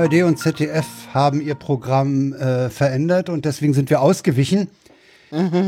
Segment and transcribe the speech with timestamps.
[0.00, 4.70] ARD und ZDF haben ihr Programm äh, verändert und deswegen sind wir ausgewichen.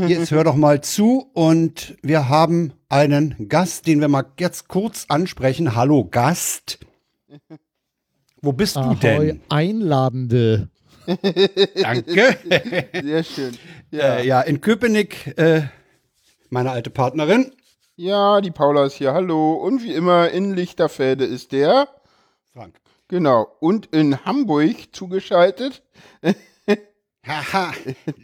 [0.07, 5.05] Jetzt hör doch mal zu und wir haben einen Gast, den wir mal jetzt kurz
[5.07, 5.75] ansprechen.
[5.75, 6.79] Hallo Gast.
[8.41, 9.41] Wo bist Ahoi, du denn?
[9.49, 10.69] Einladende.
[11.05, 12.37] Danke.
[13.03, 13.57] Sehr schön.
[13.91, 15.61] Ja, äh, ja in Köpenick, äh,
[16.49, 17.51] meine alte Partnerin.
[17.95, 19.13] Ja, die Paula ist hier.
[19.13, 19.53] Hallo.
[19.53, 21.87] Und wie immer in Lichterfelde ist der.
[22.51, 22.82] Frank.
[23.13, 23.45] Genau.
[23.59, 25.83] Und in Hamburg zugeschaltet.
[27.23, 27.71] Haha.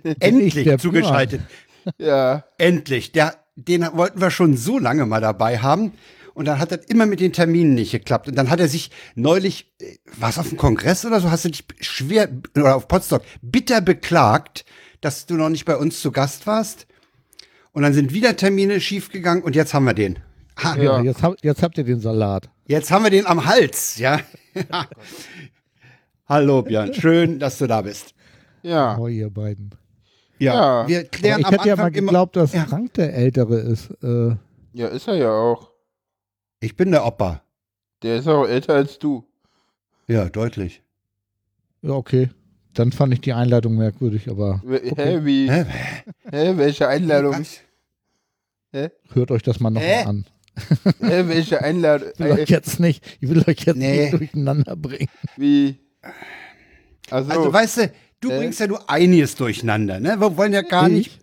[0.20, 1.42] Endlich zugeschaltet.
[1.98, 2.44] Ja.
[2.58, 3.14] Endlich.
[3.14, 5.94] Der, den wollten wir schon so lange mal dabei haben.
[6.34, 8.28] Und dann hat das immer mit den Terminen nicht geklappt.
[8.28, 11.50] Und dann hat er sich neulich, äh, was auf dem Kongress oder so, hast du
[11.50, 14.66] dich schwer, oder auf Potsdok, bitter beklagt,
[15.02, 16.88] dass du noch nicht bei uns zu Gast warst.
[17.72, 20.20] Und dann sind wieder Termine schiefgegangen und jetzt haben wir den.
[20.58, 21.02] Ha, Ja, Ja.
[21.02, 22.50] Jetzt, hab, jetzt habt ihr den Salat.
[22.70, 24.20] Jetzt haben wir den am Hals, ja.
[26.28, 28.14] Hallo Björn, schön, dass du da bist.
[28.62, 28.96] Ja.
[29.00, 29.72] Oh, ihr beiden.
[30.38, 30.54] Ja,
[30.84, 30.88] Ja.
[30.88, 32.66] wir Aber klären ich am hätte ja mal geglaubt, dass Ja.
[32.66, 33.90] Frank der Ältere ist.
[34.04, 34.36] Äh,
[34.74, 35.72] Ja, ist er ja auch.
[36.60, 37.42] Ich bin der Opa.
[38.04, 39.26] Der ist auch älter als du.
[40.08, 40.84] Ja, deutlich.
[41.82, 42.30] ja, okay.
[42.76, 44.94] Dann fand ich die Einleitung merkwürdig, aber Okay.
[44.96, 45.50] Hä, wie?
[45.50, 45.66] Hä?
[46.32, 47.44] Hä, welche Einladung?
[48.72, 50.04] Hört euch das mal noch Hä?
[50.04, 50.26] mal an.
[51.00, 52.10] Hä, welche Einladung?
[52.14, 54.02] Ich will euch jetzt nicht, ich will euch jetzt Nee.
[54.02, 55.10] nicht durcheinander bringen.
[55.38, 55.78] Wie?
[57.10, 58.38] Also, Also, weißt du, du Äh?
[58.38, 60.20] bringst ja nur einiges durcheinander, ne?
[60.20, 60.94] Wir wollen ja gar Ich?
[60.94, 61.20] nicht.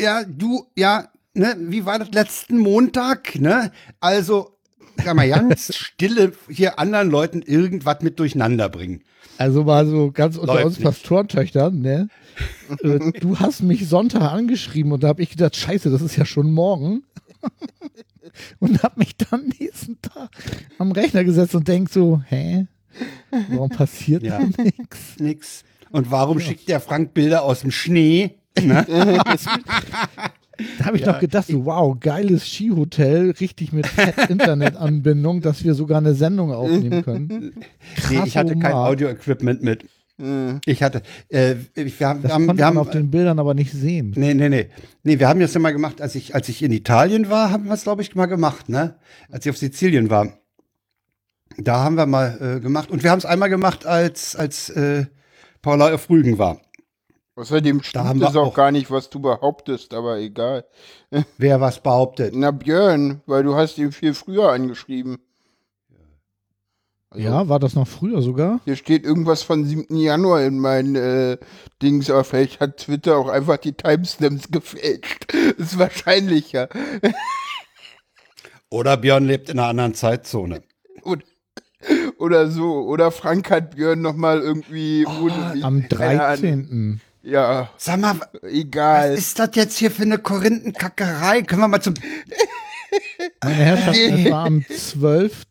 [0.00, 1.56] Ja, du, ja, ne?
[1.58, 3.70] Wie war das letzten Montag, ne?
[4.00, 4.56] Also,
[5.04, 9.02] sag mal, ganz stille hier anderen Leuten irgendwas mit durcheinander bringen.
[9.38, 10.84] Also mal so ganz unter Läuft uns nicht.
[10.84, 12.08] Pastorentöchtern, ne?
[12.82, 16.24] äh, du hast mich Sonntag angeschrieben und da habe ich gedacht, scheiße, das ist ja
[16.26, 17.04] schon morgen.
[18.58, 20.30] und habe mich dann nächsten Tag
[20.78, 22.66] am Rechner gesetzt und denk so, hä?
[23.50, 24.38] Warum passiert Ja.
[24.38, 24.98] da nichts?
[25.18, 25.64] Nix.
[25.90, 28.36] Und warum schickt der Frank Bilder aus dem Schnee?
[28.60, 28.84] Ne?
[30.78, 33.86] Da habe ich noch gedacht, so, wow, geiles Skihotel, richtig mit
[34.28, 37.54] Internetanbindung, dass wir sogar eine Sendung aufnehmen können.
[38.10, 38.72] nee, ich hatte kein.
[38.74, 39.86] Audio-Equipment mit.
[40.20, 43.38] Hm, Ich hatte, äh, wir haben, Das wir haben, wir man haben auf den Bildern
[43.38, 44.12] aber nicht sehen.
[44.16, 44.68] Nee, nee, nee.
[45.02, 47.64] Nee, wir haben das ja mal gemacht, als ich, als ich in Italien war, haben
[47.66, 48.96] wir es, glaube ich, mal gemacht, ne?
[49.30, 50.28] Als ich auf Sizilien war.
[51.56, 52.90] Da haben wir mal äh, gemacht.
[52.90, 55.06] Und wir haben es einmal gemacht, als, als äh,
[55.62, 56.60] Paula auf Rügen war.
[57.36, 60.64] außerdem stimmt es auch, auch- gar nicht, was du behauptest, aber egal.
[61.38, 62.34] Wer was behauptet.
[62.36, 65.18] Na, Björn, weil du hast ihn viel früher angeschrieben.
[67.10, 68.60] Also, Ja, war das noch früher sogar?
[68.64, 69.96] Hier steht irgendwas von 7.
[69.96, 71.38] Januar in meinen äh,
[71.82, 75.32] Dings, aber vielleicht hat Twitter auch einfach die Timestamps gefälscht.
[75.58, 76.68] Ist wahrscheinlicher.
[78.70, 80.62] Oder Björn lebt in einer anderen Zeitzone.
[81.02, 81.24] Und,
[82.18, 82.82] oder so.
[82.82, 85.04] Oder Frank hat Björn nochmal irgendwie.
[85.06, 86.40] ohne- Oh, Am keine Ahnung.
[86.68, 87.00] 13.
[87.22, 89.12] Ja, Sag mal, egal.
[89.12, 91.42] was ist das jetzt hier für eine Korinthenkackerei?
[91.42, 91.94] Können wir mal zum.
[93.42, 95.46] Meine Herrschaft, es war am 12.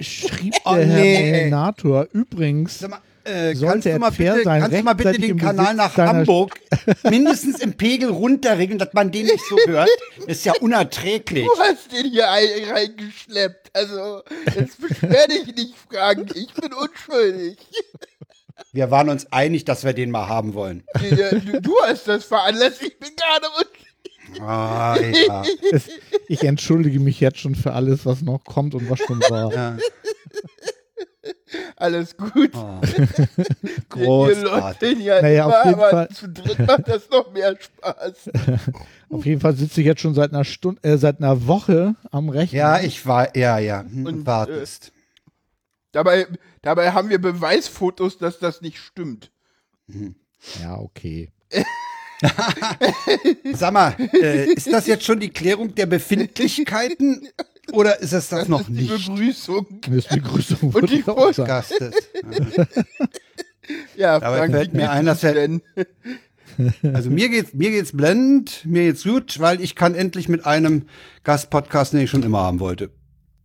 [0.00, 1.30] schrieb der Oh, Herr nee.
[1.30, 5.12] Melnator übrigens, Sag mal, äh, Sollte kannst du er bitte, sein, kannst du mal bitte
[5.12, 6.58] den im Kanal nach Hamburg
[7.10, 9.88] mindestens im Pegel runterregeln, dass man den nicht so hört?
[10.26, 11.44] Ist ja unerträglich.
[11.46, 13.70] Du hast den hier ein- reingeschleppt.
[13.74, 14.22] Also,
[14.58, 16.34] jetzt beschwer dich nicht, Frank.
[16.36, 17.58] Ich bin unschuldig.
[18.72, 20.84] Wir waren uns einig, dass wir den mal haben wollen.
[21.62, 22.82] Du hast das veranlasst.
[22.82, 23.77] Ich bin gerade unschuldig.
[24.40, 25.42] Ah, ja.
[25.72, 25.88] es,
[26.28, 29.52] ich entschuldige mich jetzt schon für alles, was noch kommt und was schon war.
[29.52, 29.76] ja.
[31.76, 32.50] Alles gut.
[32.54, 32.80] Oh.
[33.88, 34.98] Großartig.
[34.98, 36.08] ja Naja, auf jeden aber Fall.
[36.10, 38.30] zu dritt macht das noch mehr Spaß.
[39.10, 42.28] Auf jeden Fall sitze ich jetzt schon seit einer Stunde, äh, seit einer Woche am
[42.28, 42.58] Rechner.
[42.58, 43.82] Ja, ich war, ja, ja.
[43.82, 44.92] Hm, Und, wartest.
[45.92, 46.26] Dabei,
[46.60, 49.30] dabei haben wir Beweisfotos, dass das nicht stimmt.
[50.60, 51.32] ja, okay.
[53.54, 57.28] Sag mal, äh, ist das jetzt schon die Klärung der Befindlichkeiten
[57.72, 59.06] oder ist es das noch ist die nicht?
[59.08, 59.66] Begrüßung.
[59.82, 60.70] Das ist die Begrüßung.
[60.70, 61.02] Und die.
[61.02, 61.94] Gastes.
[63.96, 65.60] Ja, Dabei Frank, fällt mir ein, dass er-?
[66.82, 70.86] Also mir geht's, mir geht's blendend, mir geht's gut, weil ich kann endlich mit einem
[71.22, 72.90] Gastpodcast, den ich schon immer haben wollte.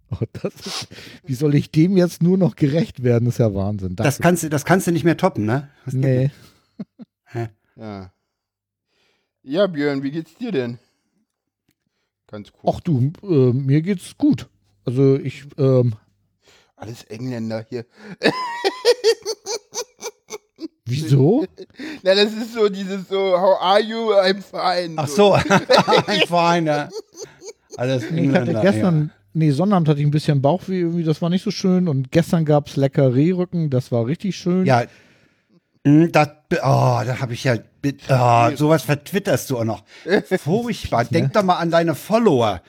[0.09, 0.87] Oh, das ist,
[1.25, 3.25] wie soll ich dem jetzt nur noch gerecht werden?
[3.25, 3.95] Das ist ja Wahnsinn.
[3.95, 4.21] Das Danke.
[4.21, 5.69] kannst du, das kannst du nicht mehr toppen, ne?
[5.85, 6.31] Das Nee.
[7.33, 7.49] nicht.
[7.75, 8.11] Ja.
[9.44, 10.80] Ja, Björn, wie geht's dir denn?
[12.28, 12.75] Ganz kurz.
[12.75, 14.50] Ach du, äh, mir geht's gut.
[14.86, 15.94] Also ich, ähm,
[16.75, 17.86] Alles Engländer hier.
[20.86, 21.45] wieso?
[22.04, 24.12] Na, das ist so dieses so, how are you?
[24.13, 24.94] I'm fine.
[24.98, 25.42] Ach so, ein
[26.28, 26.90] Verein, ja.
[27.78, 28.62] Alles Ich hatte Engländer.
[28.62, 31.88] gestern nee, Sonnabend hatte ich ein bisschen Bauchweh, irgendwie, das war nicht so schön.
[31.88, 34.66] Und gestern gab es lecker Rehrücken, das war richtig schön.
[34.66, 34.84] Ja,
[35.83, 39.83] das, oh, da habe ich ja, oh, sowas vertwitterst du auch noch.
[40.39, 41.06] Furchtbar.
[41.06, 42.62] Denk doch mal an deine Follower.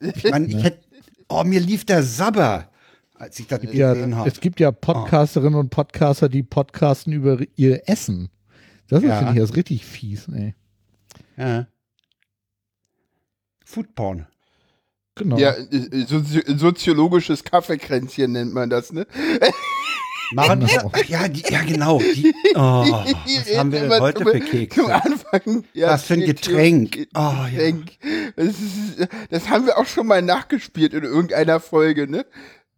[0.00, 0.80] Ich meine, ich hätte,
[1.28, 2.68] oh, mir lief der Sabber,
[3.14, 4.28] als ich das Ja, gesehen habe.
[4.28, 8.28] es gibt ja Podcasterinnen und Podcaster, die podcasten über ihr Essen.
[8.88, 9.18] Das ist, Ja.
[9.18, 10.54] finde ich, das richtig fies, ey.
[11.36, 11.66] Ja.
[13.64, 14.26] Foodporn.
[15.14, 15.36] Genau.
[15.36, 19.06] Ja, äh, sozi soziologisches Kaffeekränzchen nennt man das, ne?
[20.32, 20.92] Machen Genau.
[21.08, 21.98] ja, die, ja, genau.
[21.98, 24.94] Die, oh, was haben wir denn heute zum- für Zum Kekse?
[24.94, 25.64] Anfang.
[25.72, 27.08] Ja, Was für ein Getränk.
[27.14, 27.20] Oh,
[27.50, 27.72] ja.
[28.36, 32.26] Das, ist, das haben wir auch schon mal nachgespielt in irgendeiner Folge, ne?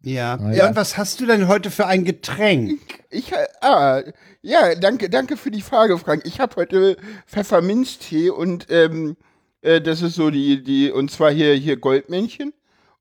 [0.03, 0.35] Ja.
[0.41, 0.53] Ah, ja.
[0.57, 0.67] ja.
[0.69, 2.79] und was hast du denn heute für ein Getränk?
[3.09, 3.31] Ich,
[3.61, 4.01] ah,
[4.41, 6.23] ja, danke, danke für die Frage, Frank.
[6.25, 6.97] Ich habe heute
[7.27, 9.17] Pfefferminztee und ähm,
[9.61, 12.53] äh, das ist so die, die, und zwar hier, hier Goldmännchen.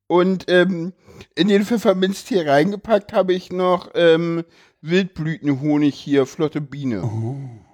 [0.06, 0.92] Und ähm,
[1.34, 4.44] in den Pfefferminztee reingepackt habe ich noch ähm,
[4.80, 7.02] Wildblütenhonig hier, flotte Biene.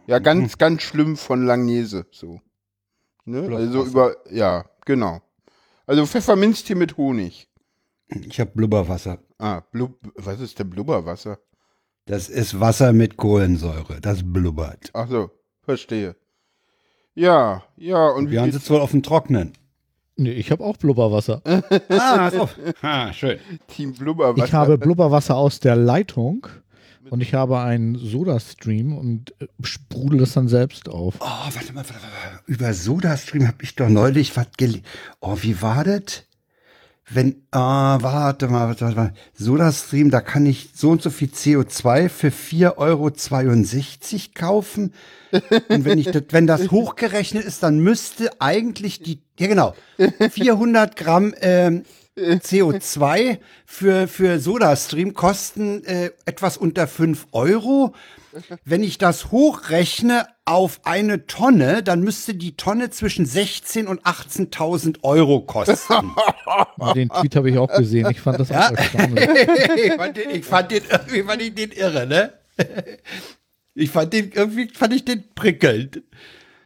[0.06, 2.40] Ja, ganz, ganz schlimm von Langnese, so.
[3.24, 3.54] Ne?
[3.56, 5.20] Also über, ja, genau.
[5.86, 7.48] Also Pfefferminztee mit Honig.
[8.08, 9.18] Ich habe Blubberwasser.
[9.38, 11.38] Ah, Blub, was ist denn Blubberwasser?
[12.06, 14.00] Das ist Wasser mit Kohlensäure.
[14.00, 14.90] Das blubbert.
[14.94, 15.30] Ach so,
[15.62, 16.14] verstehe.
[17.14, 19.54] Ja, ja, und Wir haben wie sitzt wohl auf dem Trocknen.
[20.16, 21.42] Nee, ich habe auch Blubberwasser.
[21.88, 22.48] Ah, so.
[22.82, 23.38] ah schön.
[23.68, 24.46] Team Blubberwasser?
[24.46, 26.46] Ich habe Blubberwasser aus der Leitung
[27.10, 31.16] und ich habe einen Soda-Stream und äh, sprudel es dann selbst auf.
[31.20, 32.40] Oh, warte mal, warte mal.
[32.46, 34.82] Über SodaStream habe ich doch neulich was gelesen.
[35.20, 36.24] Oh, wie war das?
[37.08, 39.18] Wenn, ah, warte mal, warte mal, warte mal.
[39.34, 43.10] SodaStream, da kann ich so und so viel CO2 für 4,62 Euro
[44.34, 44.92] kaufen.
[45.68, 49.74] Und wenn ich das, wenn das hochgerechnet ist, dann müsste eigentlich die, ja genau,
[50.30, 51.84] 400 Gramm ähm,
[52.16, 57.94] CO2 für, für SodaStream kosten äh, etwas unter 5 Euro.
[58.64, 65.02] Wenn ich das hochrechne auf eine Tonne, dann müsste die Tonne zwischen 16.000 und 18.000
[65.02, 66.12] Euro kosten.
[66.94, 68.10] Den Tweet habe ich auch gesehen.
[68.10, 69.28] Ich fand das auch erstaunlich.
[69.76, 72.32] ich, fand den, ich fand den irgendwie fand ich den irre, ne?
[73.74, 76.02] Ich fand den irgendwie fand ich den prickelnd.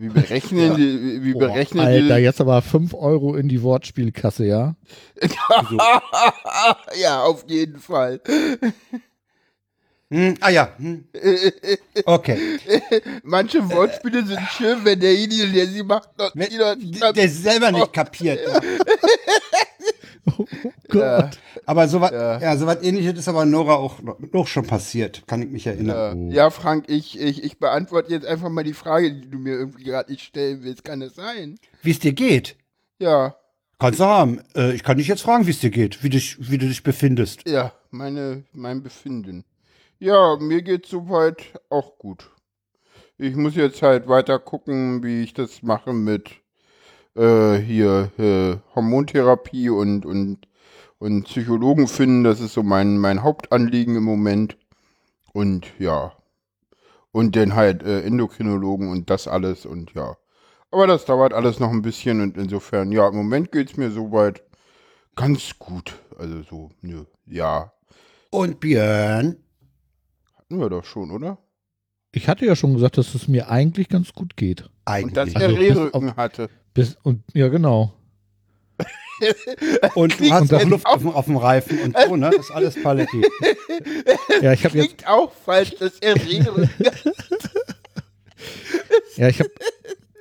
[0.00, 2.22] Wie berechnen die, wie- berechnen Alter, die?
[2.22, 4.74] jetzt aber 5 Euro in die Wortspielkasse, ja?
[6.98, 8.22] ja, auf jeden Fall.
[10.10, 10.72] Hm, ah ja.
[10.78, 11.04] Hm.
[12.06, 12.38] Okay.
[13.24, 17.28] Manche Wortspiele sind schön, wenn derjenige, der sie macht, noch Wenn, die noch der der
[17.28, 18.40] selber nicht kapiert.
[20.38, 20.46] Oh
[20.88, 21.38] Gott.
[21.66, 22.40] Aber sowas Ja.
[22.40, 22.56] ja.
[22.56, 23.96] sowas ähnliches ist aber Nora auch,
[24.32, 26.30] auch schon passiert, kann ich mich Äh, erinnern.
[26.30, 29.84] ja, Frank, ich, ich, ich beantworte jetzt einfach mal die Frage, die du mir irgendwie
[29.84, 30.84] gerade nicht stellen willst.
[30.84, 31.58] Kann es sein?
[31.82, 32.56] Wie es dir geht?
[32.98, 33.34] Ja,
[33.78, 34.40] Kannst du haben.
[34.54, 36.82] Äh, ich kann dich jetzt fragen, wie es dir geht, wie, dich, wie du dich
[36.82, 37.48] befindest.
[37.48, 39.44] ja, meine, mein Befinden.
[39.98, 42.30] Ja, mir geht's soweit auch gut.
[43.16, 46.30] Ich muss jetzt halt weiter gucken, wie ich das mache mit
[47.16, 50.46] äh, hier äh, Hormontherapie und, und,
[50.98, 52.24] und Psychologen finden.
[52.24, 54.56] Das ist so mein, mein Hauptanliegen im Moment.
[55.32, 56.12] Und ja.
[57.12, 60.16] Und dann halt äh, Endokrinologen und das alles und ja.
[60.70, 64.42] Aber das dauert alles noch ein bisschen und insofern, ja, im Moment geht's mir soweit
[65.16, 65.98] ganz gut.
[66.16, 67.72] Also so, nö, ja.
[68.30, 69.36] Und Björn?
[70.36, 71.38] Hatten wir doch schon, oder?
[72.12, 74.68] Ich hatte ja schon gesagt, dass es mir eigentlich ganz gut geht.
[74.86, 75.34] Und dass Eigentlich.
[75.36, 76.50] er Also Rehrücken hatte.
[76.74, 77.92] Bis, und ja, genau.
[79.94, 82.30] Und du hast Und Luft auf, dem- auf dem Reifen und so, ne?
[82.34, 83.22] Das ist alles Paletti.
[84.40, 86.70] Ja, ich habe jetzt, Klingt auch falsch, dass er Rehrücken
[89.16, 89.50] ja, ich habe,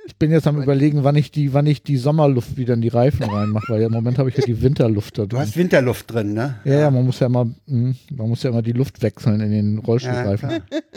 [0.06, 2.88] ich bin jetzt am überlegen, wann ich die, wann ich die Sommerluft wieder in die
[2.88, 5.38] Reifen reinmache, weil im Moment habe ich ja die Winterluft da Du drin.
[5.40, 6.60] hast Winterluft drin, ne?
[6.64, 9.50] Ja, ja, man muss ja immer, mh, man muss ja immer die Luft wechseln in
[9.50, 10.50] den Ja, Rollstuhlreifen.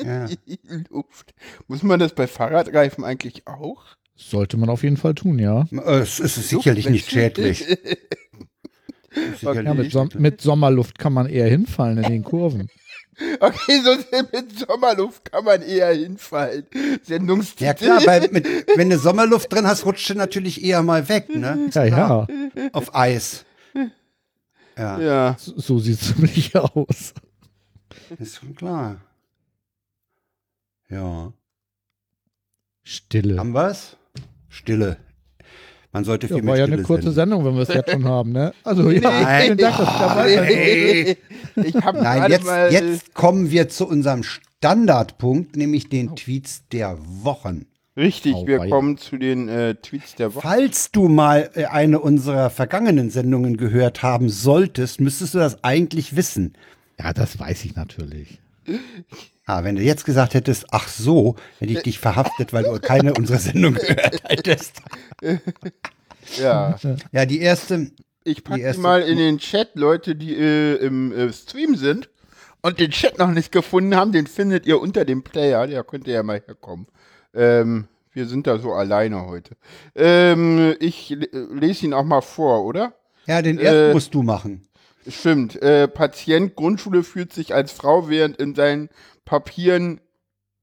[0.04, 0.26] ja.
[0.26, 1.34] Die Luft.
[1.68, 3.84] Muss man das bei Fahrradreifen eigentlich auch?
[4.16, 5.66] Sollte man auf jeden Fall tun, ja.
[5.72, 7.66] Äh, Es ist sicherlich nicht schädlich.
[9.40, 12.70] Sicherlich Ja, mit, Som mit Sommerluft kann man eher hinfallen in den Kurven.
[13.40, 16.66] Okay, sonst mit Sommerluft kann man eher hinfallen.
[17.04, 17.64] Sendungstitel.
[17.64, 21.30] Ja klar, weil mit, wenn du Sommerluft drin hast, rutscht du natürlich eher mal weg,
[21.30, 21.70] ne?
[21.72, 22.28] Ja, ja,
[22.72, 23.46] Auf Eis.
[24.76, 25.36] Ja, Ja.
[25.38, 27.14] so, so sieht es nämlich aus.
[28.18, 29.00] ist schon klar.
[30.90, 31.32] Ja.
[32.82, 33.38] Stille.
[33.38, 33.96] Haben wir's?
[34.54, 34.98] Stille.
[35.92, 37.16] Man sollte viel Ja, mehr war ja Stille eine kurze senden.
[37.16, 38.54] Sendung, wenn wir es jetzt schon haben, ne?
[38.64, 39.42] Also ja, Nein.
[39.44, 40.50] vielen Dank, dass du dabei warst.
[40.50, 41.18] Hey.
[41.64, 42.72] Ich habe Nein, jetzt, mal.
[42.72, 47.66] jetzt kommen wir zu unserem Standardpunkt, nämlich den Tweets der Wochen.
[47.96, 48.70] Richtig, Oh, wir wei.
[48.70, 50.42] kommen zu den äh, Tweets der Woche.
[50.42, 56.16] Falls du mal äh, eine unserer vergangenen Sendungen gehört haben solltest, müsstest du das eigentlich
[56.16, 56.54] wissen.
[57.00, 58.40] Ja, das weiß ich natürlich.
[59.46, 63.14] Ah, wenn du jetzt gesagt hättest, ach so, hätte ich dich verhaftet, weil du keine
[63.14, 64.82] unserer Sendung gehört hättest.
[66.40, 66.76] Ja,
[67.12, 67.92] Ja, die erste,
[68.24, 71.76] ich Die packe die erste- mal in den Chat, Leute, die äh, im äh, Stream
[71.76, 72.10] sind
[72.62, 76.12] und den Chat noch nicht gefunden haben, den findet ihr unter dem Player, der könnte
[76.12, 76.88] ja mal herkommen.
[77.34, 79.56] Ähm, wir sind da so alleine heute.
[79.96, 82.94] Ähm, ich le- lese ihn auch mal vor, oder?
[83.26, 84.68] ja, den ersten Äh, musst du machen.
[85.06, 85.62] Stimmt.
[85.62, 88.88] Äh, Patient Grundschule fühlt sich als Frau, während in seinen
[89.26, 90.02] Papieren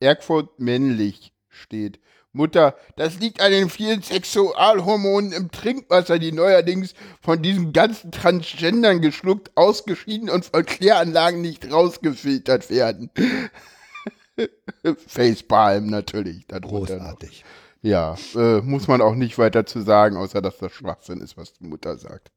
[0.01, 2.01] Erkfurt männlich steht.
[2.33, 9.01] Mutter, das liegt an den vielen Sexualhormonen im Trinkwasser, die neuerdings von diesen ganzen Transgendern
[9.01, 13.11] geschluckt, ausgeschieden und von Kläranlagen nicht rausgefiltert werden.
[15.07, 16.61] Facepalm natürlich noch.
[16.61, 17.45] Großartig.
[17.83, 21.55] Ja, äh, muss man auch nicht weiter zu sagen, außer dass das Schwachsinn ist, was
[21.55, 22.31] die Mutter sagt.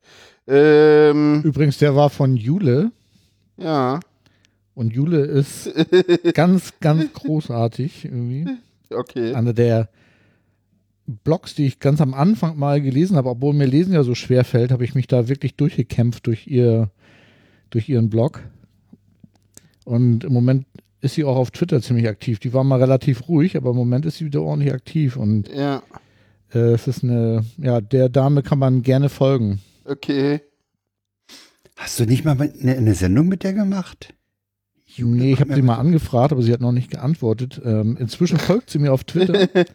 [0.47, 2.91] Ähm, Übrigens, der war von Jule.
[3.57, 3.99] ja,
[4.75, 5.71] Und Jule ist
[6.33, 8.47] ganz, ganz großartig irgendwie.
[8.89, 9.33] okay.
[9.33, 9.89] Einer der
[11.05, 14.43] Blogs, die ich ganz am Anfang mal gelesen habe, obwohl mir Lesen ja so schwer
[14.45, 16.91] fällt, habe ich mich da wirklich durchgekämpft durch ihr,
[17.69, 18.41] durch ihren Blog.
[19.85, 20.65] Und im Moment
[21.01, 22.39] ist sie auch auf Twitter ziemlich aktiv.
[22.39, 25.17] Die war mal relativ ruhig, aber im Moment ist sie wieder ordentlich aktiv.
[25.17, 25.83] Und Ja,
[26.53, 29.61] äh, es ist eine, ja, der Dame kann man gerne folgen.
[29.85, 30.41] okay.
[31.75, 34.13] Hast du nicht mal eine, eine Sendung mit der gemacht?
[34.97, 37.61] Nee, ich habe sie ja mal angefragt, aber sie hat noch nicht geantwortet.
[37.65, 39.47] Ähm, inzwischen folgt sie mir auf Twitter.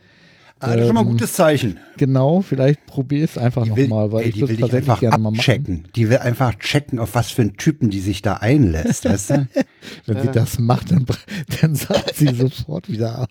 [0.60, 1.78] Ah, das ist schon mal ein gutes Zeichen.
[1.98, 5.38] genau, vielleicht probiere es einfach nochmal, weil ey, ich das tatsächlich einfach gerne mal machen.
[5.38, 5.88] abchecken.
[5.94, 9.48] Die will einfach checken, auf was für einen Typen die sich da einlässt, weißt du?
[10.06, 11.06] Wenn sie das macht, dann,
[11.60, 13.30] dann sagt sie sofort wieder ab.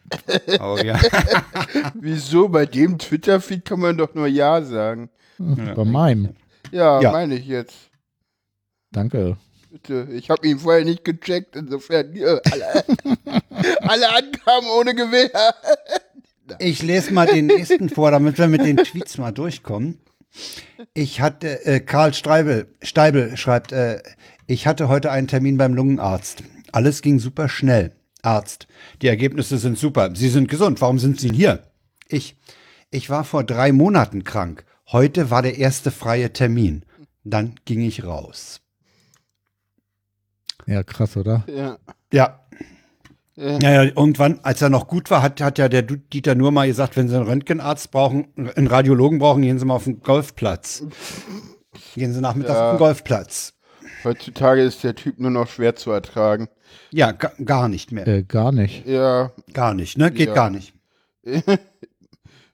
[0.62, 0.98] Oh ja.
[2.00, 2.48] Wieso?
[2.48, 5.10] Bei dem Twitter-Feed kann man doch nur Ja sagen.
[5.38, 6.29] Bei meinem.
[6.72, 7.12] Ja, Ja.
[7.12, 7.75] meine ich jetzt.
[8.94, 9.36] Danke.
[9.77, 10.07] Bitte.
[10.12, 12.86] Ich habe ihn vorher nicht gecheckt, insofern äh, alle,
[13.81, 15.29] alle Angaben ohne Gewehr.
[16.60, 20.00] Ich lese mal den nächsten vor, damit wir mit den Tweets mal durchkommen.
[20.93, 24.01] Ich hatte, äh, Karl Streibel, Steibel schreibt, äh,
[24.46, 26.43] ich hatte heute einen Termin beim Lungenarzt.
[26.72, 27.98] Alles ging super schnell.
[28.22, 28.67] Arzt,
[29.01, 30.12] die Ergebnisse sind super.
[30.15, 30.79] Sie sind gesund.
[30.79, 31.63] Warum sind Sie hier?
[32.07, 32.38] Ich,
[32.91, 34.63] ich war vor drei Monaten krank.
[34.89, 36.86] Heute war der erste freie Termin.
[37.25, 38.62] Dann ging ich raus.
[40.67, 41.43] Ja, krass, oder?
[41.47, 41.77] Ja.
[42.13, 42.39] Ja,
[43.38, 46.51] Äh, Ja, ja, irgendwann, als er noch gut war, hat, hat ja der Dieter nur
[46.51, 50.00] mal gesagt, wenn Sie einen Röntgenarzt brauchen, einen Radiologen brauchen, gehen Sie mal auf den
[50.01, 50.83] Golfplatz.
[51.93, 52.65] Gehen Sie nachmittags Ja.
[52.71, 53.53] auf den Golfplatz.
[54.03, 56.47] heutzutage ist der Typ nur noch schwer zu ertragen.
[56.91, 58.07] Ja, ga, gar nicht mehr.
[58.07, 58.86] Äh, gar nicht.
[58.88, 60.12] Ja, Gar nicht, ne?
[60.12, 60.33] Geht Ja.
[60.33, 60.74] gar nicht.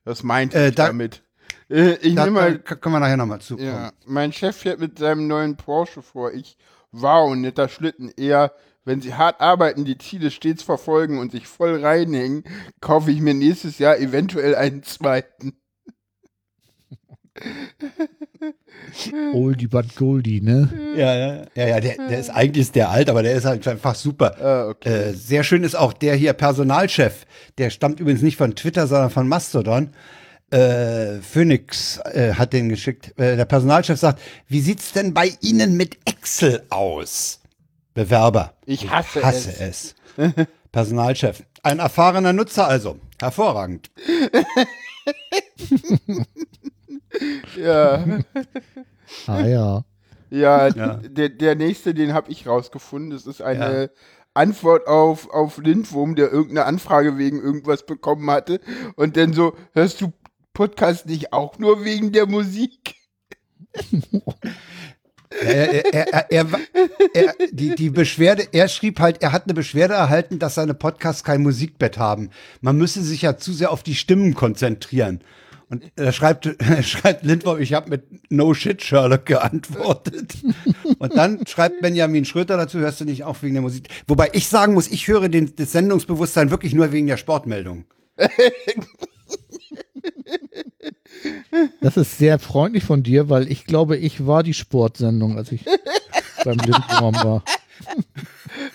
[0.06, 1.24] das meinte Äh, ich da- damit.
[1.70, 3.58] Äh, ich Da, nehme mal können wir nachher nochmal zu.
[3.58, 6.32] Ja, mein Chef fährt mit seinem neuen Porsche vor.
[6.34, 6.58] Ich,
[6.94, 8.12] wow, netter Schlitten.
[8.16, 8.54] Eher,
[8.86, 12.44] wenn sie hart arbeiten, die Ziele stets verfolgen und sich voll reinhängen,
[12.80, 15.58] kaufe ich mir nächstes Jahr eventuell einen zweiten.
[19.34, 20.70] Oldie but Goldie, ne?
[20.96, 23.68] Ja, ja, ja, ja der, der ist eigentlich ist der alt, aber der ist halt
[23.68, 24.36] einfach super.
[24.40, 25.10] Ah, okay.
[25.10, 27.26] Äh, sehr schön ist auch der hier Personalchef.
[27.58, 29.90] Der stammt übrigens nicht von Twitter, sondern von Mastodon.
[30.54, 33.18] Äh, Phoenix äh, hat den geschickt.
[33.20, 37.40] Äh, der Personalchef sagt, wie sieht's denn bei Ihnen mit Excel aus?
[37.94, 38.54] Bewerber.
[38.66, 39.96] Ich hasse hasse es.
[40.72, 41.44] Personalchef.
[41.64, 43.00] Ein erfahrener Nutzer also.
[43.20, 43.90] Hervorragend.
[47.58, 48.04] Ja,
[49.28, 49.86] Ah ja.
[50.30, 50.96] ja, Ja.
[51.04, 53.12] Der, der nächste, den habe ich rausgefunden.
[53.12, 53.92] Das ist eine
[54.34, 58.60] Antwort auf, auf Lindwurm, der irgendeine Anfrage wegen irgendwas bekommen hatte.
[58.96, 60.12] Und dann so, hörst du
[60.54, 62.96] Podcast nicht auch nur wegen der Musik?
[65.42, 66.48] Er, er, er,
[67.14, 71.24] er, die, die Beschwerde, er schrieb halt, er hat eine Beschwerde erhalten, dass seine Podcasts
[71.24, 72.30] kein Musikbett haben.
[72.62, 75.22] Man müsse sich ja zu sehr auf die Stimmen konzentrieren.
[75.70, 80.36] Und er schreibt, schreibt Lindwurm, ich habe mit No Shit Sherlock geantwortet.
[81.00, 83.90] Und dann schreibt Benjamin Schröter dazu, hörst du nicht auch wegen der Musik.
[84.08, 87.86] Wobei ich sagen muss, ich höre den, das Sendungsbewusstsein wirklich nur wegen der Sportmeldung.
[91.82, 95.66] Das ist sehr freundlich von dir, weil ich glaube, ich war die Sportsendung, als ich
[96.44, 97.44] beim Lindwurm war.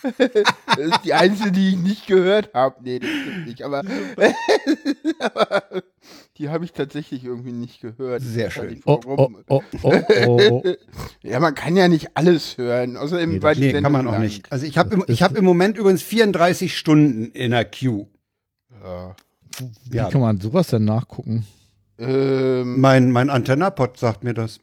[0.03, 2.77] Das ist die einzige, die ich nicht gehört habe.
[2.83, 3.63] Nee, das stimmt nicht.
[3.63, 3.83] Aber,
[5.19, 5.83] aber
[6.37, 8.23] die habe ich tatsächlich irgendwie nicht gehört.
[8.23, 8.81] Sehr schön.
[8.85, 9.39] Oh, warum.
[9.49, 9.93] oh, oh,
[10.27, 10.75] oh, oh.
[11.23, 12.97] Ja, man kann ja nicht alles hören.
[12.97, 14.51] Außerdem Nee, war die Nee, kann man auch nicht.
[14.51, 18.07] Also ich habe im, ich hab im Moment übrigens 34 Stunden in der Queue.
[18.83, 19.17] Ja.
[19.91, 20.09] Wie Ja.
[20.11, 21.47] kann man sowas denn nachgucken?
[21.99, 24.61] Ähm, Mein, mein Antennapod sagt mir das.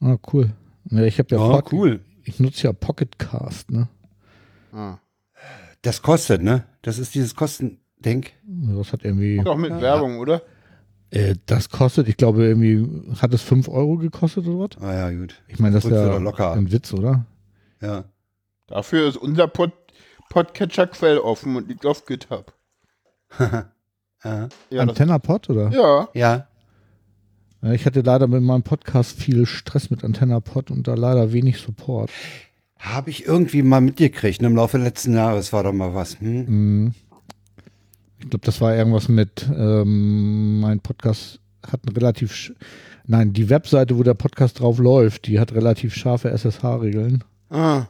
[0.00, 0.50] Ah, cool.
[0.90, 2.00] Ja, ich habe ja Oh, Pocket- cool.
[2.24, 3.88] Ich nutze ja Pocketcast, ne?
[4.72, 4.98] ah.
[5.82, 6.64] Das kostet, ne?
[6.82, 8.32] Das ist dieses Kostendenk.
[8.46, 9.42] Das hat irgendwie.
[9.44, 10.40] Doch mit Werbung, oder?
[11.10, 12.86] Äh, das kostet, ich glaube, irgendwie
[13.20, 14.82] hat es 5 Euro gekostet oder was?
[14.82, 15.42] Ah ja, gut.
[15.48, 17.26] Ich meine, das ist ja doch locker ein Witz, oder?
[17.82, 18.04] Ja.
[18.66, 19.72] Dafür ist unser Pod
[20.30, 22.54] Podcatcher quelloffen und liegt auf GitHub.
[24.24, 24.48] ja.
[24.70, 25.70] Ja, AntennaPod, oder?
[25.70, 26.08] ja.
[26.14, 26.46] Ja.
[27.72, 32.10] Ich hatte leider mit meinem Podcast viel Stress mit AntennaPod und da leider wenig Support.
[32.78, 34.42] Habe ich irgendwie mal mitgekriegt.
[34.42, 36.20] ne, Im Laufe letzten Jahres war doch mal was.
[36.20, 36.44] Hm?
[36.84, 36.94] Mhm.
[38.18, 42.54] Ich glaube, das war irgendwas mit, ähm, mein Podcast hat ein relativ, sch-
[43.06, 47.86] nein, die Webseite, wo der Podcast drauf läuft, die hat relativ scharfe SSH-Regeln Ah,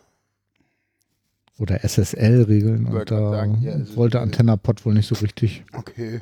[1.58, 5.64] oder SSL-Regeln und da sagen, ja, wollte AntennaPod wohl nicht so richtig.
[5.72, 6.20] okay.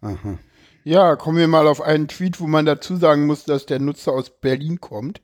[0.00, 0.38] Aha.
[0.84, 4.12] Ja, kommen wir mal auf einen Tweet, wo man dazu sagen muss, dass der Nutzer
[4.12, 5.20] aus Berlin kommt.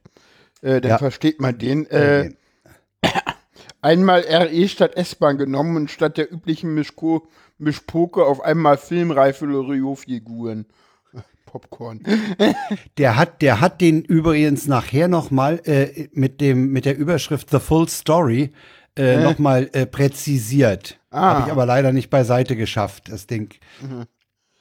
[0.62, 0.98] Äh, dann Ja.
[0.98, 1.86] versteht man den.
[1.90, 2.32] Äh,
[3.80, 7.26] einmal RE statt S-Bahn genommen und statt der üblichen Mischko
[7.58, 10.66] Mischpoke auf einmal filmreife Loriot-Figuren.
[11.46, 12.00] Popcorn.
[12.98, 17.50] Der hat, der hat den übrigens nachher noch mal äh, mit dem mit der Überschrift
[17.50, 18.52] The Full Story
[18.96, 20.98] äh, noch mal äh, präzisiert.
[21.10, 21.34] Ah.
[21.34, 23.54] Habe ich aber leider nicht beiseite geschafft, das Ding.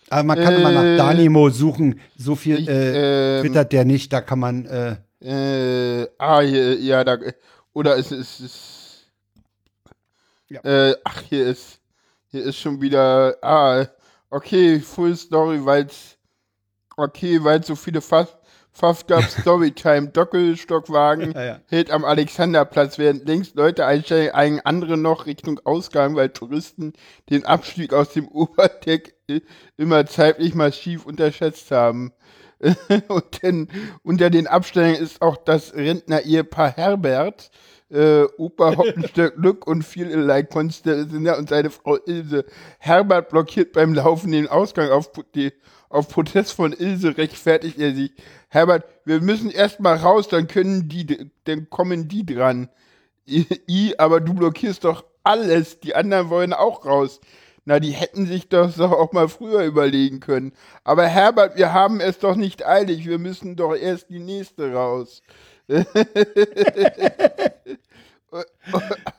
[0.09, 1.99] Aber man kann mal Äh, nach Danimo suchen.
[2.17, 4.11] So viel Ich, äh, ähm, twittert der nicht.
[4.13, 4.65] Da kann man.
[4.65, 7.17] Äh, Äh, ah, hier, ja, da,
[7.73, 9.07] oder es ist, ist
[10.49, 10.59] Ja.
[10.63, 11.79] äh, ach, hier ist,
[12.27, 13.85] hier ist schon wieder, ah,
[14.29, 16.17] okay, Full Story, weil's,
[16.97, 18.35] okay, weil so viele Fast,
[18.75, 21.59] Fast gab Storytime, Doppelstockwagen Ja, ja.
[21.69, 26.93] hält am Alexanderplatz, während links Leute einsteigen, eigen andere noch Richtung Ausgang, weil Touristen
[27.29, 29.15] den Abstieg aus dem Oberdeck
[29.77, 32.13] immer zeitlich massiv unterschätzt haben.
[33.07, 33.67] Und denn,
[34.03, 37.51] unter den Abstellern ist auch das Rentner-Ehepaar Herbert,
[37.91, 42.45] äh, Opa Hoppenstedt Glück und viel like Konstantin und seine Frau Ilse.
[42.79, 45.51] Herbert blockiert beim Laufen den Ausgang auf, die,
[45.93, 48.11] auf Protest von Ilse rechtfertigt er sich.
[48.49, 52.69] Herbert, wir müssen erst mal raus, dann können die, dann kommen die dran.
[53.27, 55.79] I, I, aber du blockierst doch alles.
[55.79, 57.21] Die anderen wollen auch raus.
[57.65, 60.51] Na, die hätten sich das doch auch mal früher überlegen können.
[60.83, 63.07] Aber Herbert, wir haben es doch nicht eilig.
[63.07, 65.21] Wir müssen doch erst die nächste raus.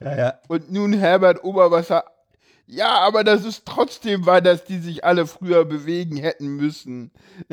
[0.01, 0.39] ja, ja.
[0.49, 2.05] Und nun Herbert Oberwasser.
[2.67, 7.11] Ja, aber das ist trotzdem wahr, dass die sich alle früher bewegen hätten müssen.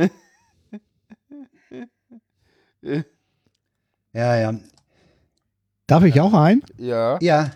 [2.82, 3.04] ja,
[4.14, 4.60] ja.
[5.88, 6.64] Darf ich auch ein?
[6.78, 7.18] Ja.
[7.22, 7.52] Ja.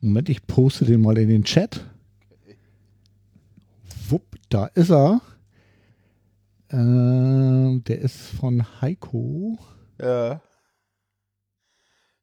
[0.00, 1.84] Moment, ich poste den mal in den Chat.
[4.08, 5.20] Wupp, da ist er.
[6.70, 9.58] Ähm, der ist von Heiko.
[10.00, 10.40] Ja.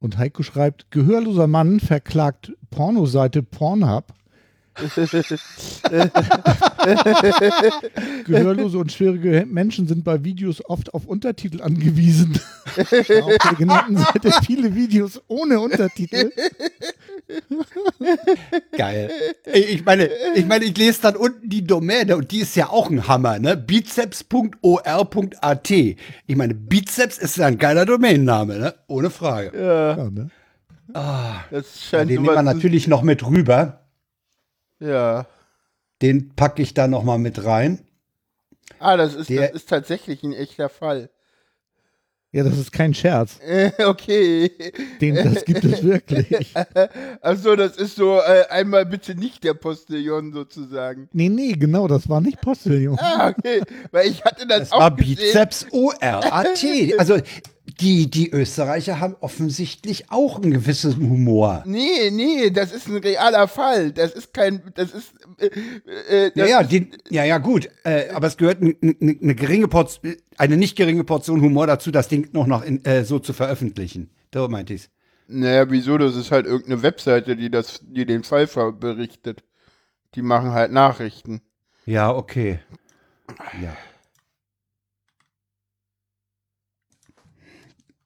[0.00, 4.14] Und Heiko schreibt, gehörloser Mann verklagt Pornoseite Pornhub.
[8.24, 12.40] Gehörlose und schwierige Menschen sind bei Videos oft auf Untertitel angewiesen.
[12.76, 16.32] Auf der genannten Seite viele Videos ohne Untertitel.
[18.76, 19.10] Geil.
[19.52, 22.90] Ich meine, ich meine, ich lese dann unten die Domäne und die ist ja auch
[22.90, 23.56] ein Hammer, ne?
[23.56, 25.70] bizeps.or.at.
[25.70, 28.74] Ich meine, Bizeps ist ja ein geiler Domainname, ne?
[28.88, 29.56] Ohne Frage.
[29.58, 29.96] Ja.
[29.96, 30.30] Ja, ne?
[31.50, 33.80] Das scheint Den nehmen wir natürlich noch mit rüber.
[34.80, 35.26] Ja.
[36.02, 37.80] Den packe ich da noch mal mit rein.
[38.78, 41.10] Ah, das ist, Der- das ist tatsächlich ein echter Fall.
[42.32, 43.38] Ja, das ist kein Scherz.
[43.40, 44.50] Äh, okay.
[45.00, 46.54] Den, das gibt es wirklich.
[47.20, 51.08] Achso, das ist so äh, einmal bitte nicht der Postillon sozusagen.
[51.12, 52.96] Nee, nee, genau, das war nicht Postillon.
[53.00, 53.62] Ah, okay.
[53.90, 55.16] Weil ich hatte das, Das auch war gesehen.
[55.16, 56.64] Bizeps ORAT.
[56.98, 57.18] Also
[57.74, 61.62] die, die Österreicher haben offensichtlich auch einen gewissen Humor.
[61.66, 63.92] Nee, nee, das ist ein realer Fall.
[63.92, 67.68] Das ist kein, das ist, äh, äh, Ja, das ja, den, ja, ja, gut.
[67.84, 72.08] Äh, aber es gehört eine ne geringe Portion, eine nicht geringe Portion Humor dazu, das
[72.08, 74.10] Ding noch, noch in, äh, so zu veröffentlichen.
[74.32, 74.90] So meinte ich's.
[75.26, 75.96] Naja, wieso?
[75.96, 79.44] Das ist halt irgendeine Webseite, die das, die den Fall berichtet.
[80.14, 81.40] Die machen halt Nachrichten.
[81.86, 82.58] Ja, okay.
[83.62, 83.76] Ja.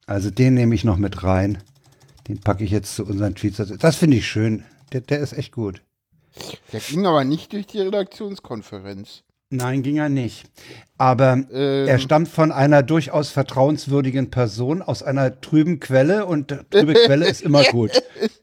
[0.07, 1.61] Also den nehme ich noch mit rein.
[2.27, 3.57] Den packe ich jetzt zu unseren Tweets.
[3.57, 4.63] Das- finde ich schön.
[4.93, 5.81] Der, der ist echt gut.
[6.73, 9.23] Der ging aber nicht durch die Redaktionskonferenz.
[9.57, 10.45] Nein, ging er nicht.
[10.97, 11.87] Aber Ähm.
[11.89, 17.41] er stammt von einer durchaus vertrauenswürdigen Person aus einer trüben Quelle und trübe Quelle ist
[17.41, 17.91] immer gut.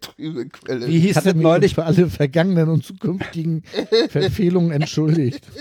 [0.03, 0.87] Trübe Quelle.
[0.87, 1.75] Wie hieß mich neulich?
[1.77, 3.63] für alle vergangenen und zukünftigen
[4.11, 5.47] Verfehlungen entschuldigt.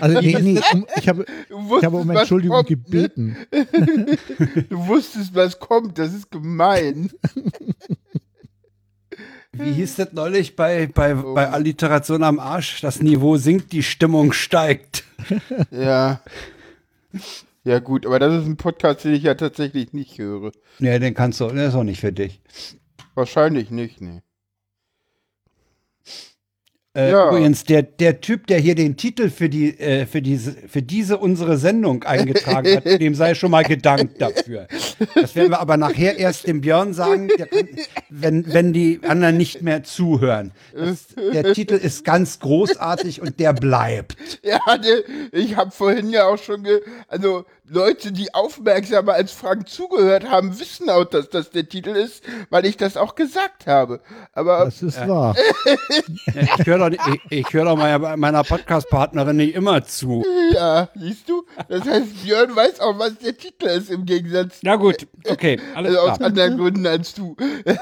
[0.00, 2.76] Also nee, nee, um, ich habe, ich habe um Entschuldigung kommt, ne?
[2.76, 3.36] gebeten.
[4.68, 5.98] Du wusstest, was kommt.
[5.98, 7.10] Das ist gemein.
[9.56, 11.34] Wie hieß das neulich bei, bei, Oh.
[11.34, 12.80] bei Alliteration am Arsch?
[12.80, 15.04] Das Niveau sinkt, die Stimmung steigt.
[15.70, 16.20] Ja.
[17.62, 20.52] Ja, gut, aber das ist ein Podcast, den ich ja tatsächlich nicht höre.
[20.80, 22.42] Nee, den kannst du, der ist auch nicht für dich.
[23.14, 24.20] Wahrscheinlich nicht, nee.
[26.94, 27.28] Äh, Ja.
[27.28, 31.18] Übrigens, der, der Typ, der hier den Titel für, die, äh, für, diese, für diese
[31.18, 34.68] unsere Sendung eingetragen hat, dem sei schon mal gedankt dafür.
[35.14, 37.48] Das werden wir aber nachher erst dem Björn sagen, kann,
[38.10, 40.52] wenn, wenn die anderen nicht mehr zuhören.
[40.72, 44.16] Das, der Titel ist ganz großartig und der bleibt.
[44.42, 45.02] Ja, der,
[45.32, 50.58] ich habe vorhin ja auch schon, ge also Leute, die aufmerksamer als Frank zugehört haben,
[50.58, 54.00] wissen auch, dass das der Titel ist, weil ich das auch gesagt habe.
[54.32, 55.34] Aber Das ist wahr.
[56.26, 60.24] Ich höre doch, ich, ich hör doch meiner, meiner Podcast-Partnerin nicht immer zu.
[60.52, 64.76] ja, siehst du, das heißt, Björn weiß auch, was der Titel ist im Gegensatz Na
[64.76, 66.28] gut, okay, alles also aus klar.
[66.28, 67.36] anderen Gründen als du.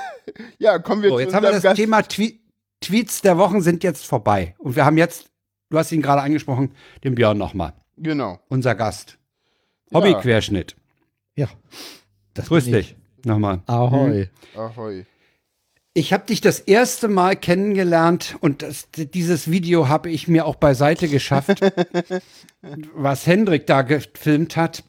[0.59, 1.77] ja, kommen wir So, zu jetzt haben wir das Gast.
[1.77, 2.33] Thema Twe
[2.81, 4.57] Tweets der Wochen sind jetzt vorbei.
[4.59, 5.27] Und wir haben jetzt,
[5.71, 6.75] du hast ihn gerade angesprochen,
[7.05, 7.75] den Björn nochmal.
[7.97, 8.41] Genau.
[8.49, 9.19] Unser Gast.
[9.93, 10.77] Hobbyquerschnitt.
[11.35, 11.49] Ja.
[12.35, 12.97] Das Grüß dich.
[13.25, 13.61] Nochmal.
[13.67, 14.29] Ahoi.
[14.57, 15.07] Ahoi.
[15.95, 20.57] Ich habe dich das erste Mal kennengelernt und das, dieses Video habe ich mir auch
[20.57, 21.61] beiseite geschafft,
[22.95, 24.85] was Hendrik da gefilmt hat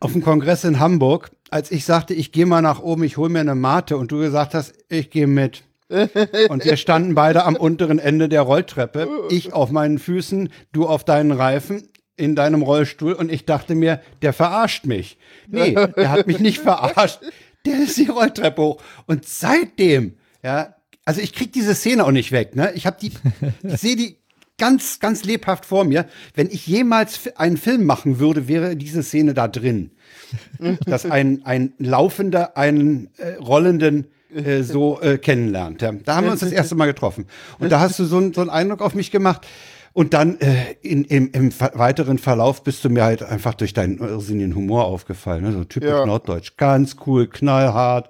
[0.00, 3.28] auf dem Kongress in Hamburg, als ich sagte, ich gehe mal nach oben, ich hole
[3.28, 5.64] mir eine Mate und du gesagt hast, ich gehe mit.
[5.88, 11.04] Und wir standen beide am unteren Ende der Rolltreppe, ich auf meinen Füßen, du auf
[11.04, 15.16] deinen Reifen in deinem Rollstuhl und ich dachte mir, der verarscht mich.
[15.46, 17.20] Nee, der hat mich nicht verarscht.
[17.64, 18.82] Der ist die Rolltreppe hoch.
[19.06, 22.72] Und seitdem, ja, also ich krieg diese Szene auch nicht weg, ne?
[22.74, 23.12] Ich habe die,
[23.62, 24.18] ich sehe die
[24.58, 26.06] ganz, ganz lebhaft vor mir.
[26.34, 29.92] Wenn ich jemals einen Film machen würde, wäre diese Szene da drin.
[30.84, 35.80] Dass ein, ein Laufender einen äh, Rollenden äh, so äh, kennenlernt.
[35.80, 35.92] Ja.
[35.92, 37.26] Da haben wir uns das erste Mal getroffen.
[37.58, 39.46] Und da hast du so, so einen Eindruck auf mich gemacht.
[39.98, 43.98] Und dann äh, in, im, im weiteren Verlauf bist du mir halt einfach durch deinen
[43.98, 45.42] irrsinnigen Humor aufgefallen.
[45.42, 45.52] Ne?
[45.52, 46.06] So typisch Ja.
[46.06, 46.56] Norddeutsch.
[46.56, 48.08] Ganz cool, knallhart.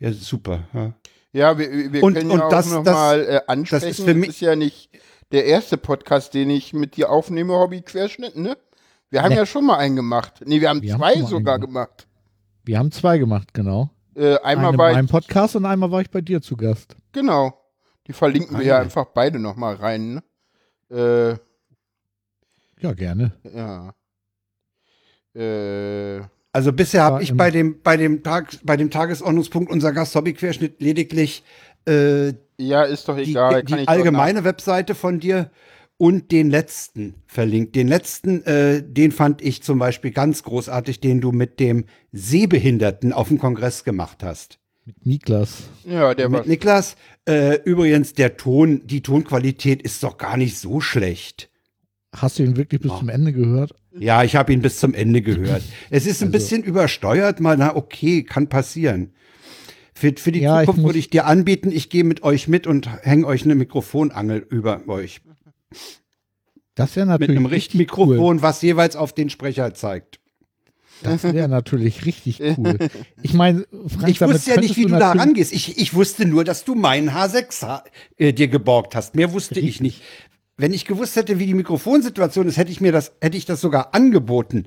[0.00, 0.64] Ja, super.
[0.74, 0.92] Ja.
[1.32, 3.88] Ja, wir, wir Und- können und ja auch das- noch das- mal äh, ansprechen.
[3.88, 4.90] das ist für mich- ist ja nicht
[5.32, 8.58] der erste Podcast, den ich mit dir aufnehme, Hobby-Querschnitt, ne?
[9.08, 9.36] Wir haben Nee.
[9.36, 10.42] ja schon mal einen gemacht.
[10.44, 12.06] Nee, wir haben Wir haben zwei mal sogar einen gemacht.
[12.64, 13.88] Wir haben zwei gemacht, genau.
[14.14, 16.96] Äh, einmal Einen in bei, meinem Podcast und einmal war ich bei dir zu Gast.
[17.12, 17.54] genau.
[18.06, 18.84] Die verlinken wir ja Eine.
[18.84, 20.22] einfach beide noch mal rein, ne?
[20.90, 21.30] Äh,
[22.80, 23.32] Ja, gerne.
[23.44, 23.94] ja.
[25.34, 26.22] Äh,
[26.52, 31.44] Also bisher habe ich bei dem, bei, dem Tag, bei dem Tagesordnungspunkt unser Gast-Hobby-Querschnitt lediglich
[31.86, 33.62] äh, ja, ist doch die, egal.
[33.62, 35.50] die kann ich doch allgemeine Webseite von dir
[35.96, 37.76] und den letzten verlinkt.
[37.76, 43.12] Den letzten, äh, den fand ich zum Beispiel ganz großartig, den du mit dem Sehbehinderten
[43.12, 44.59] auf dem Kongress gemacht hast.
[44.96, 45.62] Mit Niklas.
[45.84, 46.40] Ja, der war.
[46.40, 46.96] mit Niklas.
[47.28, 51.48] Äh, übrigens, der Ton, die Tonqualität ist doch gar nicht so schlecht.
[52.16, 52.98] Hast du ihn wirklich bis Ja.
[52.98, 53.72] zum Ende gehört?
[53.96, 55.62] Ja, ich habe ihn bis zum Ende gehört.
[55.90, 59.12] Es ist ein Also- bisschen übersteuert, mal, na okay, kann passieren.
[59.94, 62.48] Für, für die Ja, ich Zukunft muss- würde ich dir anbieten, ich gehe mit euch
[62.48, 65.20] mit und hänge euch eine Mikrofonangel über euch.
[66.74, 68.42] Das wäre Mit natürlich einem richtig Richtmikrofon, cool.
[68.42, 70.19] was jeweils auf den Sprecher zeigt.
[71.02, 72.78] Das wäre natürlich richtig cool.
[73.22, 75.52] Ich meine, Frank, Ich wusste ja nicht, wie du da natürlich- rangehst.
[75.52, 77.84] Ich, ich wusste nur, dass du meinen H6 ha
[78.16, 79.14] äh, dir geborgt hast.
[79.14, 79.80] Mehr wusste ich Richtig.
[79.80, 80.02] nicht.
[80.56, 83.62] Wenn ich gewusst hätte, wie die Mikrofonsituation ist, hätte ich mir das, hätte ich das
[83.62, 84.66] sogar angeboten,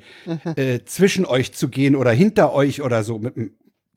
[0.55, 3.35] äh, zwischen euch zu gehen oder hinter euch oder so mit,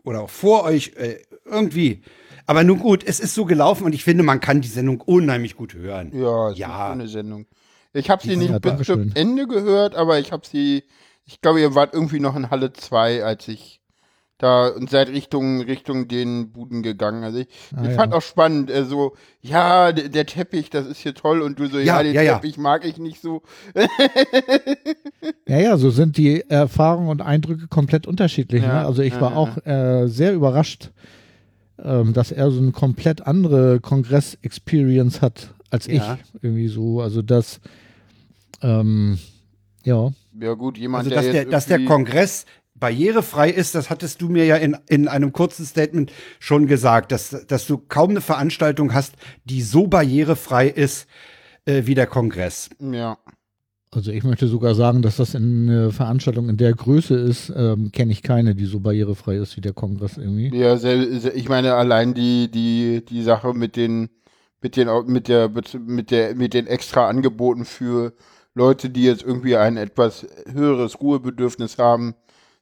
[0.04, 2.02] oder auch vor euch äh, irgendwie.
[2.44, 5.56] Aber nun gut, es ist so gelaufen und ich finde, man kann die Sendung unheimlich
[5.56, 6.12] gut hören.
[6.14, 6.92] Ja, ist Ja.
[6.92, 7.46] eine schöne Sendung.
[7.94, 10.84] Ich habe sie Ja, nicht bis zum Ende gehört, aber ich habe sie,
[11.26, 13.80] ich glaube, ihr wart irgendwie noch in Halle 2, als ich
[14.38, 17.24] da und seid Richtung, Richtung den Buden gegangen.
[17.24, 17.94] Also ich, Ah, ich ja.
[17.94, 21.68] fand auch spannend, äh, so, ja, der, der Teppich, das ist hier toll und du
[21.68, 22.34] so, ja, Ja, den ja.
[22.34, 23.42] Teppich mag ich nicht so.
[25.48, 28.62] Ja, ja, so sind die Erfahrungen und Eindrücke komplett unterschiedlich.
[28.62, 28.72] Ne?
[28.72, 30.90] Also ich war auch äh, sehr überrascht,
[31.82, 36.02] ähm, dass er so eine komplett andere Kongress-Experience hat als ich.
[36.42, 37.00] Irgendwie so.
[37.00, 37.60] Also das,
[38.62, 39.18] ähm,
[39.84, 40.10] ja.
[40.40, 44.28] Ja gut, jemand, Also, dass der, jetzt dass der Kongress barrierefrei ist, das hattest du
[44.28, 48.92] mir ja in, in einem kurzen Statement schon gesagt, dass, dass du kaum eine Veranstaltung
[48.92, 51.06] hast, die so barrierefrei ist,
[51.64, 52.68] äh, wie der Kongress.
[52.80, 53.18] Ja.
[53.92, 57.92] Also ich möchte sogar sagen, dass das in eine Veranstaltung in der Größe ist, ähm,
[57.92, 60.54] kenne ich keine, die so barrierefrei ist wie der Kongress irgendwie.
[60.54, 64.10] Ja, sel- se- ich meine allein die die die Sache mit den
[64.60, 68.12] mit den mit der mit der mit den extra Angeboten für
[68.56, 72.14] Leute, die jetzt irgendwie ein etwas höheres Ruhebedürfnis haben,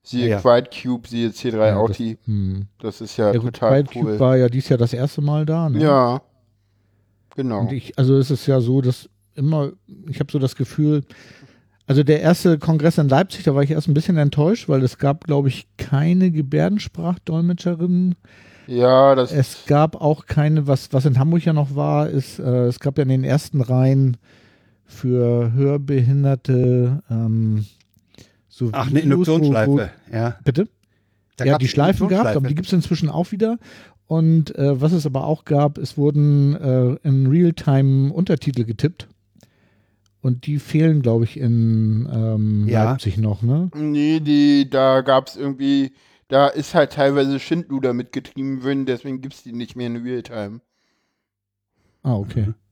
[0.02, 0.40] siehe Ja.
[0.40, 2.66] Quiet Cube, siehe C3 Ja, Audi, Das, hm.
[2.80, 4.02] das ist ja, Ja gut, total Quiet cool.
[4.02, 5.70] Cube war ja dieses Jahr das erste Mal da.
[5.70, 5.80] Ne?
[5.80, 6.20] ja.
[7.36, 7.60] Genau.
[7.60, 9.72] Und ich, also es ist ja so, dass immer,
[10.08, 11.02] ich habe so das Gefühl,
[11.86, 14.98] also der erste Kongress in Leipzig, da war ich erst ein bisschen enttäuscht, weil es
[14.98, 18.14] gab, glaube ich, keine Gebärdensprachdolmetscherin.
[18.66, 22.66] Ja, das Es gab auch keine, was, was in Hamburg ja noch war, ist, äh,
[22.66, 24.16] es gab ja in den ersten Reihen
[24.86, 27.64] für Hörbehinderte ähm,
[28.48, 29.90] so Ach, eine Videos, wo- Wo, Induktionsschleife.
[30.12, 30.38] Ja.
[30.44, 30.68] bitte?
[31.36, 32.54] Da ja, die Schleifen gehabt, aber die Induktionsschleife.
[32.54, 33.58] gibt es inzwischen auch wieder.
[34.06, 39.08] Und äh, was es aber auch gab, es wurden äh, in Realtime Untertitel getippt.
[40.20, 42.84] Und die fehlen, glaube ich, in ähm, Ja.
[42.84, 43.70] Leipzig noch, ne?
[43.74, 45.92] Nee, die, da gab's irgendwie,
[46.28, 50.60] da ist halt teilweise Schindluder mitgetrieben worden, deswegen gibt's die nicht mehr in Realtime.
[52.02, 52.48] Ah, okay.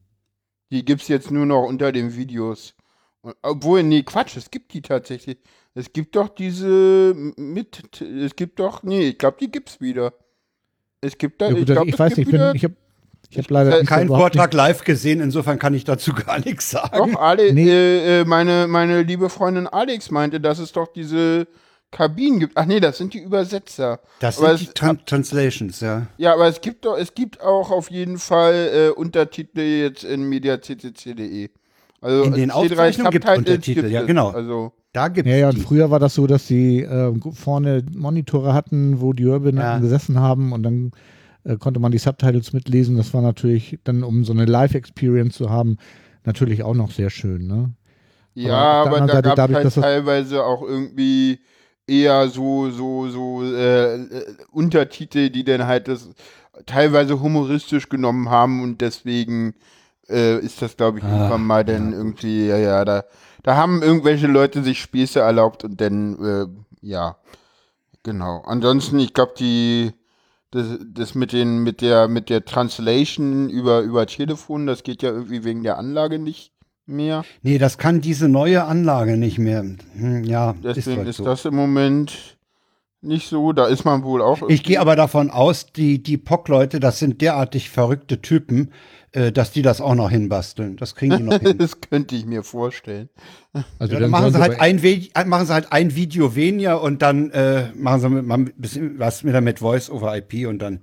[0.73, 2.75] Die gibt's jetzt nur noch unter den Videos.
[3.21, 5.37] Und, obwohl, nee, Quatsch, es gibt die tatsächlich.
[5.75, 10.13] Es gibt doch diese mit, es gibt doch, nee, ich glaube, die gibt's wieder.
[11.01, 12.55] Es gibt da, Ja, gut, ich glaube, ich es weiß gibt nicht, ich, bin- wieder,
[12.55, 12.75] ich habe
[13.31, 17.13] ich hab leider nicht Keinen Vortrag live gesehen, insofern kann ich dazu gar nichts sagen.
[17.13, 17.69] doch, Ale, Nee.
[17.71, 21.47] äh, äh, meine, meine liebe Freundin Alex meinte, dass es doch diese
[21.93, 22.57] Kabinen gibt.
[22.57, 24.01] Ach nee, das sind die Übersetzer.
[24.19, 26.07] Das Aber sind die es- Tran Translations, ja.
[26.19, 30.25] Ja, aber es gibt doch, es gibt auch auf jeden Fall äh, Untertitel jetzt in
[30.29, 31.51] mediaccc.de.
[32.01, 34.31] Also In den C3 Aufzeichnungen gibt Untertitel, gibt ja, genau.
[34.31, 35.61] Also Da gibt Ja, ja, und die.
[35.61, 39.79] früher war das so, dass sie äh, vorne Monitore hatten, wo die Hörbehinderten Ja.
[39.79, 40.91] gesessen haben und dann
[41.45, 42.97] äh, konnte man die Subtitles mitlesen.
[42.97, 45.77] Das war natürlich dann, um so eine Live-Experience zu haben,
[46.25, 47.73] natürlich auch noch sehr schön, ne?
[48.35, 51.41] ja, aber anderen da gab es dadurch, halt teilweise auch irgendwie
[51.93, 56.09] eher so so so äh, äh, Untertitel, die dann halt das
[56.67, 59.55] teilweise humoristisch genommen haben und deswegen
[60.09, 63.05] äh, ist das glaube ich Ah, irgendwann mal dann irgendwie ja ja da
[63.43, 67.17] da haben irgendwelche Leute sich Späße erlaubt und dann äh, ja
[68.03, 68.43] genau.
[68.47, 69.93] Ansonsten ich glaube die
[70.51, 75.11] das, das mit den mit der mit der Translation über über Telefon, das geht ja
[75.11, 76.53] irgendwie wegen der Anlage nicht
[76.87, 77.25] mehr.
[77.43, 79.65] Nee, das kann diese neue Anlage nicht mehr.
[79.95, 81.25] Hm, ja, Deswegen ist, so.
[81.25, 82.39] das im Moment
[83.01, 83.53] nicht so.
[83.53, 84.49] Da ist man wohl auch.
[84.49, 88.71] Ich gehe aber davon aus, die, die POC-Leute, das sind derartig verrückte Typen,
[89.13, 90.77] äh, dass die das auch noch hinbasteln.
[90.77, 91.59] Das kriegen die noch hin.
[91.59, 93.11] das könnte ich mir vorstellen.
[93.79, 96.81] Also Ja, dann machen sollen sie, halt ein äh, machen sie halt ein Video weniger
[96.81, 100.47] und dann äh, machen sie mit, mal ein bisschen was mit, mit Voice over IP
[100.47, 100.81] und dann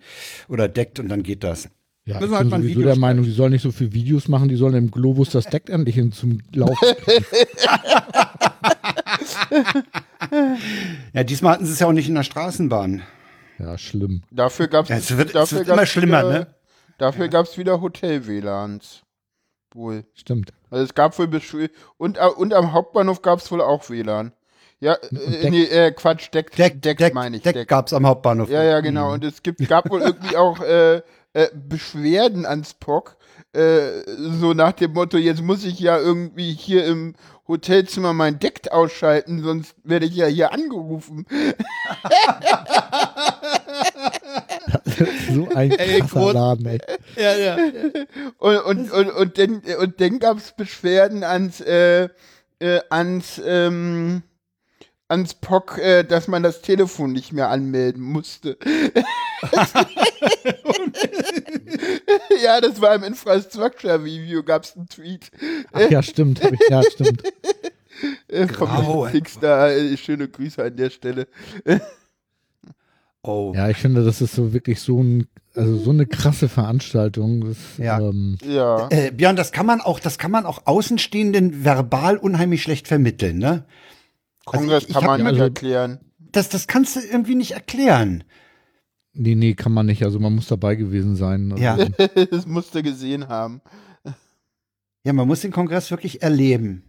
[0.48, 1.70] oder deckt und dann geht das.
[2.10, 4.50] Ja, ich halt bin sowieso Video der Meinung, die sollen nicht so viel Videos machen,
[4.50, 6.76] die sollen im Globus das Deck endlich hin zum Laufen.
[11.14, 13.02] Ja, diesmal hatten sie es ja auch nicht in der Straßenbahn.
[13.58, 14.22] ja, schlimm.
[14.32, 16.48] Dafür gab Ja, es es wird- es dafür wird gab's immer schlimmer, wieder, ne?
[16.98, 19.04] Dafür gab es wieder Hotel-WLANs.
[19.74, 20.04] Wohl.
[20.16, 20.52] Stimmt.
[20.70, 24.34] Also es gab wohl Beschw und, äh, und am Hauptbahnhof gab es wohl auch WLAN.
[24.82, 27.44] Ja, äh, nee, äh, Quatsch, Deck, Deck, Deck, Deck, meine ich.
[27.44, 27.68] Deck, Deck.
[27.68, 28.50] gab's am Hauptbahnhof.
[28.50, 29.14] Ja, ja, genau.
[29.14, 31.02] Und es gibt, gab wohl irgendwie auch äh,
[31.34, 33.18] äh, Beschwerden ans POC.
[33.54, 34.04] Äh,
[34.40, 37.16] so nach dem Motto, jetzt muss ich ja irgendwie hier im
[37.48, 41.26] Hotelzimmer mein Deck ausschalten, sonst werde ich ja hier angerufen.
[45.34, 46.80] so ein Ey, krasser Laden, ey.
[47.16, 47.58] ja, ja.
[48.38, 52.10] Und, und, und, und dann, und dann gab es Beschwerden ans, äh,
[52.60, 54.22] äh, ans, ähm,
[55.10, 58.58] ans POC, äh, dass man das Telefon nicht mehr anmelden musste.
[62.44, 65.32] ja, das war im Infrastructure-Review, gab es einen Tweet
[65.74, 66.42] Ach ja, stimmt.
[66.44, 67.24] Ich, ja, stimmt.
[68.28, 69.76] äh, vom Fixter.
[69.76, 71.28] Äh, schöne Grüße an der Stelle.
[73.22, 73.52] Oh.
[73.56, 77.46] Ja, ich finde, das ist so wirklich so ein, also so eine krasse Veranstaltung.
[77.50, 78.00] Das, Ja.
[78.00, 78.88] Ähm, Ja.
[78.90, 83.40] Äh, Björn, das kann man auch, das kann man auch Außenstehenden verbal unheimlich schlecht vermitteln,
[83.40, 83.66] ne?
[84.52, 86.00] Also Kongress ich- ich kann hab man ja nicht also- erklären.
[86.32, 88.24] Das, das kannst du irgendwie nicht erklären.
[89.14, 90.04] nee, nee, kann man nicht.
[90.04, 91.52] Also man muss dabei gewesen sein.
[91.52, 91.76] Also, Ja.
[92.32, 93.62] das musste gesehen haben.
[95.04, 96.84] Ja, man muss den Kongress wirklich erleben.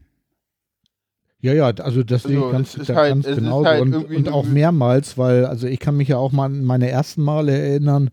[1.43, 3.65] Ja, ja, also das sehe Also, ich ganz, ist da- halt- ganz ist genau.
[3.65, 6.91] halt und und auch mehrmals, weil, also ich kann mich ja auch mal an meine
[6.91, 8.11] ersten Male erinnern,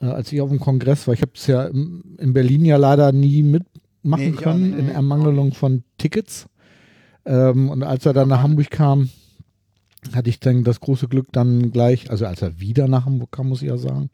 [0.00, 1.14] äh, als ich auf dem Kongress war.
[1.14, 4.88] Ich habe es ja im- in Berlin ja leider nie mitmachen Nee, ich können, in
[4.88, 6.46] Ermangelung von Tickets.
[7.26, 9.10] Ähm, und als er dann nach Hamburg kam,
[10.12, 13.48] hatte ich dann das große Glück dann gleich, also als er wieder nach Hamburg kam,
[13.48, 14.10] muss ich ja sagen,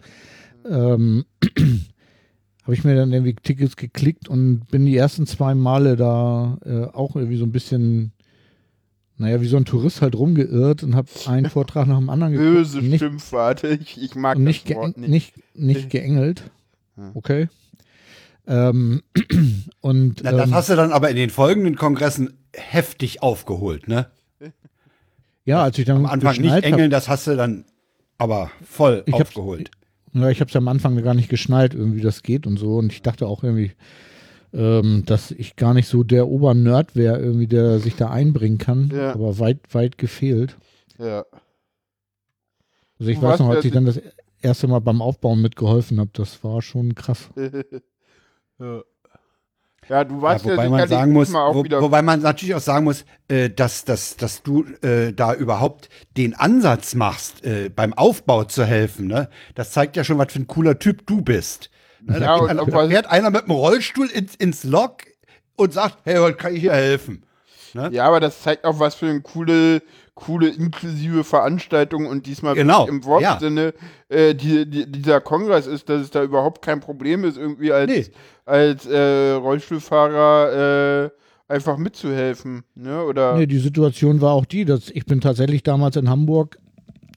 [0.68, 1.24] ähm,
[2.62, 6.84] habe ich mir dann irgendwie Tickets geklickt und bin die ersten zwei Male da äh,
[6.84, 8.12] auch irgendwie so ein bisschen,
[9.16, 12.54] naja, wie so ein Tourist halt rumgeirrt und habe einen Vortrag nach dem anderen geguckt.
[12.54, 13.68] Böse Schimpfwarte.
[13.68, 15.10] Ich, ich mag nicht, das Wort nicht.
[15.10, 16.50] nicht, nicht geengelt.
[17.14, 17.48] Okay.
[18.46, 19.02] Ähm,
[19.80, 24.06] und Na, das ähm, hast du dann aber in den folgenden Kongressen heftig aufgeholt, ne?
[25.44, 27.64] ja, als ich dann Am Anfang nicht geschnallt hab- engeln, das hast du dann
[28.18, 29.70] aber voll Ich aufgeholt.
[30.12, 32.76] Ja, ich habe es am Anfang gar nicht geschnallt, irgendwie das geht und so.
[32.76, 33.72] Und ich dachte auch irgendwie,
[34.52, 38.90] ähm, dass ich gar nicht so der Obernerd wäre, irgendwie, der sich da einbringen kann.
[38.92, 39.12] Ja.
[39.14, 40.56] Aber weit, weit gefehlt.
[40.98, 41.24] Ja.
[42.98, 44.00] Also ich Du weiß noch, als ich dann das
[44.42, 47.30] erste Mal beim Aufbauen mitgeholfen habe, das war schon krass.
[48.60, 48.82] ja.
[49.88, 52.60] ja, du warst ja, wobei man sicherlich sagen muss, wo, wieder wobei man natürlich auch
[52.60, 57.92] sagen muss, äh, dass, dass, dass du äh, da überhaupt den Ansatz machst, äh, beim
[57.94, 59.06] Aufbau zu helfen.
[59.06, 59.28] Ne?
[59.54, 61.70] Das zeigt ja schon, was für ein cooler Typ du bist.
[62.02, 62.14] Ne?
[62.14, 65.02] Ja, da, einer, da fährt einer mit dem Rollstuhl ins, ins Lok
[65.56, 67.24] und sagt, hey, heute kann ich hier helfen.
[67.74, 69.82] Ja, aber das zeigt auch, was für eine coole,
[70.24, 73.30] coole inklusive Veranstaltung und diesmal Genau, wirklich im ja.
[73.30, 73.74] Wortsinne
[74.08, 77.90] äh, die, die, dieser Kongress ist, dass es da überhaupt kein Problem ist, irgendwie als,
[77.90, 78.06] Nee.
[78.44, 81.10] als äh, Rollstuhlfahrer äh,
[81.52, 82.62] einfach mitzuhelfen.
[82.74, 83.02] Ne?
[83.04, 86.58] Oder Nee, die Situation war auch die, dass ich bin tatsächlich damals in Hamburg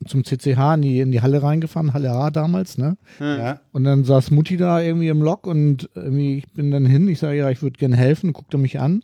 [0.07, 2.97] zum CCH in die, in die Halle reingefahren, Halle A damals, ne?
[3.21, 3.61] Ja.
[3.71, 7.19] Und dann saß Mutti da irgendwie im Lok und irgendwie, ich bin dann hin, ich
[7.19, 9.03] sage, ja, ich würde gerne helfen, guckte mich an.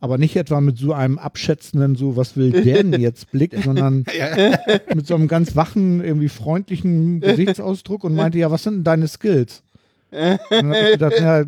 [0.00, 4.06] Aber nicht etwa mit so einem abschätzenden, so, was will der denn jetzt Blick, sondern
[4.94, 9.08] mit so einem ganz wachen, irgendwie freundlichen Gesichtsausdruck und meinte, ja, was sind denn deine
[9.08, 9.62] Skills?
[10.10, 11.44] Und dann habe ich gedacht, ja,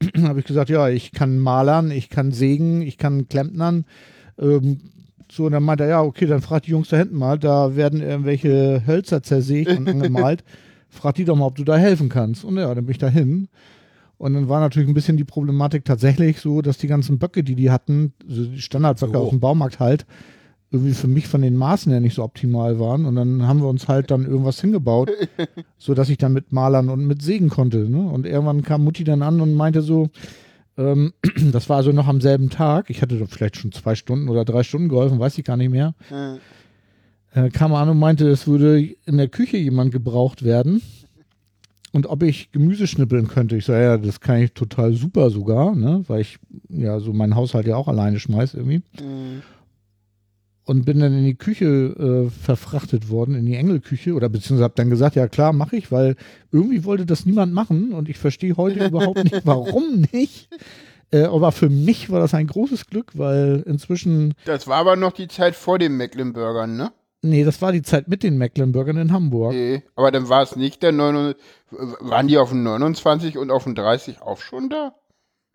[0.28, 3.84] habe ich gesagt, ja, ich kann malern, ich kann sägen, ich kann klempnern.
[4.38, 4.80] Ähm,
[5.30, 7.76] so, und dann meinte er, ja, okay, dann frag die Jungs da hinten mal, da
[7.76, 10.44] werden irgendwelche Hölzer zersägt und angemalt.
[10.90, 12.44] Frag die doch mal, ob du da helfen kannst.
[12.44, 13.48] Und ja, dann bin ich da hin.
[14.18, 17.54] Und dann war natürlich ein bisschen die Problematik tatsächlich so, dass die ganzen Böcke, die
[17.54, 19.24] die hatten, so die Standardböcke So.
[19.24, 20.06] aus dem Baumarkt halt,
[20.70, 23.06] irgendwie für mich von den Maßen her nicht so optimal waren.
[23.06, 25.10] Und dann haben wir uns halt dann irgendwas hingebaut,
[25.78, 27.88] so dass ich dann mit Malern und mit sägen konnte.
[27.88, 28.00] Ne?
[28.00, 30.10] Und irgendwann kam Mutti dann an und meinte so,
[30.76, 31.12] ähm,
[31.52, 34.62] das war also noch am selben Tag, ich hatte vielleicht schon zwei Stunden oder drei
[34.64, 35.94] Stunden geholfen, weiß ich gar nicht mehr,
[37.32, 40.82] äh, kam an und meinte, es würde in der Küche jemand gebraucht werden
[41.98, 43.56] und ob ich Gemüse schnippeln könnte.
[43.56, 46.04] Ich sage, ja, das kann ich total super sogar, ne?
[46.06, 48.82] weil ich ja so meinen Haushalt ja auch alleine schmeiß irgendwie.
[49.00, 49.42] mh.
[50.64, 54.74] Und bin dann in die Küche äh, verfrachtet worden, in die Engelküche oder beziehungsweise habe
[54.76, 56.14] dann gesagt, ja klar, mache ich, weil
[56.52, 60.48] irgendwie wollte das niemand machen und ich verstehe heute überhaupt nicht, warum nicht.
[61.10, 65.12] Äh, aber für mich war das ein großes Glück, weil inzwischen, das war aber noch
[65.12, 66.92] die Zeit vor den Mecklenburgern, ne?
[67.22, 69.52] Nee, das war die Zeit mit den Mecklenburgern in Hamburg.
[69.52, 71.36] Nee, aber dann war es nicht der 29,
[72.00, 74.94] waren die auf dem 29 und auf dem 30 auch schon da?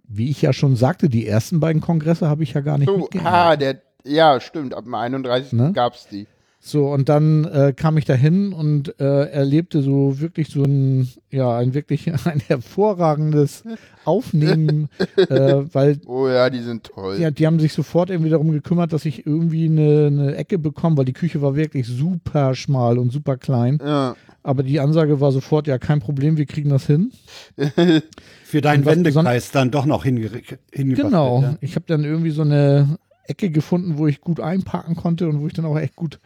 [0.06, 2.98] Wie ich ja schon sagte, die ersten beiden Kongresse habe ich ja gar nicht So,
[2.98, 3.34] mitgemacht.
[3.34, 5.72] ah, der, ja, stimmt, ab dem 31 Ne?
[5.74, 6.28] gab's die.
[6.66, 11.10] So, und dann äh, kam ich da hin und äh, erlebte so wirklich so ein,
[11.30, 13.64] ja, ein wirklich ein hervorragendes
[14.06, 17.18] Aufnehmen, äh, weil Oh ja, die sind toll.
[17.20, 20.96] ja, die haben sich sofort irgendwie darum gekümmert, dass ich irgendwie eine, eine Ecke bekomme,
[20.96, 23.80] weil die Küche war wirklich super schmal und super klein.
[23.84, 24.16] Ja.
[24.42, 27.12] Aber die Ansage war sofort, ja, kein Problem, wir kriegen das hin.
[28.46, 30.30] Für deinen Wendekreis dann doch noch hinge
[30.72, 31.42] hingebracht Genau.
[31.42, 35.42] wird, Ich habe dann irgendwie so eine Ecke gefunden, wo ich gut einparken konnte und
[35.42, 36.20] wo ich dann auch echt gut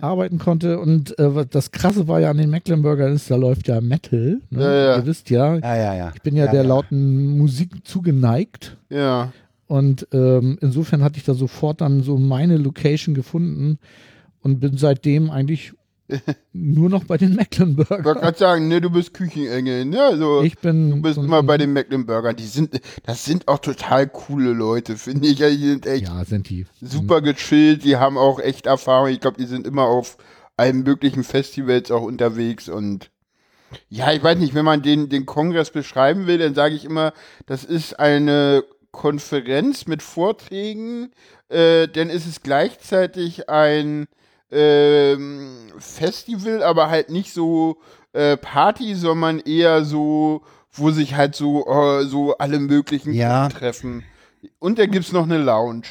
[0.00, 0.80] arbeiten konnte.
[0.80, 4.40] Und äh, das Krasse war ja an den Mecklenburgern ist, da läuft ja Metal.
[4.50, 4.62] Ne?
[4.62, 4.96] Ja, ja.
[4.96, 6.12] Ihr wisst ja, Ja, ja, ja.
[6.14, 8.76] ich bin ja, der lauten Musik zugeneigt.
[8.88, 9.32] Ja.
[9.66, 13.78] Und ähm, insofern hatte ich da sofort dann so meine Location gefunden
[14.42, 15.74] und bin seitdem eigentlich
[16.52, 18.02] nur noch bei den Ich wollte Mecklenburgern.
[18.02, 20.02] gerade sagen, ne, du bist Küchenengel, ne?
[20.02, 22.36] Also, Ich bin du bist so immer bei den Mecklenburgern.
[22.36, 25.38] Die sind, das sind auch total coole Leute, finde ich.
[25.38, 26.66] Ja, die sind echt Ja, sind die.
[26.80, 29.08] super gechillt, die haben auch echt Erfahrung.
[29.08, 30.16] Ich glaube, die sind immer auf
[30.56, 33.10] allen möglichen Festivals auch unterwegs und
[33.88, 37.12] ja, ich weiß nicht, wenn man den, den Kongress beschreiben will, dann sage ich immer,
[37.46, 41.12] das ist eine Konferenz mit Vorträgen,
[41.48, 44.06] äh, dann ist es gleichzeitig ein
[44.50, 45.48] ähm,
[45.78, 47.78] Festival, aber halt nicht so
[48.12, 50.42] äh, Party, sondern eher so,
[50.72, 53.48] wo sich halt so, äh, so alle möglichen Ja.
[53.48, 54.04] treffen.
[54.58, 55.82] Und dann gibt's noch eine Lounge.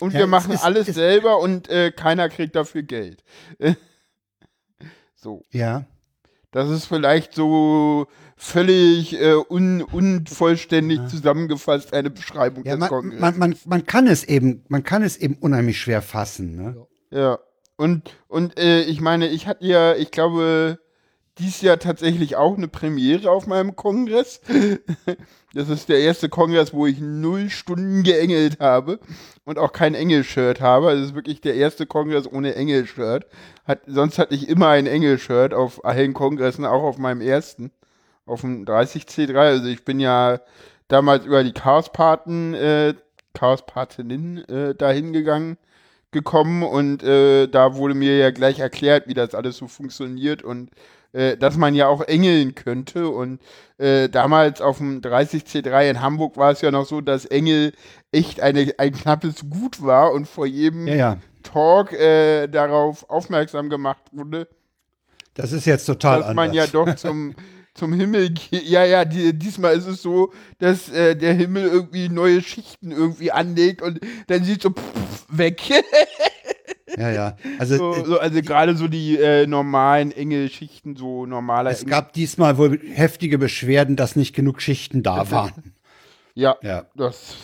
[0.00, 3.24] Und Ja, wir es machen ist- alles es- selber und äh, keiner kriegt dafür Geld.
[5.14, 5.42] so.
[5.50, 5.84] Ja.
[6.52, 8.06] Das ist vielleicht so
[8.36, 13.20] völlig äh, un, unvollständig zusammengefasst eine Beschreibung Ja, des man, Kongresses.
[13.20, 16.56] man, man, man kann es eben, man kann es eben unheimlich schwer fassen.
[16.56, 16.86] Ne?
[17.16, 17.38] Ja.
[17.78, 20.78] Und, und äh, ich meine, ich hatte ja, ich glaube,
[21.38, 24.40] dies Jahr tatsächlich auch eine Premiere auf meinem Kongress.
[25.54, 29.00] Das ist der erste Kongress, wo ich null Stunden geengelt habe
[29.46, 30.88] und auch kein Engel-Shirt habe.
[30.88, 33.24] Also das ist wirklich der erste Kongress ohne Engel-Shirt.
[33.64, 37.70] Hat, sonst hatte ich immer ein Engel-Shirt auf allen Kongressen, auch auf meinem ersten,
[38.26, 39.34] auf dem 30C3.
[39.34, 40.40] Also ich bin ja
[40.88, 42.94] damals über die Chaos-Paten, äh,
[43.32, 45.56] Chaos-Patinnen äh, dahin gegangen
[46.16, 50.70] gekommen und äh, da wurde mir ja gleich erklärt, wie das alles so funktioniert und
[51.12, 53.08] äh, dass man ja auch engeln könnte.
[53.08, 53.40] Und
[53.78, 57.72] äh, damals auf dem 30C3 in Hamburg war es ja noch so, dass Engel
[58.12, 61.16] echt eine, ein knappes Gut war und vor jedem Ja, ja.
[61.42, 64.48] Talk äh, darauf aufmerksam gemacht wurde,
[65.34, 66.46] Das ist jetzt total dass anders.
[66.46, 67.34] man ja doch zum,
[67.76, 68.64] zum Himmel geht.
[68.64, 73.30] Ja, ja, die, diesmal ist es so, dass äh, der Himmel irgendwie neue Schichten irgendwie
[73.32, 75.60] anlegt und dann sieht so pff, weg.
[76.96, 77.36] ja, ja.
[77.58, 82.12] Also so, äh, so, also gerade so die äh, normalen Engelschichten, so normaler es gab
[82.12, 85.74] diesmal wohl heftige Beschwerden, dass nicht genug Schichten da waren.
[86.34, 86.86] Ja, Ja.
[86.94, 87.36] das.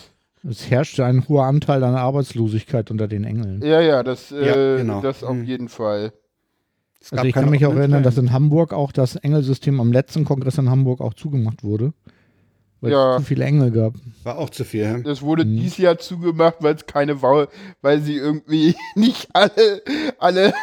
[0.48, 3.62] Es herrschte ein hoher Anteil an Arbeitslosigkeit unter den Engeln.
[3.62, 5.00] Ja, ja, das, äh, Ja, genau.
[5.00, 5.44] das auf Mhm.
[5.44, 6.12] jeden Fall.
[7.03, 9.92] Es Also gab ich kann mich auch erinnern, dass in Hamburg auch das Engelsystem am
[9.92, 11.92] letzten Kongress in Hamburg auch zugemacht wurde.
[12.80, 13.16] Weil Ja.
[13.16, 13.94] es zu viele Engel gab.
[14.22, 14.82] war auch zu viel.
[14.82, 14.98] ja?
[14.98, 15.57] Das wurde Mhm.
[15.57, 17.48] dieses Jahr zugemacht, weil es keine war,
[17.80, 19.82] weil sie irgendwie nicht alle,
[20.18, 20.55] alle,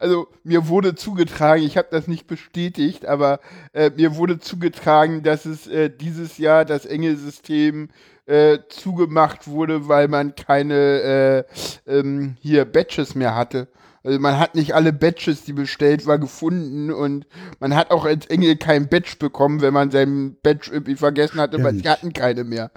[0.00, 3.38] also mir wurde zugetragen, ich habe das nicht bestätigt, aber
[3.72, 7.88] äh, mir wurde zugetragen, dass es äh, dieses Jahr das Engelsystem
[8.26, 11.44] äh, zugemacht wurde, weil man keine
[11.86, 13.68] äh, ähm, hier Batches mehr hatte.
[14.02, 17.26] Also man hat nicht alle Batches, die bestellt war, gefunden und
[17.58, 21.62] man hat auch als Engel kein Badge bekommen, wenn man seinen Badge irgendwie vergessen hatte,
[21.62, 22.70] weil sie hatten keine mehr.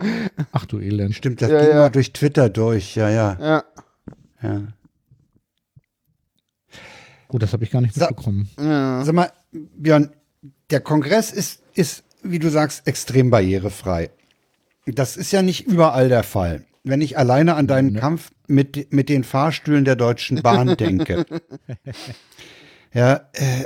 [0.52, 1.16] Ach du Elend.
[1.16, 1.76] Stimmt, das Ja, ging ja.
[1.76, 2.96] mal durch Twitter durch.
[2.96, 3.38] Ja, ja.
[3.40, 3.64] Ja.
[4.42, 4.62] ja.
[7.30, 8.50] Oh, das habe ich gar nicht mitbekommen.
[8.60, 9.04] ja.
[9.04, 10.12] Sag mal, Björn,
[10.70, 14.12] der Kongress ist, ist, wie du sagst, extrem barrierefrei.
[14.86, 16.66] Das ist ja nicht überall der Fall.
[16.84, 21.26] Wenn ich alleine an deinen Kampf mit, mit den Fahrstühlen der Deutschen Bahn denke.
[22.94, 23.66] ja, äh,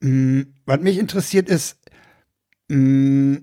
[0.00, 1.78] mh, was mich interessiert ist,
[2.68, 3.40] mh,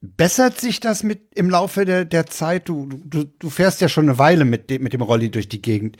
[0.00, 2.68] bessert sich das mit im Laufe der, der Zeit?
[2.68, 5.62] Du, du, du fährst ja schon eine Weile mit dem, mit dem Rolli durch die
[5.62, 5.96] Gegend.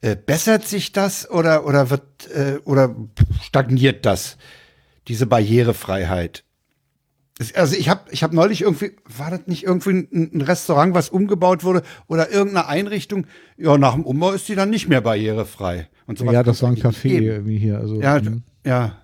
[0.00, 2.94] Äh, bessert sich das oder, oder wird, äh, oder
[3.42, 4.36] stagniert das?
[5.08, 6.43] Diese Barrierefreiheit?
[7.54, 11.08] Also ich habe ich hab neulich irgendwie, war das nicht irgendwie ein, ein Restaurant, was
[11.08, 13.26] umgebaut wurde oder irgendeine Einrichtung?
[13.56, 15.88] Ja, nach dem Umbau ist die dann nicht mehr barrierefrei.
[16.06, 17.78] Und ja, das war ein Café irgendwie hier.
[17.78, 18.44] Also, Ja, mhm.
[18.64, 18.98] ja,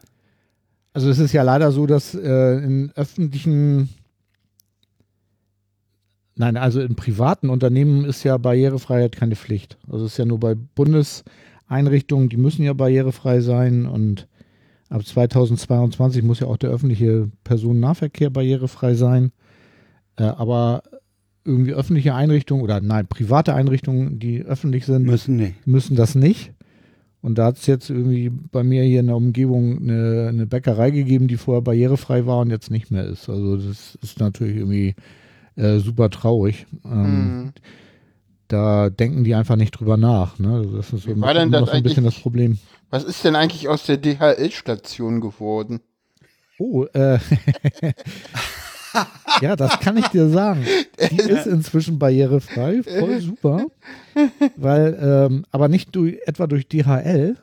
[0.93, 3.91] also es ist ja leider so, dass äh, in öffentlichen,
[6.35, 9.79] nein, also in privaten Unternehmen ist ja Barrierefreiheit keine Pflicht.
[9.91, 14.27] Also es ist ja nur bei Bundeseinrichtungen, die müssen ja barrierefrei sein und
[14.91, 19.33] ab 2022 muss ja auch der öffentliche Personennahverkehr barrierefrei sein.
[20.17, 20.83] Äh, aber
[21.45, 25.67] irgendwie öffentliche Einrichtungen oder nein, private Einrichtungen, die öffentlich sind, müssen nicht.
[25.67, 26.53] müssen das nicht.
[27.23, 30.91] Und da hat es jetzt irgendwie bei mir hier in der Umgebung eine, eine Bäckerei
[30.91, 33.29] gegeben, die vorher barrierefrei war und jetzt nicht mehr ist.
[33.29, 34.95] Also das ist natürlich irgendwie
[35.57, 36.67] äh, super traurig.
[36.85, 37.53] Ähm, Mhm.
[38.49, 40.41] Da denken die einfach nicht drüber nach.
[40.41, 40.67] Ne?
[40.75, 42.59] Das ist so, war denn immer das so ein bisschen eigentlich- das Problem.
[42.91, 45.81] Was ist denn eigentlich aus der DHL-Station geworden?
[46.59, 47.19] Oh, äh,
[49.41, 50.65] ja, das kann ich dir sagen.
[51.11, 53.67] Die ist inzwischen barrierefrei, voll super.
[54.57, 57.37] Weil, ähm, aber nicht durch, etwa durch DHL,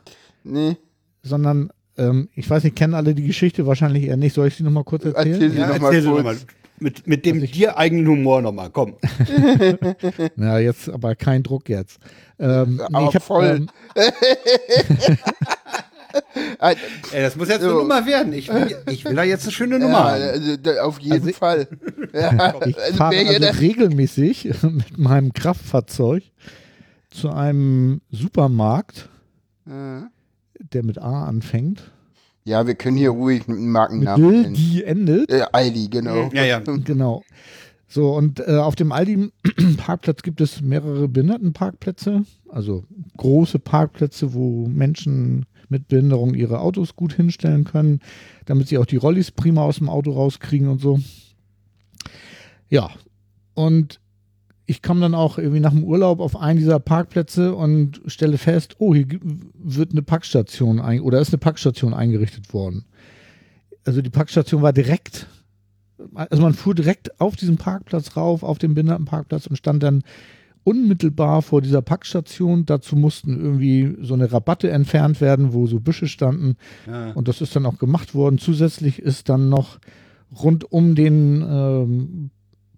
[0.44, 0.78] Nee,
[1.24, 4.34] sondern ähm, ich weiß nicht, kennen alle die Geschichte wahrscheinlich eher nicht.
[4.34, 5.34] Soll ich sie nochmal kurz erzählen?
[5.34, 6.24] Erzähl sie Ja, noch mal erzähl kurz.
[6.24, 6.38] mal.
[6.80, 8.98] Mit, mit dem dir eigenen Humor nochmal, komm.
[10.36, 12.00] Na, jetzt aber kein Druck jetzt.
[12.40, 13.46] Ähm, Aber ich hab, voll.
[13.46, 13.70] Ähm,
[16.60, 16.76] Ey,
[17.22, 17.70] das muss jetzt So.
[17.70, 18.34] eine Nummer werden.
[18.34, 21.68] Ich will, ich will da jetzt eine schöne Nummer ja, also, auf jeden Also- Fall.
[22.14, 26.24] Ja, ich also, fahre also regelmäßig mit meinem Kraftfahrzeug
[27.12, 29.10] zu einem Supermarkt,
[29.70, 30.08] Ja.
[30.72, 31.92] der mit A anfängt,
[32.48, 34.54] ja, wir können hier ruhig einen Markennamen Dill, nennen.
[34.54, 35.30] die endet.
[35.30, 36.30] Äh, Aldi, genau.
[36.34, 36.60] Ja, ja.
[36.86, 37.24] Genau.
[37.90, 42.86] So, und äh, auf dem Aldi-Parkplatz gibt es mehrere Behindertenparkplätze, also
[43.18, 48.00] große Parkplätze, wo Menschen mit Behinderung ihre Autos gut hinstellen können,
[48.46, 51.00] damit sie auch die Rollis prima aus dem Auto rauskriegen und so.
[52.70, 52.90] Ja,
[53.56, 54.00] und
[54.68, 58.76] ich komme dann auch irgendwie nach dem Urlaub auf einen dieser Parkplätze und stelle fest,
[58.78, 59.08] oh, hier
[59.56, 62.86] wird eine Packstation ein oder ist eine Packstation eingerichtet worden.
[63.86, 65.28] Also die Packstation war direkt
[66.14, 70.04] also man fuhr direkt auf diesen Parkplatz rauf, auf den Behindertenparkplatz und stand dann
[70.64, 72.66] unmittelbar vor dieser Packstation.
[72.66, 76.58] Dazu mussten irgendwie so eine Rabatte entfernt werden, wo so Büsche standen.
[76.86, 77.12] Ja.
[77.12, 78.38] Und das ist dann auch gemacht worden.
[78.38, 79.80] Zusätzlich ist dann noch
[80.38, 82.30] rund um den ähm,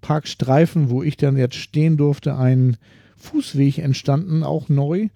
[0.01, 2.77] Parkstreifen, wo ich dann jetzt stehen durfte, ein
[3.17, 5.09] Fußweg entstanden, auch neu,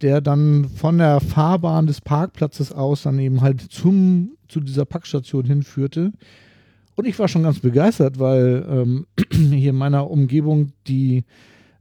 [0.00, 5.44] der dann von der Fahrbahn des Parkplatzes aus dann eben halt zum, zu dieser Packstation
[5.44, 6.12] hinführte.
[6.96, 11.24] Und ich war schon ganz begeistert, weil ähm, hier in meiner Umgebung die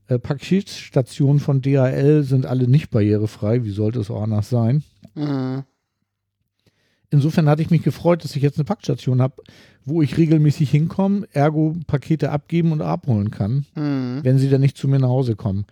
[0.08, 3.64] äh, Paketstationen von DHL sind alle nicht barrierefrei.
[3.64, 4.84] Wie sollte es auch anders sein?
[5.16, 5.64] Mhm.
[7.14, 9.36] Insofern hatte ich mich gefreut, dass ich jetzt eine Packstation habe,
[9.86, 14.20] wo ich regelmäßig hinkomme, ergo Pakete abgeben und abholen kann, Mhm.
[14.24, 15.66] wenn sie dann nicht zu mir nach Hause kommen.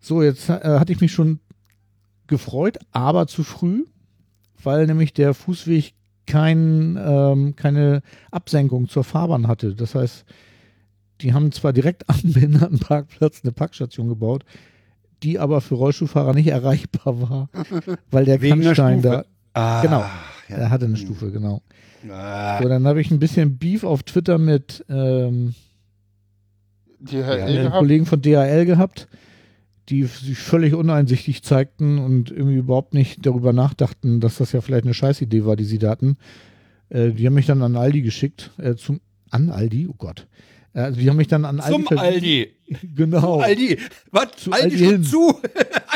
[0.00, 1.40] So, jetzt äh, hatte ich mich schon
[2.28, 3.84] gefreut, aber zu früh,
[4.62, 5.94] weil nämlich der Fußweg
[6.26, 9.74] kein, ähm, keine Absenkung zur Fahrbahn hatte.
[9.74, 10.24] Das heißt,
[11.22, 14.44] die haben zwar direkt am Behindertenparkplatz eine Packstation gebaut,
[15.24, 17.48] die aber für Rollstuhlfahrer nicht erreichbar war,
[18.12, 19.24] weil der Wegen der Kannstein Stufe.
[19.54, 20.04] da, Ah, Genau.
[20.48, 20.56] Ja.
[20.56, 21.62] er hatte eine Stufe, genau.
[22.10, 25.54] Ah, So, dann habe ich ein bisschen Beef auf Twitter mit ähm,
[27.00, 27.78] Die Ja, HL den gehabt.
[27.78, 29.08] Kollegen von DHL gehabt,
[29.88, 34.84] die sich völlig uneinsichtig zeigten und irgendwie überhaupt nicht darüber nachdachten, dass das ja vielleicht
[34.84, 36.16] eine Scheißidee war, die sie da hatten.
[36.90, 40.26] Äh, die haben mich dann an Aldi geschickt, äh, zum an Aldi, oh Gott.
[40.74, 41.98] Also die haben mich dann an Aldi Zum.
[41.98, 42.48] Aldi.
[42.94, 43.40] Genau.
[43.40, 43.78] Aldi.
[44.10, 44.28] Was?
[44.36, 45.04] Zu Aldi, Aldi schon hin.
[45.04, 45.34] zu?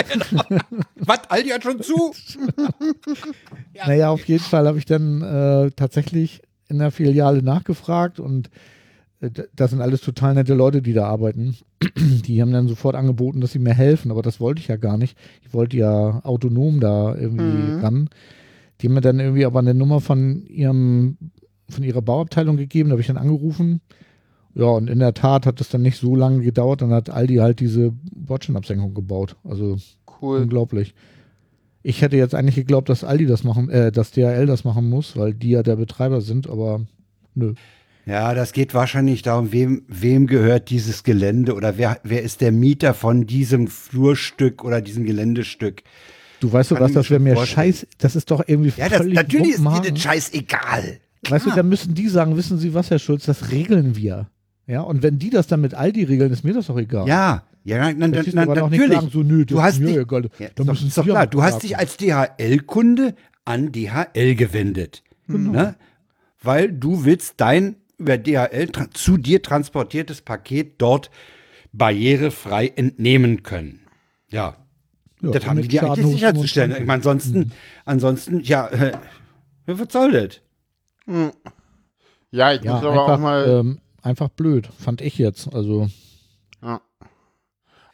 [0.97, 1.20] Was?
[1.31, 2.12] Aldi hat schon zu?
[3.87, 8.49] Naja, auf jeden Fall habe ich dann äh, tatsächlich in der Filiale nachgefragt und
[9.20, 11.57] äh, das sind alles total nette Leute, die da arbeiten.
[11.97, 14.97] Die haben dann sofort angeboten, dass sie mir helfen, aber das wollte ich ja gar
[14.97, 15.18] nicht.
[15.45, 17.81] Ich wollte ja autonom da irgendwie Mhm.
[17.81, 18.09] ran.
[18.81, 21.16] Die haben mir dann irgendwie aber eine Nummer von ihrem,
[21.68, 23.81] von ihrer Bauabteilung gegeben, da habe ich dann angerufen.
[24.55, 27.37] Ja, und in der Tat hat es dann nicht so lange gedauert, dann hat Aldi
[27.37, 29.37] halt diese Bordsteinabsenkung gebaut.
[29.45, 29.79] Also
[30.23, 30.43] Cool.
[30.43, 30.95] Unglaublich.
[31.83, 35.17] Ich hätte jetzt eigentlich geglaubt, dass Aldi das machen, äh, dass DHL das machen muss,
[35.17, 36.87] weil die ja der Betreiber sind, aber
[37.35, 37.55] nö.
[38.07, 42.53] Ja, das geht wahrscheinlich darum, wem, wem gehört dieses Gelände oder wer, wer ist der
[42.53, 45.83] Mieter von diesem Flurstück oder diesem Geländestück.
[46.41, 49.07] Du weißt doch was, mir das wäre mir scheiß, das ist doch irgendwie Ja, das,
[49.07, 49.95] natürlich ist dir Wumpenhagen.
[49.95, 51.01] das scheißegal.
[51.29, 54.29] Weißt du, dann müssen die sagen, wissen Sie was, Herr Schulz, das regeln wir.
[54.67, 57.09] Ja, und wenn die das dann mit Aldi regeln, ist mir das doch egal.
[57.09, 58.95] Ja, ja, na, aber doch nicht natürlich.
[59.01, 60.31] sagen, so, nö, das du hast dich, egal.
[60.39, 65.03] ja, doch, doch klar, du hast dich als DHL-Kunde an DHL gewendet.
[65.29, 65.53] Genau.
[65.53, 65.77] Ne?
[66.43, 71.11] Weil du willst dein über DHL zu dir transportiertes Paket dort
[71.73, 73.81] barrierefrei entnehmen können.
[74.29, 74.57] Ja,
[75.21, 76.73] Ja, das haben die dir eigentlich sicherzustellen.
[76.73, 76.87] Ich 25.
[76.87, 77.53] meine, ansonsten,
[77.85, 78.93] ansonsten, ja, äh,
[79.67, 80.41] was soll das?
[81.07, 81.31] Mhm.
[82.33, 83.49] Ja, ich Ja, muss aber einfach, auch mal.
[83.49, 85.53] ähm, einfach blöd, fand ich jetzt.
[85.55, 85.89] Also,
[86.63, 86.81] ja.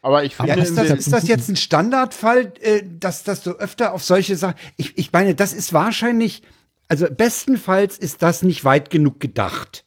[0.01, 3.51] Aber ich finde, Ja, ist das, ist das jetzt ein Standardfall, äh, dass, dass du
[3.53, 4.57] öfter auf solche Sachen.
[4.77, 6.43] Ich, ich meine, das ist wahrscheinlich,
[6.89, 9.85] also bestenfalls ist das nicht weit genug gedacht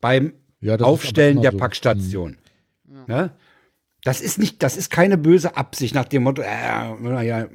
[0.00, 1.58] beim Ja, Aufstellen der so.
[1.58, 2.36] Packstation.
[3.06, 3.32] Ne?
[4.04, 6.46] Das ist nicht, das ist keine böse Absicht nach dem Motto, äh,
[7.00, 7.46] naja,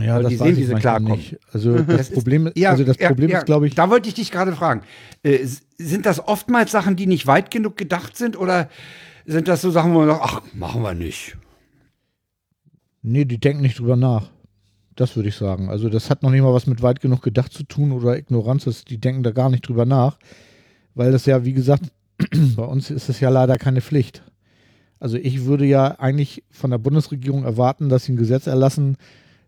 [0.00, 1.12] ja, Aber das die sehen, wie sie klarkommen.
[1.18, 1.38] nicht.
[1.52, 4.14] Also, das, Das ist- Problem, ja, also das Problem ist, glaube ich, Da wollte ich
[4.14, 4.82] dich gerade fragen.
[5.22, 8.70] Äh, sind das oftmals Sachen, die nicht weit genug gedacht sind oder
[9.26, 11.36] sind das so Sachen, wo man sagt, ach, machen wir nicht?
[13.02, 14.30] Nee, die denken nicht drüber nach.
[14.96, 15.68] Das würde ich sagen.
[15.70, 18.64] Also das hat noch nicht mal was mit weit genug gedacht zu tun oder Ignoranz.
[18.64, 20.18] Das, die denken da gar nicht drüber nach.
[20.94, 21.84] Weil das ja, wie gesagt,
[22.56, 24.22] bei uns ist es ja leider keine Pflicht.
[25.02, 28.96] Also ich würde ja eigentlich von der Bundesregierung erwarten, dass sie ein Gesetz erlassen,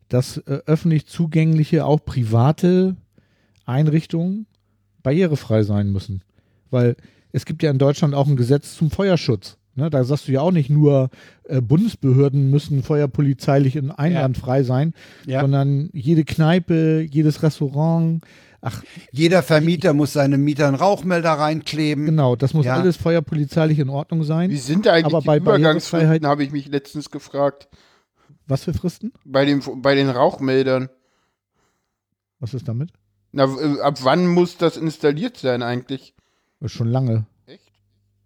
[0.08, 2.96] dass äh, öffentlich zugängliche, auch private
[3.64, 4.46] Einrichtungen
[5.04, 6.22] barrierefrei sein müssen.
[6.72, 6.96] Weil
[7.30, 9.56] es gibt ja in Deutschland auch ein Gesetz zum Feuerschutz.
[9.76, 11.08] Ne, da sagst du ja auch nicht nur,
[11.44, 14.92] äh, Bundesbehörden müssen feuerpolizeilich in einwandfrei sein,
[15.24, 15.40] Ja.
[15.40, 18.24] sondern jede Kneipe, jedes Restaurant,
[18.64, 22.06] ach Jeder Vermieter muss seinem Mieter einen Rauchmelder reinkleben.
[22.06, 22.74] genau, das muss Ja.
[22.74, 24.50] alles feuerpolizeilich in Ordnung sein.
[24.50, 27.68] wie sind da eigentlich aber die bei Übergangsfristen, habe ich mich letztens gefragt.
[28.46, 29.12] Was für Fristen?
[29.24, 30.88] Bei, dem, bei den Rauchmeldern.
[32.40, 32.90] Was ist damit?
[33.32, 33.44] Na,
[33.82, 36.14] ab wann muss das installiert sein eigentlich?
[36.66, 37.26] Schon lange.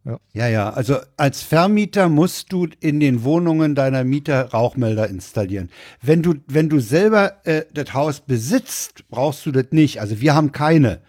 [0.05, 0.19] Echt?
[0.33, 0.71] Ja, ja.
[0.71, 5.71] Also als Vermieter musst du in den Wohnungen deiner Mieter Rauchmelder installieren.
[6.01, 10.01] Wenn du, wenn du selber äh, das Haus besitzt, brauchst du das nicht.
[10.01, 11.01] Also wir haben keine.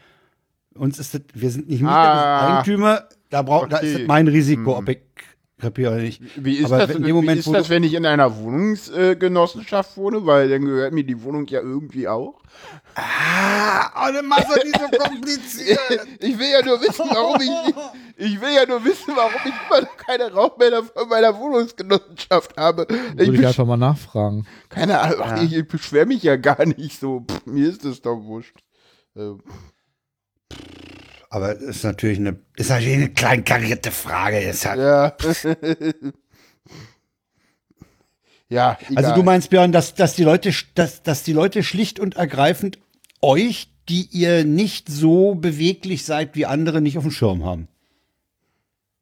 [0.76, 2.40] Uns ist das, wir sind nicht Mieter, Ah.
[2.48, 3.04] sind Eigentümer.
[3.30, 4.00] Da, brauch, da ist Okay.
[4.00, 4.84] das mein Risiko, Hm.
[4.84, 5.00] ob ich
[5.60, 6.22] kapiere nicht.
[6.36, 9.96] Wie ist, Aber das, in dem Moment, wie ist das, wenn ich in einer Wohnungsgenossenschaft
[9.98, 10.26] wohne?
[10.26, 12.42] Weil dann gehört mir die Wohnung ja irgendwie auch.
[12.96, 15.80] Ah, oh, dann machst du nicht so kompliziert.
[16.20, 17.78] Ich will ja nur wissen, warum ich nicht,
[18.18, 22.88] ich will ja nur wissen, warum ich immer noch keine Rauchmelder von meiner Wohnungsgenossenschaft habe.
[22.90, 24.46] Ich Würde ich besch- einfach mal nachfragen.
[24.70, 25.42] keine Ahnung, Ja.
[25.44, 27.26] ich, ich beschwere mich ja gar nicht so.
[27.30, 28.56] Pff, mir ist das doch wurscht.
[29.16, 29.34] Äh,
[31.30, 34.40] Aber das ist natürlich eine, ist natürlich eine kleinkarierte Frage.
[34.40, 35.16] Ist halt, ja.
[38.50, 39.06] ja, egal.
[39.06, 42.80] Also du meinst, Björn, dass, dass, die Leute, dass, dass die Leute schlicht und ergreifend
[43.22, 47.68] euch, die ihr nicht so beweglich seid wie andere, nicht auf dem Schirm haben.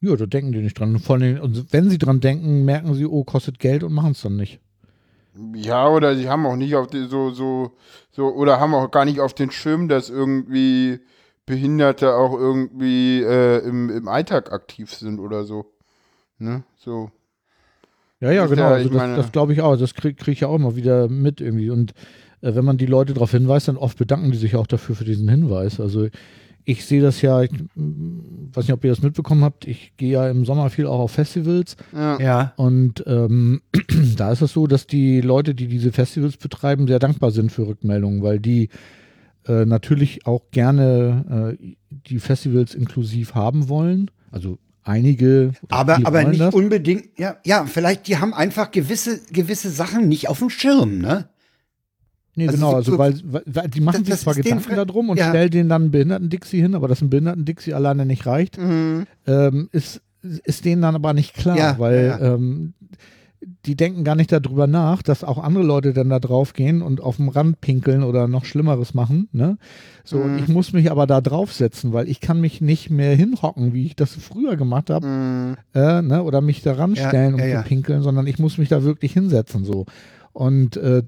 [0.01, 0.99] Ja, da denken die nicht dran.
[0.99, 4.21] Vor allem, und wenn sie dran denken, merken sie, oh, kostet Geld und machen es
[4.21, 4.59] dann nicht.
[5.55, 7.71] Ja, oder sie haben auch nicht auf die, so, so,
[8.11, 10.99] so, oder haben auch gar nicht auf den Schirm, dass irgendwie
[11.47, 15.65] Behinderte auch irgendwie äh, im, im Alltag aktiv sind oder so.
[16.37, 16.63] Ne?
[16.77, 17.09] So.
[18.19, 18.61] Ja, ja, genau.
[18.63, 19.75] ja, also ich das, meine- das glaube ich auch.
[19.77, 21.69] Das kriege krieg ich ja auch immer wieder mit irgendwie.
[21.71, 21.93] Und
[22.41, 25.05] äh, wenn man die Leute darauf hinweist, dann oft bedanken die sich auch dafür für
[25.05, 25.79] diesen Hinweis.
[25.79, 26.07] Also
[26.65, 30.11] ich sehe das ja, ich mm, weiß nicht, ob ihr das mitbekommen habt, ich gehe
[30.11, 32.19] ja im Sommer viel auch auf Festivals Ja.
[32.19, 32.53] Ja.
[32.57, 33.61] und ähm,
[34.17, 37.67] da ist es so, dass die Leute, die diese Festivals betreiben, sehr dankbar sind für
[37.67, 38.67] Rückmeldungen, weil die
[39.47, 41.75] äh, natürlich auch gerne äh,
[42.09, 44.11] die Festivals inklusiv haben wollen.
[44.31, 45.51] Also einige.
[45.69, 46.53] Aber, aber nicht das.
[46.53, 51.29] unbedingt, ja, ja, vielleicht, die haben einfach gewisse, gewisse Sachen nicht auf dem Schirm, ne?
[52.35, 54.75] Nee, Also genau, so- also so- weil, weil, die machen Das- sich das zwar Gedanken
[54.75, 55.29] darum und ja.
[55.29, 59.07] stellen denen dann einen Behinderten-Dixie hin, aber dass ein Behinderten-Dixie alleine nicht reicht, Mhm.
[59.25, 62.35] ähm, ist, ist denen dann aber nicht klar, Ja, weil ja.
[62.35, 62.73] Ähm,
[63.65, 67.01] die denken gar nicht darüber nach, dass auch andere Leute dann da drauf gehen und
[67.01, 69.29] auf dem Rand pinkeln oder noch Schlimmeres machen.
[69.31, 69.57] Ne?
[70.03, 70.37] So, Mhm.
[70.39, 73.95] ich muss mich aber da draufsetzen, weil ich kann mich nicht mehr hinhocken, wie ich
[73.95, 75.57] das früher gemacht habe, Mhm.
[75.75, 76.23] äh, ne?
[76.23, 79.63] oder mich da ranstellen Ja, und ja, pinkeln, sondern ich muss mich da wirklich hinsetzen
[79.63, 79.85] so.
[80.33, 81.03] Und äh,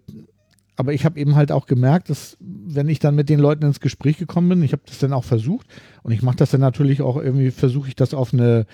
[0.76, 3.82] aber ich habe eben halt auch gemerkt, dass wenn ich dann mit den Leuten ins
[3.82, 5.68] Gespräch gekommen bin, ich habe das dann auch versucht
[6.04, 8.66] und ich mache das dann natürlich auch irgendwie, versuche ich das auf eine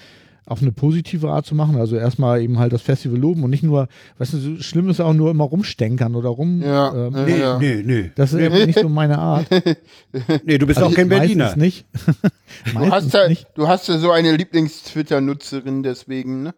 [0.47, 1.75] auf eine positive Art zu machen.
[1.77, 3.87] Also erstmal eben halt das Festival loben und nicht nur,
[4.19, 6.61] weißt du, so schlimm ist auch nur immer rumstänkern oder rum.
[6.61, 7.57] Ja, ähm, ja.
[7.59, 8.11] Nee, nee, nee.
[8.15, 9.47] Das ist eben nicht so meine Art.
[10.43, 11.55] Nee, du bist Also auch kein meistens Berliner.
[11.57, 11.85] nicht.
[12.73, 13.47] Du hast, ja, nicht.
[13.55, 16.53] du hast ja so eine Lieblings-Twitter-Nutzerin deswegen, ne?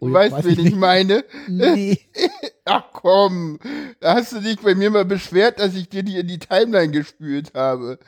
[0.00, 0.76] Du Oh, weißt, weiß wen ich ich nicht.
[0.76, 1.24] meine?
[1.48, 1.98] Nee.
[2.64, 3.58] Ach komm,
[4.00, 6.90] da hast du dich bei mir mal beschwert, dass ich dir die in die Timeline
[6.90, 7.98] gespült habe.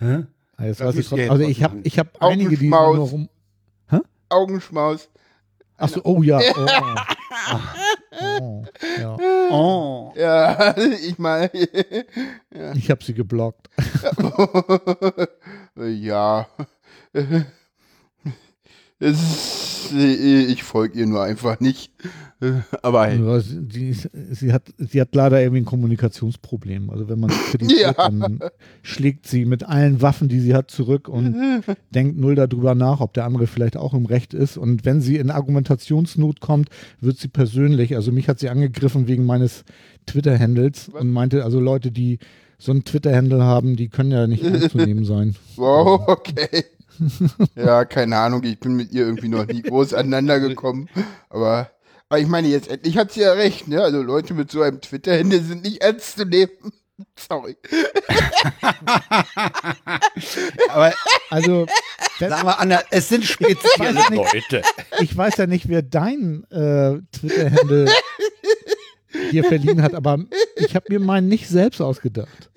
[0.00, 0.24] Hä?
[0.56, 2.96] Ah, Das weiß ich Also ich habe ich hab einige, die Augenschmaus.
[2.96, 3.28] nur rum.
[4.28, 5.08] Augenschmaus.
[5.76, 6.40] Achso, oh ja.
[6.56, 6.66] Oh.
[8.20, 8.64] oh.
[9.00, 9.16] Ja.
[9.50, 10.12] Oh.
[10.16, 11.50] Ja, ich meine.
[12.74, 13.68] Ich habe sie geblockt.
[15.76, 16.46] ja.
[17.12, 17.26] Es
[19.20, 21.92] ist, ich folge ihr nur einfach nicht.
[22.82, 23.20] Aber hey.
[23.24, 23.96] Ja, sie,
[24.32, 26.90] sie, hat, sie hat leider irgendwie ein Kommunikationsproblem.
[26.90, 28.08] Also wenn man sie kritisiert, Ja.
[28.08, 28.40] dann
[28.82, 31.34] schlägt sie mit allen Waffen, die sie hat, zurück und
[31.94, 34.56] denkt null darüber nach, ob der andere vielleicht auch im Recht ist.
[34.56, 36.68] Und wenn sie in Argumentationsnot kommt,
[37.00, 39.64] wird sie persönlich, also mich hat sie angegriffen wegen meines
[40.06, 42.18] Twitter-Handles und meinte, also Leute, die
[42.58, 45.34] so einen Twitter-Handle haben, die können ja nicht anzunehmen sein.
[45.56, 46.64] Wow, okay.
[47.56, 50.88] Ja, keine Ahnung, ich bin mit ihr irgendwie noch nie groß aneinander gekommen.
[51.30, 51.70] Aber,
[52.08, 53.82] aber ich meine, jetzt endlich hat sie ja recht, ne?
[53.82, 56.50] Also Leute mit so einem Twitter-Hände sind nicht ernst zu nehmen.
[57.18, 57.56] Sorry.
[60.68, 60.92] Aber
[61.30, 61.66] Also,
[62.20, 64.32] sag mal, Anna, es sind spezielle nicht.
[64.34, 64.62] Leute.
[65.00, 67.90] ich weiß ja nicht, wer dein äh, Twitter-Handle
[69.30, 70.18] hier verliehen hat, aber
[70.56, 72.50] ich habe mir meinen nicht selbst ausgedacht.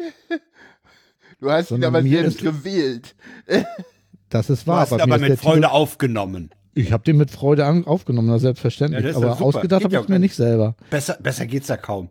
[1.39, 3.15] Du hast ihn aber mir selbst ist- gewählt.
[4.29, 4.81] Das ist Du wahr.
[4.81, 6.49] hast ihn mir aber ist mit Freude Titel- aufgenommen.
[6.73, 9.03] Ich habe den mit Freude an, aufgenommen, na, selbstverständlich.
[9.03, 9.45] Ja, ja aber super.
[9.45, 10.75] ausgedacht habe ja ich es mir nicht selber.
[10.89, 12.09] Besser, besser geht's ja kaum.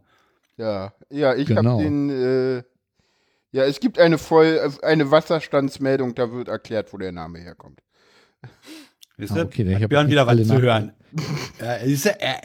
[0.56, 1.72] Ja, ja, ich Genau.
[1.74, 2.10] habe den.
[2.10, 2.62] Äh,
[3.52, 7.80] ja, es gibt eine voll eine Wasserstandsmeldung, da wird erklärt, wo der Name herkommt.
[9.18, 9.44] Wisst Ah, ihr?
[9.44, 10.92] okay, ich Björn nicht wieder was alle zu hören.
[11.60, 12.40] Ja, ist er, er,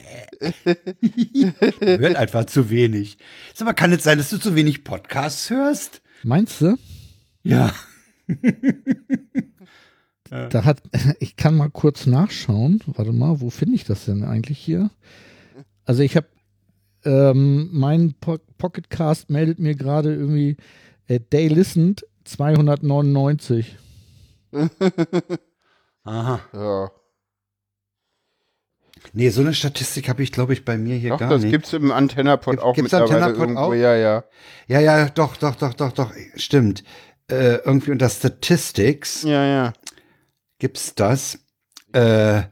[1.81, 3.17] er hört einfach zu wenig.
[3.53, 6.01] Sag mal, kann es sein, dass du zu wenig Podcasts hörst?
[6.23, 6.77] Meinst du?
[7.43, 7.73] Ja.
[10.31, 10.81] Da hat,
[11.19, 12.81] ich kann mal kurz nachschauen.
[12.87, 14.89] Warte mal, wo finde ich das denn eigentlich hier?
[15.85, 16.27] Also ich habe,
[17.03, 20.55] ähm, mein po Pocketcast meldet mir gerade irgendwie,
[21.07, 23.77] äh, Day Listened 299.
[26.03, 26.39] Aha.
[26.53, 26.91] Ja.
[29.13, 31.51] Nee, so eine Statistik habe ich, glaube ich, bei mir hier Doch, gar das nicht.
[31.51, 33.61] gibt's im Antennapod Gibt- auch gibt's mittlerweile Antennapod irgendwo.
[33.61, 33.73] auch?
[33.73, 34.23] Ja, ja.
[34.67, 36.83] Ja, ja, doch, doch, doch, doch, doch, stimmt.
[37.29, 39.23] Äh, irgendwie unter Statistics.
[39.23, 39.73] Ja, ja.
[40.61, 41.39] Gibt's das.
[41.91, 42.43] Äh,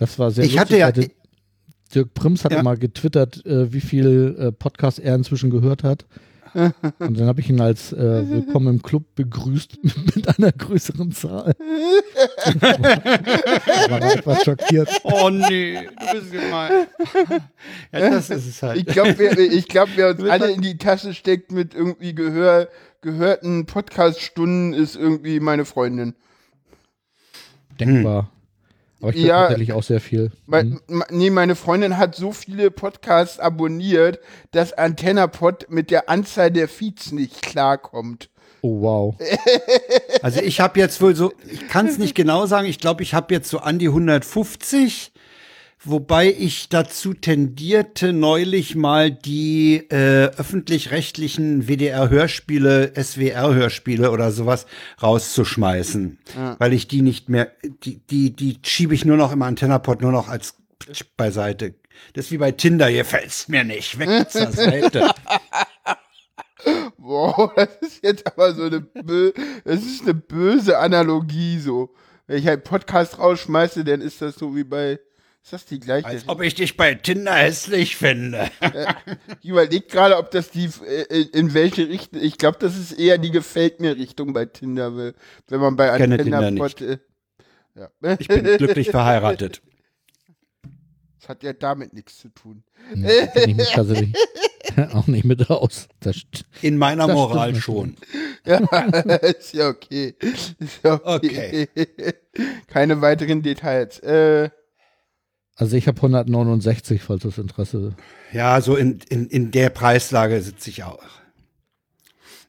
[0.00, 0.60] Das war sehr Ich lustig.
[0.60, 1.10] hatte ja- hatte-
[1.94, 2.62] Dirk Prims hat Ja.
[2.64, 6.04] mal getwittert, äh, wie viel äh, Podcast er inzwischen gehört hat.
[6.98, 9.78] Und dann habe ich ihn als äh, Willkommen im Club begrüßt
[10.16, 11.54] mit einer größeren Zahl.
[12.60, 14.88] war er etwas schockiert.
[15.04, 16.86] oh nee, du bist gemein.
[17.92, 18.78] ja, das ist es halt.
[18.80, 22.68] Ich glaube, ich glaub, wer uns alle in die Tasche steckt mit irgendwie Gehör,
[23.00, 26.14] gehörten Podcast-Stunden, ist irgendwie meine Freundin.
[27.78, 28.30] Denkbar.
[29.00, 29.40] Aber ich höre Ja.
[29.42, 30.32] tatsächlich auch sehr viel.
[30.46, 30.80] Mein, Mhm.
[30.88, 34.18] ma- Nee, meine Freundin hat so viele Podcasts abonniert,
[34.50, 38.30] dass AntennaPod mit der Anzahl der Feeds nicht klarkommt.
[38.60, 39.16] Oh, wow.
[40.22, 43.14] Also ich habe jetzt wohl so, ich kann es nicht genau sagen, ich glaube, ich
[43.14, 45.12] habe jetzt so an die 150,
[45.82, 54.66] wobei ich dazu tendierte, neulich mal die äh, öffentlich-rechtlichen WDR-Hörspiele, SWR-Hörspiele oder sowas
[55.02, 56.18] rauszuschmeißen,
[56.58, 57.52] weil ich die nicht mehr,
[57.84, 60.56] die, die, die schiebe ich nur noch im Antennapod nur noch als
[61.16, 61.74] beiseite.
[62.12, 65.10] Das ist wie bei Tinder, hier fällt's mir nicht, weg zur Seite.
[66.96, 69.32] Wow, das ist jetzt aber so eine, bö
[69.64, 71.94] das ist eine böse Analogie so.
[72.26, 74.98] Wenn ich halt Podcast rausschmeiße, dann ist das so wie bei,
[75.42, 76.06] ist das die gleiche?
[76.06, 78.50] Als ob ich dich bei Tinder hässlich finde.
[79.40, 83.16] Ich überlege gerade, ob das die, äh, in welche Richtung, ich glaube, das ist eher
[83.18, 85.14] die gefällt mir Richtung bei Tinder, will,
[85.46, 86.98] wenn man bei Tinder AntennaPod, äh,
[87.74, 87.88] ja.
[88.18, 89.62] Ich bin glücklich verheiratet.
[91.20, 92.64] Das hat ja damit nichts zu tun.
[92.94, 94.14] Nee, ich mich tatsächlich
[94.92, 95.88] auch nicht mit aus.
[96.00, 97.96] Das st- In meiner Das Moral schon.
[98.44, 98.58] Ja,
[99.38, 100.14] ist ja okay.
[100.58, 101.68] Ist ja okay.
[102.66, 103.98] Keine weiteren Details.
[104.00, 104.50] Äh,
[105.60, 107.94] Also ich habe 169, falls das Interesse.
[108.32, 111.02] Ja, so in, in, in der Preislage sitze ich auch.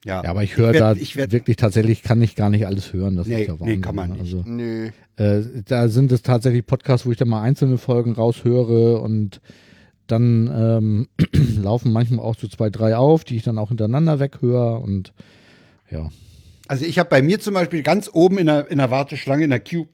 [0.05, 2.93] Ja, Ja, aber ich höre da ich werd- wirklich tatsächlich, kann ich gar nicht alles
[2.93, 3.15] hören.
[3.15, 3.81] Das Nee, ist ja nee, Wahnsinn.
[3.81, 4.21] kann man nicht.
[4.21, 4.89] Also, nö.
[5.17, 9.41] äh, da sind es tatsächlich Podcasts, wo ich dann mal einzelne Folgen raushöre und
[10.07, 11.07] dann ähm,
[11.61, 15.13] laufen manchmal auch so zwei, drei auf, die ich dann auch hintereinander weghöre und
[15.91, 16.09] ja.
[16.67, 19.49] Also ich habe bei mir zum Beispiel ganz oben in der, in der Warteschlange, in
[19.49, 19.87] der Queue,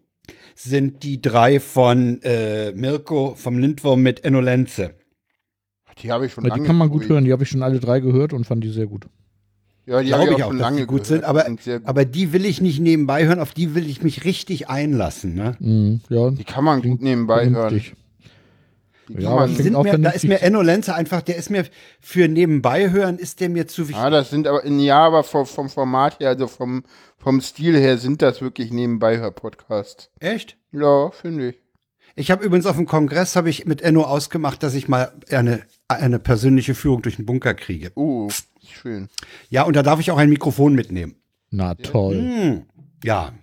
[0.55, 4.95] sind die drei von äh, Mirko vom Lindwurm mit Enno Lenze.
[6.01, 7.79] Die habe ich schon die lange kann man gut hören, die habe ich schon alle
[7.79, 9.05] drei gehört und fand die sehr gut.
[9.85, 11.07] Ja, die habe Glaube ich auch auch, schon dass lange die gut gehört.
[11.07, 11.87] sind, aber, Sind sehr gut.
[11.87, 15.35] aber die will ich nicht nebenbei hören, auf die will ich mich richtig einlassen.
[15.35, 15.55] Ne?
[15.59, 17.53] Mhm, ja, die kann man gut nebenbei hören.
[17.53, 17.95] vernünftig.
[19.07, 21.65] Die Ja, man, Sind auch mir, da ist mir Enno Lenze einfach, der ist mir
[21.99, 23.97] für nebenbei hören, ist der mir zu wichtig.
[24.03, 26.83] ja, das sind aber, ja, aber vom, vom Format her, also vom,
[27.17, 30.09] vom Stil her sind das wirklich nebenbei Hör-Podcasts.
[30.19, 30.57] Echt?
[30.71, 31.55] Ja, finde ich.
[32.17, 35.63] Ich habe übrigens auf dem Kongress habe ich mit Enno ausgemacht, dass ich mal eine,
[35.89, 37.91] eine persönliche Führung durch den Bunker kriege.
[37.95, 38.29] Uh,
[38.65, 39.09] schön.
[39.49, 41.15] Ja, und da darf ich auch ein Mikrofon mitnehmen.
[41.51, 42.15] Na toll.
[42.15, 42.63] Hm.
[43.03, 43.33] Ja,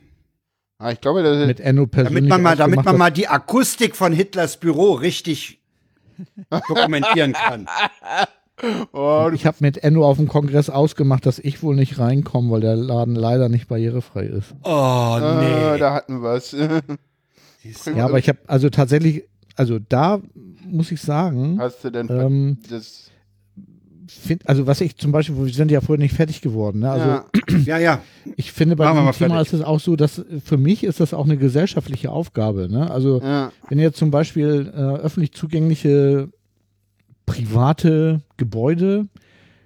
[0.90, 2.28] ich glaube, das ist, Mit Enno persönlich.
[2.28, 5.60] damit man mal, damit man mal die Akustik von Hitlers Büro richtig
[6.50, 7.68] dokumentieren kann.
[8.92, 12.60] oh, Ich habe mit Enno auf dem Kongress ausgemacht, dass ich wohl nicht reinkomme, weil
[12.60, 14.54] der Laden leider nicht barrierefrei ist.
[14.64, 15.78] Oh, ah, nee.
[15.78, 16.56] da hatten wir es.
[17.94, 19.22] Ja, aber ich habe also tatsächlich,
[19.54, 20.20] also da
[20.66, 23.11] muss ich sagen, Hast du denn ähm, das?
[24.20, 26.80] Find, also was ich zum Beispiel, wir sind ja vorher nicht fertig geworden.
[26.80, 26.90] Ne?
[26.90, 27.24] Also ja,
[27.64, 28.02] Ja, ja.
[28.36, 29.52] ich finde bei Machen diesem Thema fertig.
[29.54, 32.68] ist es auch so, dass für mich ist das auch eine gesellschaftliche Aufgabe.
[32.70, 32.90] Ne?
[32.90, 36.28] Also ja, wenn jetzt zum Beispiel äh, öffentlich zugängliche
[37.26, 39.06] private Gebäude,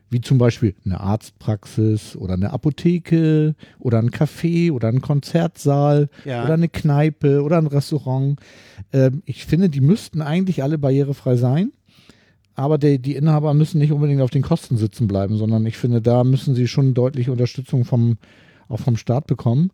[0.09, 6.45] wie zum Beispiel eine Arztpraxis oder eine Apotheke oder ein Café oder ein Konzertsaal Ja.
[6.45, 8.39] oder eine Kneipe oder ein Restaurant,
[8.93, 11.73] ähm, ich finde, die müssten eigentlich alle barrierefrei sein.
[12.57, 16.01] Aber die, die Inhaber müssen nicht unbedingt auf den Kosten sitzen bleiben, sondern ich finde,
[16.01, 18.17] da müssen sie schon deutliche Unterstützung vom,
[18.69, 19.71] auch vom Staat bekommen.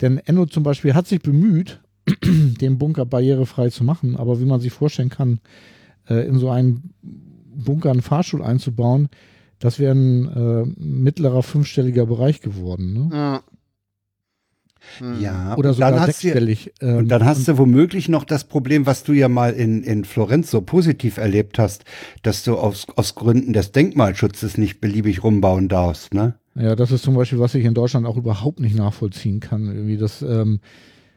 [0.00, 1.82] Denn Enno zum Beispiel hat sich bemüht,
[2.24, 4.16] den Bunker barrierefrei zu machen.
[4.16, 5.38] Aber wie man sich vorstellen kann,
[6.08, 6.94] äh, in so einen
[7.54, 9.10] Bunker einen Fahrstuhl einzubauen,
[9.58, 12.92] das wäre ein äh, mittlerer fünfstelliger Bereich geworden.
[12.94, 13.10] Ne?
[13.12, 13.42] ja.
[14.98, 15.20] Hm.
[15.20, 16.72] Ja, Oder sogar dann hast du, sechsstellig.
[16.80, 20.04] ähm, und dann hast du womöglich noch das Problem, was du ja mal in, in
[20.04, 21.84] Florenz so positiv erlebt hast,
[22.22, 26.34] dass du aus, aus Gründen des Denkmalschutzes nicht beliebig rumbauen darfst, ne?
[26.56, 29.66] Ja, das ist zum Beispiel, was ich in Deutschland auch überhaupt nicht nachvollziehen kann.
[29.66, 30.60] Irgendwie, dass ähm,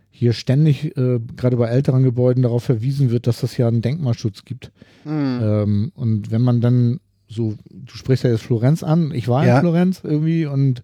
[0.09, 4.45] hier ständig, äh, gerade bei älteren Gebäuden, darauf verwiesen wird, dass das ja einen Denkmalschutz
[4.45, 4.72] gibt.
[5.03, 5.39] Hm.
[5.43, 9.55] Ähm, und wenn man dann so, du sprichst ja jetzt Florenz an, ich war Ja.
[9.57, 10.82] in Florenz irgendwie und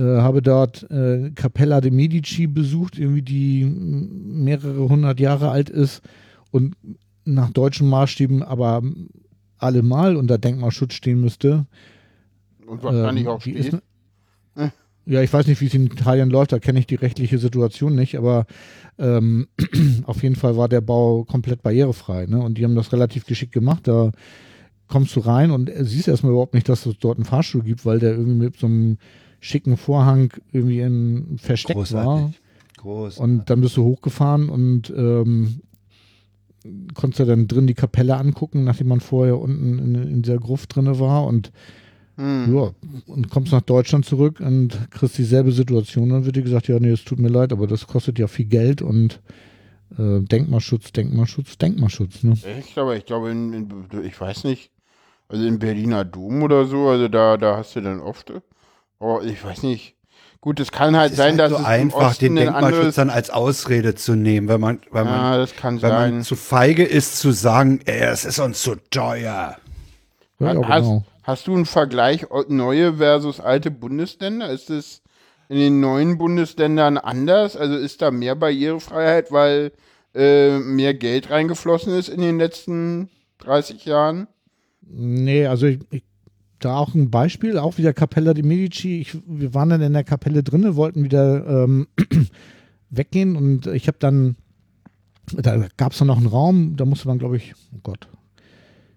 [0.00, 6.02] habe dort äh, Capella de Medici besucht, irgendwie die mehrere hundert Jahre alt ist
[6.50, 6.76] und
[7.24, 8.82] nach deutschen Maßstäben aber
[9.58, 11.66] allemal unter Denkmalschutz stehen müsste.
[12.66, 13.72] Und wahrscheinlich Ähm, auch steht.
[13.72, 13.82] ne-
[15.04, 17.96] Ja, ich weiß nicht, wie es in Italien läuft, da kenne ich die rechtliche Situation
[17.96, 18.46] nicht, aber
[18.98, 19.48] ähm,
[20.04, 22.26] auf jeden Fall war der Bau komplett barrierefrei.
[22.26, 22.38] Ne?
[22.40, 23.88] Und die haben das relativ geschickt gemacht.
[23.88, 24.12] Da
[24.86, 27.98] kommst du rein und siehst erstmal überhaupt nicht, dass es dort einen Fahrstuhl gibt, weil
[27.98, 28.98] der irgendwie mit so einem
[29.42, 32.04] schicken Vorhang irgendwie in, versteckt war.
[32.04, 32.40] Großartig.
[32.78, 33.18] Groß.
[33.18, 35.60] Und dann bist du hochgefahren und ähm,
[36.94, 40.74] konntest du dann drin die Kapelle angucken, nachdem man vorher unten in, in dieser Gruft
[40.74, 41.52] drinne war und
[42.16, 42.54] Hm.
[42.54, 42.72] ja,
[43.06, 46.10] und kommst nach Deutschland zurück und kriegst dieselbe Situation.
[46.10, 48.44] Dann wird dir gesagt, ja, nee, es tut mir leid, aber das kostet ja viel
[48.44, 49.22] Geld und
[49.98, 52.22] äh, Denkmalschutz, Denkmalschutz, Denkmalschutz.
[52.22, 52.34] Ne?
[52.58, 54.70] Echt, aber ich glaube, in, in, ich weiß nicht,
[55.28, 58.30] also in Berliner Dom oder so, also da, da hast du dann oft,
[59.02, 59.96] aber ich weiß nicht.
[60.40, 62.36] Gut, es kann halt es ist sein, halt dass so es im einfach, Osten den
[62.36, 65.90] Denkmalschutz anderes, dann als Ausrede zu nehmen, wenn man, weil man, ja, das kann wenn
[65.90, 66.22] man sein.
[66.22, 69.56] zu feige ist zu sagen, ey, es ist uns zu teuer.
[70.40, 71.04] Ja, ja, hast, genau.
[71.22, 74.50] hast du einen Vergleich neue versus alte Bundesländer?
[74.50, 75.02] Ist es
[75.48, 77.56] in den neuen Bundesländern anders?
[77.56, 79.70] Also ist da mehr Barrierefreiheit, weil
[80.12, 84.26] äh, mehr Geld reingeflossen ist in den letzten 30 Jahren?
[84.80, 86.02] Nee, also ich, ich,
[86.64, 89.00] da auch ein Beispiel, auch wieder Capella di Medici.
[89.00, 91.86] Ich, wir waren dann in der Kapelle drinne, wollten wieder ähm,
[92.90, 94.36] weggehen und ich habe dann,
[95.32, 98.08] da gab es dann noch einen Raum, da musste man, glaube ich, oh Gott,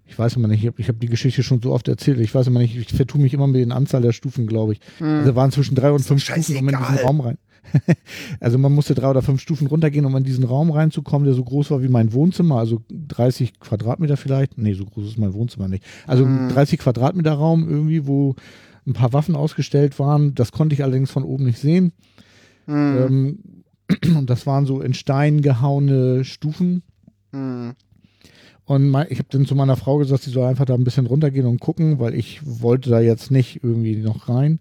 [0.07, 2.47] ich weiß immer nicht, ich habe hab die Geschichte schon so oft erzählt, ich weiß
[2.47, 4.79] immer nicht, ich vertue mich immer mit den Anzahl der Stufen, glaube ich.
[4.99, 6.97] Also waren zwischen drei und fünf Stufen, um in diesen.
[6.99, 7.37] Raum rein.
[8.39, 11.43] also man musste drei oder fünf Stufen runtergehen, um in diesen Raum reinzukommen, der so
[11.43, 14.57] groß war wie mein Wohnzimmer, also 30 Quadratmeter vielleicht.
[14.57, 15.83] Nee, so groß ist mein Wohnzimmer nicht.
[16.07, 18.35] Also ein 30 Quadratmeter Raum irgendwie, wo
[18.87, 20.35] ein paar Waffen ausgestellt waren.
[20.35, 21.91] Das konnte ich allerdings von oben nicht sehen.
[22.67, 23.39] Ähm,
[24.17, 26.83] und das waren so in Stein gehauene Stufen.
[27.31, 27.73] Hm.
[28.65, 31.05] Und mein, ich habe dann zu meiner Frau gesagt, sie soll einfach da ein bisschen
[31.05, 34.59] runtergehen und gucken, weil ich wollte da jetzt nicht irgendwie noch rein.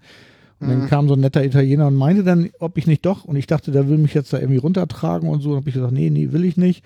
[0.65, 3.25] Und dann kam so ein netter Italiener und meinte dann, ob ich nicht doch.
[3.25, 5.51] Und ich dachte, der will mich jetzt da irgendwie runtertragen und so.
[5.51, 6.85] Und habe ich gesagt, nee, nee, will ich nicht.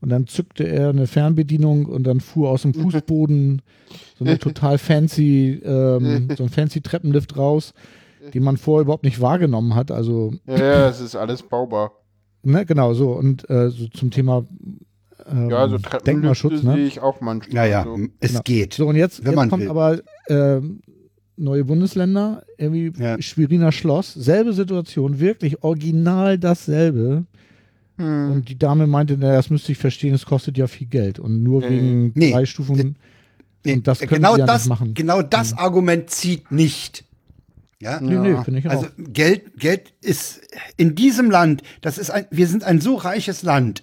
[0.00, 3.62] Und dann zückte er eine Fernbedienung und dann fuhr aus dem Fußboden
[4.18, 7.72] so eine total fancy, ähm, so ein fancy Treppenlift raus,
[8.34, 9.92] den man vorher überhaupt nicht wahrgenommen hat.
[9.92, 11.92] Also Ja, ja, es ist alles baubar.
[12.42, 13.12] Ne, genau, so.
[13.12, 14.44] Und äh, so zum Thema
[15.30, 16.80] ähm, Ja, so Treppenlifte Denkmalschutz, sehe ne?
[16.80, 17.54] ich auch manchmal.
[17.54, 17.96] Naja, so.
[18.18, 18.40] es Genau.
[18.42, 18.74] geht.
[18.74, 19.70] So, und jetzt, Wenn jetzt man kommt will.
[19.70, 20.80] aber ähm,
[21.42, 23.20] neue Bundesländer, irgendwie Ja.
[23.20, 27.24] Schweriner Schloss, selbe Situation, wirklich original dasselbe.
[27.98, 28.32] Hm.
[28.32, 31.18] Und die Dame meinte, naja, das müsste ich verstehen, es kostet ja viel Geld.
[31.18, 31.68] Und nur Nee.
[31.70, 32.32] wegen Nee.
[32.32, 32.96] drei Stufen.
[33.64, 34.94] Nee, Und das können genau sie ja das, nicht machen.
[34.94, 37.04] Genau das Argument zieht nicht.
[37.80, 38.00] Ja?
[38.00, 38.72] Nee, nee, finde ich auch.
[38.72, 40.40] Also Geld, Geld ist
[40.76, 43.82] in diesem Land, das ist ein, wir sind ein so reiches Land.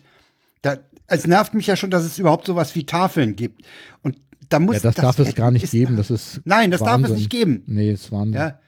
[0.61, 3.61] Da, es nervt mich ja schon, dass es überhaupt sowas wie Tafeln gibt.
[4.01, 4.17] Und
[4.49, 5.95] da muss ja, das, darf es gar nicht ist- geben.
[5.95, 7.11] Das ist Nein, das darf Wahnsinn.
[7.13, 7.63] es nicht geben.
[7.67, 8.33] Nee, ist Wahnsinn.
[8.33, 8.59] Ja,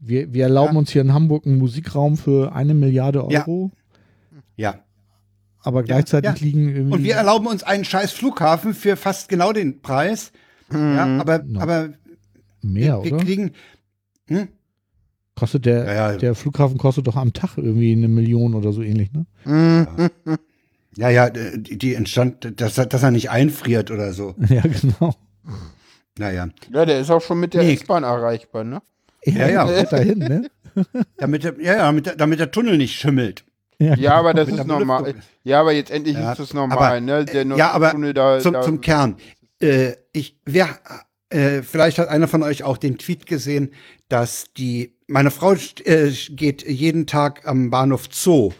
[0.00, 0.78] Wir, wir erlauben Ja.
[0.80, 3.24] uns hier in Hamburg einen Musikraum für eine Milliarde.
[3.26, 3.70] Euro,
[4.56, 4.74] ja.
[5.60, 6.36] aber gleichzeitig ja.
[6.44, 6.94] liegen irgendwie.
[6.94, 10.32] Und wir erlauben uns einen scheiß Flughafen für fast genau den Preis.
[10.72, 11.60] Ja, aber, No.
[11.60, 11.90] aber
[12.62, 13.24] mehr, wir, wir oder?
[13.24, 13.50] kriegen,
[14.28, 14.48] hm?
[15.34, 16.16] Kostet der, Ja, ja.
[16.18, 19.26] der Flughafen kostet doch am Tag irgendwie eine Million oder so ähnlich, ne?
[19.46, 20.36] ja,
[20.96, 24.34] ja, die, die entstand, dass, er- dass er nicht einfriert oder so.
[24.48, 25.14] Ja, genau.
[26.18, 27.74] Naja, Ja, der ist auch schon mit der Nee.
[27.74, 28.82] S-Bahn erreichbar, ne?
[29.24, 29.82] Ja, ja.
[29.84, 30.50] dahin, ne?
[31.16, 33.44] damit, der, ja, ja, damit, der, damit der Tunnel nicht schimmelt.
[33.78, 35.14] Ja, aber das ist normal.
[35.42, 37.24] Ja, aber jetzt endlich Ja, ist das normal, aber- ne?
[37.24, 39.16] Der ja, aber Tunnel da, zum, da, zum Kern.
[39.60, 40.68] Äh, ich, wer,
[41.30, 43.72] äh, vielleicht hat einer von euch auch den Tweet gesehen,
[44.08, 48.52] dass die, meine Frau äh, geht jeden Tag am Bahnhof Zoo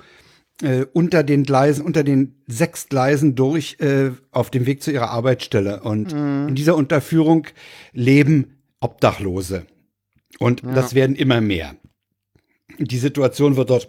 [0.62, 5.10] äh, unter den Gleisen, unter den sechs Gleisen durch äh, auf dem Weg zu ihrer
[5.10, 5.82] Arbeitsstelle.
[5.82, 7.46] Und in dieser Unterführung
[7.92, 9.66] leben Obdachlose.
[10.38, 11.76] Und das werden immer mehr.
[12.78, 13.88] Die Situation wird dort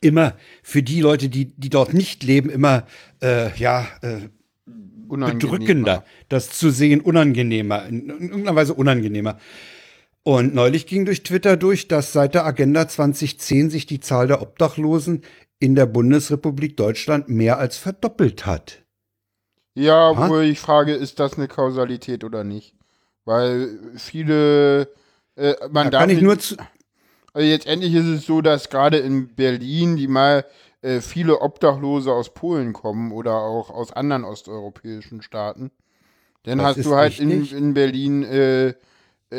[0.00, 2.86] immer für die Leute, die, die dort nicht leben, immer
[3.22, 4.28] äh, ja, äh,
[5.08, 9.38] bedrückender, das zu sehen, unangenehmer, in, in irgendeiner Weise unangenehmer.
[10.22, 14.40] Und neulich ging durch Twitter durch, dass seit der Agenda 2010 sich die Zahl der
[14.40, 15.22] Obdachlosen
[15.64, 18.82] in der Bundesrepublik Deutschland mehr als verdoppelt hat.
[19.74, 20.28] Ja, Ha?
[20.28, 22.74] wo ich frage, ist das eine Kausalität oder nicht?
[23.24, 24.82] Weil viele,
[25.36, 26.56] äh, man Da darf kann ich nicht- nur zu,
[27.32, 30.44] Also jetzt endlich ist es so, dass gerade in Berlin die mal
[30.82, 35.70] äh, viele Obdachlose aus Polen kommen oder auch aus anderen osteuropäischen Staaten.
[36.44, 38.74] Dann Das hast du halt in, in Berlin äh, äh,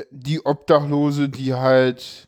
[0.10, 2.28] die Obdachlose, die halt,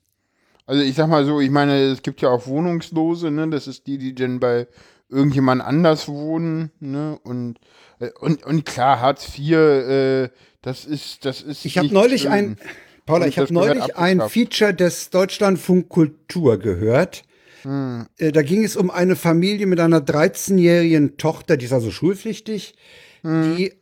[0.67, 3.47] also ich sag mal so, ich meine, es gibt ja auch Wohnungslose, ne?
[3.49, 4.67] Das ist die, die dann bei
[5.09, 7.17] irgendjemand anders wohnen, ne?
[7.23, 7.57] Und
[7.99, 10.29] äh, und, und klar, Hartz IV, äh,
[10.61, 11.65] das ist, das ist.
[11.65, 12.31] Ich habe neulich schön.
[12.31, 12.57] ein,
[13.05, 14.21] Paula, Und ich habe neulich ein.
[14.29, 17.23] Feature des Deutschlandfunk Kultur gehört.
[17.63, 18.05] Hm.
[18.17, 22.75] Äh, Da ging es um eine Familie mit einer 13-jährigen Tochter, die ist also schulpflichtig,
[23.21, 23.55] Hm.
[23.57, 23.73] die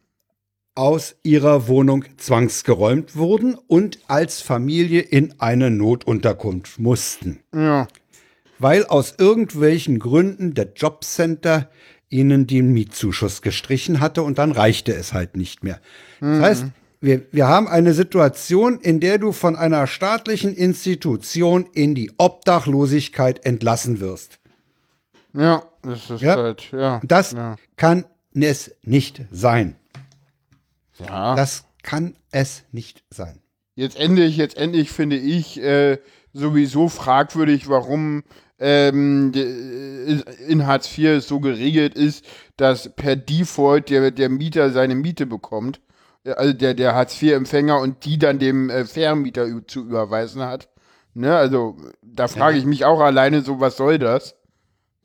[0.75, 7.87] aus ihrer Wohnung zwangsgeräumt wurden und als Familie in eine Notunterkunft mussten, Ja.
[8.59, 11.69] weil aus irgendwelchen Gründen der Jobcenter
[12.09, 15.79] ihnen den Mietzuschuss gestrichen hatte und dann reichte es halt nicht mehr.
[16.19, 16.65] Das heißt,
[17.01, 23.45] wir, wir haben eine Situation, in der du von einer staatlichen Institution in die Obdachlosigkeit
[23.45, 24.39] entlassen wirst.
[25.33, 26.35] Ja, das ist Ja.
[26.35, 27.01] halt, ja.
[27.03, 27.55] Das ja.
[27.75, 29.75] kann es nicht sein.
[30.99, 31.35] Ja.
[31.35, 33.41] Das kann es nicht sein.
[33.75, 35.99] Jetzt endlich, jetzt endlich finde ich äh,
[36.33, 38.23] sowieso fragwürdig, warum
[38.57, 42.25] ähm, de- in Hartz IV es so geregelt ist,
[42.57, 45.81] dass per Default der, der Mieter seine Miete bekommt.
[46.23, 50.69] Äh, Also der, der Hartz IV-Empfänger und die dann dem äh, Vermieter zu überweisen hat.
[51.13, 54.35] Ne, also da frage ich mich auch alleine so, was soll das?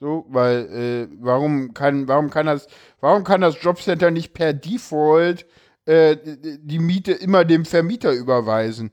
[0.00, 2.66] So, weil äh, warum kann, warum kann das,
[3.00, 5.46] warum kann das Jobcenter nicht per Default
[5.90, 6.16] äh,
[6.62, 8.90] die Miete immer dem Vermieter überweisen?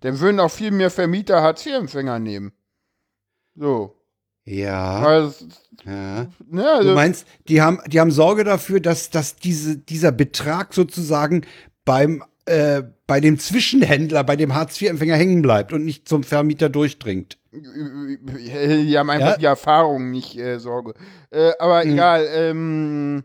[0.00, 2.52] Dann würden auch viel mehr Vermieter Hartz-IV-Empfänger nehmen.
[3.54, 3.94] So.
[4.44, 5.18] Ja.
[5.26, 5.46] Es-
[5.84, 6.22] ja.
[6.22, 6.28] ne,
[6.62, 11.42] Du also, meinst, die haben, die haben Sorge dafür, dass, dass diese, dieser Betrag sozusagen
[11.84, 17.38] beim, äh, bei dem Zwischenhändler, bei dem Hartz-IV-Empfänger hängen bleibt und nicht zum Vermieter durchdringt.
[17.52, 19.36] die haben einfach Ja?
[19.38, 20.94] die Erfahrung, nicht äh, Sorge.
[21.30, 21.92] Äh, aber Mhm.
[21.92, 23.24] egal, ähm,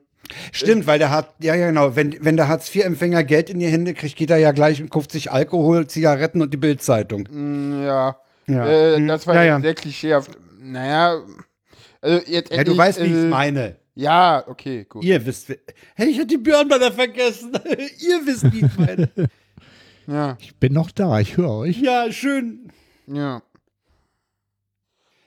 [0.52, 3.94] Stimmt, weil der hat, ja, ja, genau, wenn, wenn der Hartz-IV-Empfänger Geld in die Hände
[3.94, 7.28] kriegt, geht er ja gleich und kauft sich Alkohol, Zigaretten und die Bildzeitung.
[7.30, 8.18] mh, ja.
[8.48, 8.66] Ja.
[8.68, 9.08] Äh, Hm.
[9.08, 9.62] das war ja, ja.
[9.62, 10.32] sehr klischeehaft.
[10.60, 11.22] Naja,
[12.02, 13.76] also jetzt ja, du weißt, wie ich äh, es meine.
[13.94, 15.04] Ja, okay, gut.
[15.04, 15.60] Ihr wisst, wie-
[15.96, 17.52] hey, ich hatte die Björnbanner vergessen.
[18.00, 19.10] Ihr wisst, wie ich es meine.
[20.08, 21.80] Ja, Ich bin noch da, ich höre euch.
[21.80, 22.72] Ja, schön.
[23.08, 23.42] ja.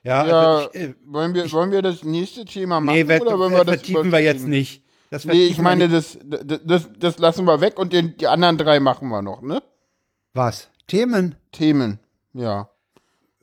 [0.02, 2.94] Ja, Ja, also ich, äh, wollen, wir, wollen wir das nächste Thema machen?
[2.96, 4.82] nee, oder wollen wir das vertiefen wir jetzt nicht.
[5.14, 6.18] Das Nee, ich meine, nicht.
[6.26, 9.62] das, das, das lassen wir weg und den, die anderen drei machen wir noch, ne?
[10.32, 10.70] Was?
[10.88, 11.36] Themen?
[11.52, 12.00] Themen,
[12.32, 12.68] ja.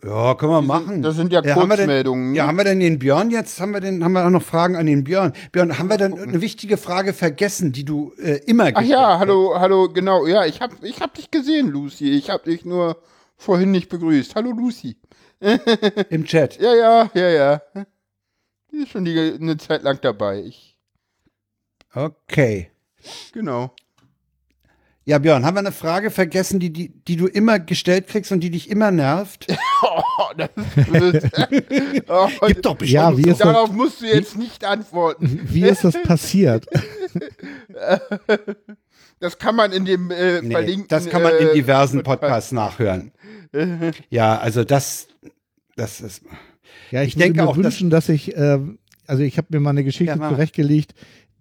[0.03, 0.87] Ja, können wir Die machen.
[0.87, 2.35] Sind, das sind ja, Ja, haben denn- Kurzmeldungen.
[2.35, 2.47] Ja, ne?
[2.49, 3.61] haben wir denn den Björn jetzt?
[3.61, 5.31] Haben wir denn, haben wir auch noch Fragen an den Björn?
[5.53, 9.57] Björn, haben wir denn eine wichtige Frage vergessen, die du äh, immer Ach ja, hallo,
[9.57, 10.27] hallo, genau.
[10.27, 12.09] Ja, ich hab, ich hab dich gesehen, Lucy.
[12.11, 12.97] Ich hab dich nur
[13.37, 14.35] vorhin nicht begrüßt.
[14.35, 14.97] Hallo, Lucy.
[16.09, 16.59] Im Chat.
[16.59, 17.61] Ja, ja, ja, ja.
[18.73, 20.41] Die ist schon die, eine Zeit lang dabei.
[20.41, 20.70] Ich,
[21.93, 22.69] Okay.
[23.33, 23.73] genau.
[25.03, 28.39] Ja, Björn, haben wir eine Frage vergessen, die, die, die du immer gestellt kriegst und
[28.41, 29.47] die dich immer nervt?
[29.83, 31.25] Oh, das ist,
[32.07, 32.91] oh, Gibt doch bestimmt.
[32.91, 35.39] Ja, wie ist das, darauf musst du jetzt nicht antworten.
[35.45, 36.67] wie ist das passiert?
[39.19, 40.87] Das kann man in dem äh, Nee, verlinkten.
[40.87, 43.11] das kann man in äh, diversen Podcasts nachhören.
[44.09, 45.07] Ja, also das,
[45.75, 46.21] das ist.
[46.91, 48.59] Ja, ich, Ich denke würde mir auch, dass- wünschen, dass, ich, äh,
[49.07, 50.93] also ich habe mir mal eine Geschichte Ja, zurechtgelegt,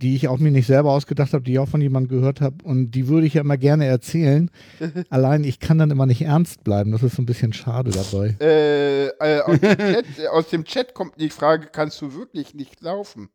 [0.03, 2.57] die ich auch mir nicht selber ausgedacht habe, die ich auch von jemandem gehört habe
[2.65, 4.51] und die würde ich ja immer gerne erzählen.
[5.11, 8.37] Allein ich kann dann immer nicht ernst bleiben, das ist so ein bisschen schade dabei.
[8.41, 12.81] Äh, äh, aus, dem Chat, aus dem Chat kommt die Frage: Kannst du wirklich nicht
[12.81, 13.29] laufen?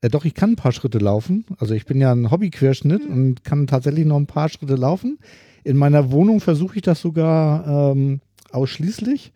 [0.00, 1.46] Äh, doch, ich kann ein paar Schritte laufen.
[1.58, 5.18] Also ich bin ja ein Hobbyquerschnitt und kann tatsächlich noch ein paar Schritte laufen.
[5.62, 8.20] In meiner Wohnung versuche ich das sogar ähm,
[8.50, 9.32] ausschließlich.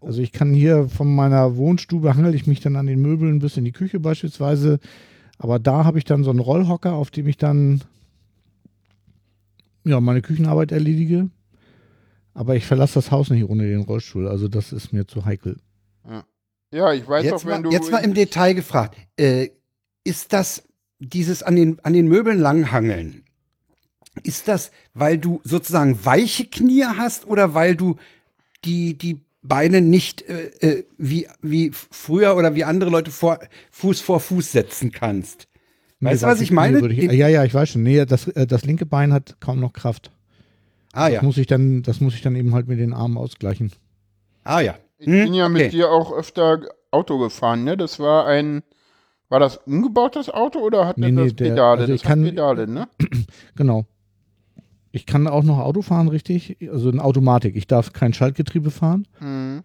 [0.00, 3.56] Also ich kann hier von meiner Wohnstube hangel ich mich dann an den Möbeln bis
[3.56, 4.78] in die Küche beispielsweise.
[5.38, 7.82] Aber da habe ich dann so einen Rollhocker, auf dem ich dann
[9.84, 11.28] ja, meine Küchenarbeit erledige.
[12.32, 14.26] Aber ich verlasse das Haus nicht ohne den Rollstuhl.
[14.26, 15.58] Also das ist mir zu heikel.
[16.72, 17.70] Ja, ich weiß Jetzt auch, wenn mal, du.
[17.70, 18.96] jetzt mal im Detail gefragt.
[19.16, 19.50] Äh,
[20.02, 20.64] ist das
[20.98, 23.22] dieses an den, an den Möbeln langhangeln?
[24.24, 27.96] Ist das, weil du sozusagen weiche Knie hast oder weil du
[28.64, 33.38] die, die Beine nicht äh, äh, wie, wie früher oder wie andere Leute vor,
[33.70, 35.46] Fuß vor Fuß setzen kannst?
[36.00, 36.86] Weißt du, was ich meine?
[36.88, 37.82] Ich, ja, ja, ich weiß schon.
[37.82, 40.10] Nee, das, äh, das linke Bein hat kaum noch Kraft.
[40.92, 43.16] ah ja, Das muss ich dann, das muss ich dann eben halt mit den Armen
[43.18, 43.70] ausgleichen.
[44.44, 44.76] ah ja.
[44.98, 45.70] Ich bin Hm, ja mit okay.
[45.70, 47.76] dir auch öfter Auto gefahren, ne?
[47.76, 48.62] Das war ein.
[49.28, 51.80] War das umgebautes Auto oder hat Nee, das nee, der- Pedale?
[51.82, 52.88] also das ich kann- Pedale, ne?
[53.56, 53.86] Genau.
[54.94, 56.56] Ich kann auch noch Auto fahren, richtig?
[56.70, 57.56] Also eine Automatik.
[57.56, 59.08] Ich darf kein Schaltgetriebe fahren.
[59.20, 59.64] Mhm.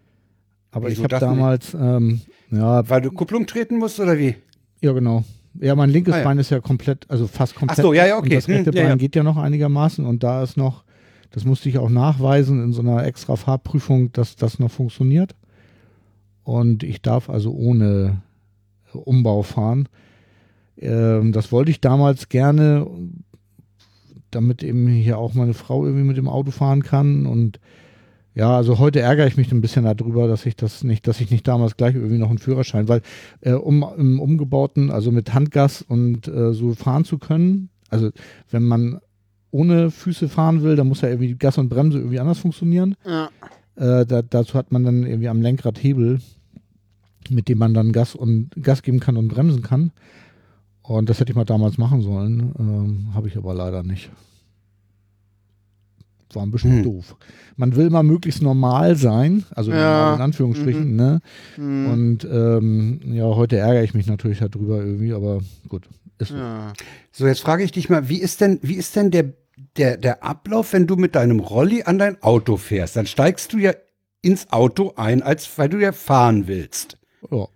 [0.72, 2.20] Aber Wieso ich habe damals, ähm,
[2.50, 4.34] ja, Weil du Kupplung treten musst oder wie?
[4.80, 5.22] ja genau.
[5.60, 6.24] Ja, mein linkes Ah, ja.
[6.24, 7.78] Bein ist ja komplett, also fast komplett.
[7.78, 8.34] Ach so, ja, ja, Und okay.
[8.36, 8.96] das rechte Hm, ja, Bein ja.
[8.96, 10.82] geht ja noch einigermaßen und da ist noch,
[11.30, 15.36] das musste ich auch nachweisen in so einer extra Fahrprüfung, dass das noch funktioniert.
[16.42, 18.22] Und ich darf also ohne
[18.92, 19.88] Umbau fahren.
[20.76, 22.86] Ähm, das wollte ich damals gerne.
[24.30, 27.60] Damit eben hier auch meine Frau irgendwie mit dem Auto fahren kann und
[28.34, 31.30] ja, also heute ärgere ich mich ein bisschen darüber, dass ich das nicht, dass ich
[31.30, 33.02] nicht damals gleich irgendwie noch einen Führerschein, weil
[33.40, 38.10] äh, um im umgebauten, also mit Handgas und äh, so fahren zu können, also
[38.50, 39.00] wenn man
[39.50, 42.94] ohne Füße fahren will, dann muss ja irgendwie Gas und Bremse irgendwie anders funktionieren.
[43.04, 43.30] Ja.
[43.74, 46.20] Äh, da, dazu hat man dann irgendwie am Lenkrad Hebel,
[47.28, 49.90] mit dem man dann Gas und Gas geben kann und bremsen kann.
[50.90, 54.10] Und das hätte ich mal damals machen sollen, ähm, habe ich aber leider nicht.
[56.32, 56.82] War ein bisschen Hm.
[56.82, 57.14] doof.
[57.56, 60.16] Man will mal möglichst normal sein, also Ja.
[60.16, 61.20] in Anführungsstrichen, ne?
[61.54, 61.86] Hm.
[61.86, 65.88] Und ähm, ja, heute ärgere ich mich natürlich darüber irgendwie, aber gut.
[66.18, 66.36] Ist so.
[66.36, 66.72] ja.
[67.12, 69.32] So, jetzt frage ich dich mal, wie ist denn, wie ist denn der,
[69.76, 72.96] der, der Ablauf, wenn du mit deinem Rolli an dein Auto fährst?
[72.96, 73.74] Dann steigst du ja
[74.22, 76.96] ins Auto ein, als weil du ja fahren willst.
[77.30, 77.46] Ja.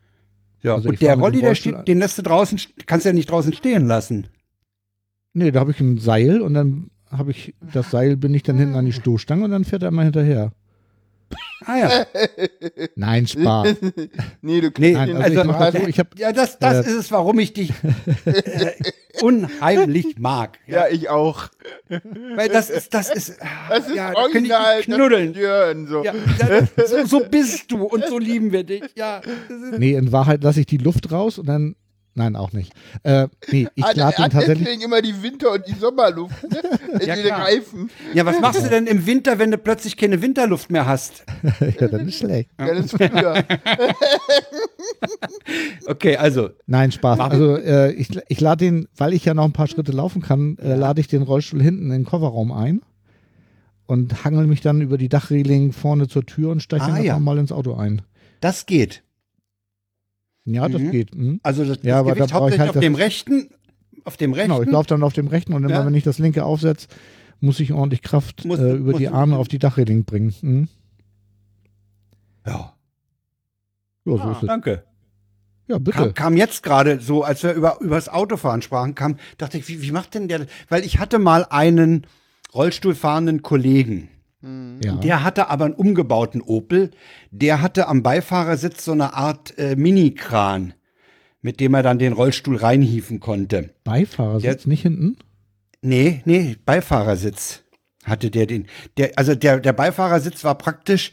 [0.65, 3.13] Ja, Also und ich der Rolli, der steht, den lässt du draußen, kannst du ja
[3.15, 4.27] nicht draußen stehen lassen.
[5.35, 8.57] Nee, da habe ich ein Seil und dann habe ich das Seil, bin ich dann
[8.59, 10.53] hinten an die Stoßstange und dann fährt er immer hinterher.
[11.67, 12.07] Ah ja.
[12.97, 13.77] Nein, Spaß.
[14.43, 16.91] Nee, du Nee, Nein, also, ich also- so, ich habe Ja, das, das Äh.
[16.91, 17.71] ist es, warum ich dich
[18.25, 18.73] äh,
[19.23, 20.59] unheimlich mag.
[20.67, 21.49] Ja, ich auch.
[22.35, 23.39] Weil das ist, das ist,
[23.69, 24.77] Das ist ja, da original.
[24.79, 25.33] dich knuddeln.
[25.33, 26.05] das Jörn, so.
[26.05, 26.13] Ja,
[26.77, 28.83] das, so, so bist du und so lieben wir dich.
[28.95, 29.21] Ja,
[29.77, 31.77] Nee, in Wahrheit lasse ich die Luft raus und dann.
[32.17, 32.73] Nein, auch nicht.
[33.03, 34.59] Äh, nee, ich lade den hat tatsächlich.
[34.61, 36.43] deswegen immer die Winter- und die Sommerluft.
[36.49, 36.61] Ne?
[37.05, 37.37] Ja.
[37.39, 37.91] Reifen.
[38.15, 41.25] ja, was machst du denn im Winter, wenn du plötzlich keine Winterluft mehr hast?
[41.81, 42.51] ja, dann ist schlecht.
[42.59, 43.45] Ja, das ist früher.
[45.87, 47.19] Okay, also, Nein, Spaß.
[47.19, 50.23] Mach- Also äh, ich, ich lade den, weil ich ja noch ein paar Schritte laufen
[50.23, 52.81] kann, äh, lade ich den Rollstuhl hinten in den Kofferraum ein
[53.87, 57.15] und hangel mich dann über die Dachreling vorne zur Tür und steige Ah, dann ja.
[57.15, 58.03] einfach mal ins Auto ein.
[58.41, 59.03] das geht.
[60.45, 60.91] Ja, das Mhm.
[60.91, 61.15] geht.
[61.15, 61.41] Mhm.
[61.43, 63.49] Also das, Ja, das aber da Gewicht hauptsächlich halt auf das- dem rechten,
[64.05, 64.51] auf dem rechten.
[64.51, 65.87] Genau, ich laufe dann auf dem rechten und immer, Ja.
[65.87, 66.89] wenn ich das linke aufsetze,
[67.41, 70.35] muss ich ordentlich Kraft Muss- äh, über muss- die Arme auf die Dachreling bringen.
[70.43, 70.69] Mhm.
[72.47, 72.53] ja,
[74.07, 74.33] Ja, so Ah.
[74.33, 74.47] ist es.
[74.49, 74.85] danke.
[75.67, 75.97] Ja, bitte.
[75.97, 79.67] Kam, kam jetzt gerade so, als wir über, über das Autofahren sprachen, kam, dachte ich,
[79.69, 82.07] wie, wie macht denn der, weil ich hatte mal einen
[82.53, 84.09] Rollstuhlfahrenden Kollegen.
[84.83, 84.97] Ja.
[84.97, 86.91] Der hatte aber einen umgebauten Opel.
[87.31, 90.75] Der hatte am Beifahrersitz so eine Art äh, Mini-Kran,
[91.43, 93.71] mit dem er dann den Rollstuhl reinhieven konnte.
[93.85, 95.17] Beifahrersitz, nicht hinten?
[95.83, 97.63] Nee, nee, Beifahrersitz
[98.05, 98.67] hatte der den.
[98.97, 101.11] Der, also der, der Beifahrersitz war praktisch,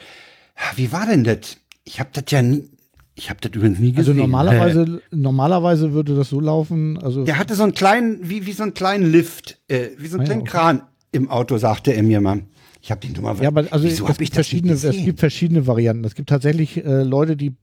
[0.75, 1.57] wie war denn das?
[1.83, 2.69] Ich habe das ja nie,
[3.15, 4.17] ich habe das übrigens nie Also gesehen.
[4.17, 8.63] normalerweise, normalerweise würde das so laufen, also Der hatte so einen kleinen, wie, wie so
[8.63, 10.51] einen kleinen Lift, äh, wie so einen Ah ja, kleinen okay.
[10.51, 12.41] Kran im Auto, sagte er mir mal.
[12.81, 13.43] Ich habe den dummerweise.
[13.43, 16.03] Ja, aber also wieso es, gibt ich das nicht verschiedene, es gibt verschiedene Varianten.
[16.03, 17.53] Es gibt tatsächlich äh, Leute, die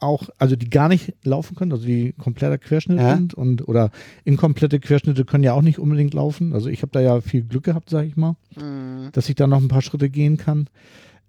[0.00, 3.16] auch, also die gar nicht laufen können, also die kompletter Querschnitt Ja.
[3.16, 3.90] sind und oder
[4.24, 6.52] inkomplette Querschnitte können ja auch nicht unbedingt laufen.
[6.52, 9.08] Also ich habe da ja viel Glück gehabt, sage ich mal, Hm.
[9.12, 10.68] dass ich da noch ein paar Schritte gehen kann.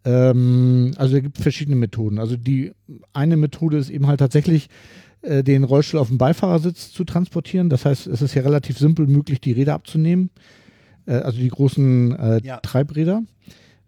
[0.06, 2.20] Ähm, also es gibt verschiedene Methoden.
[2.20, 2.72] Also die
[3.14, 4.70] eine Methode ist eben halt tatsächlich
[5.22, 7.70] äh, den Rollstuhl auf dem Beifahrersitz zu transportieren.
[7.70, 10.30] Das heißt, es ist ja relativ simpel möglich, die Räder abzunehmen.
[11.10, 12.58] Äh, also die großen äh, Ja.
[12.58, 13.24] Treibräder.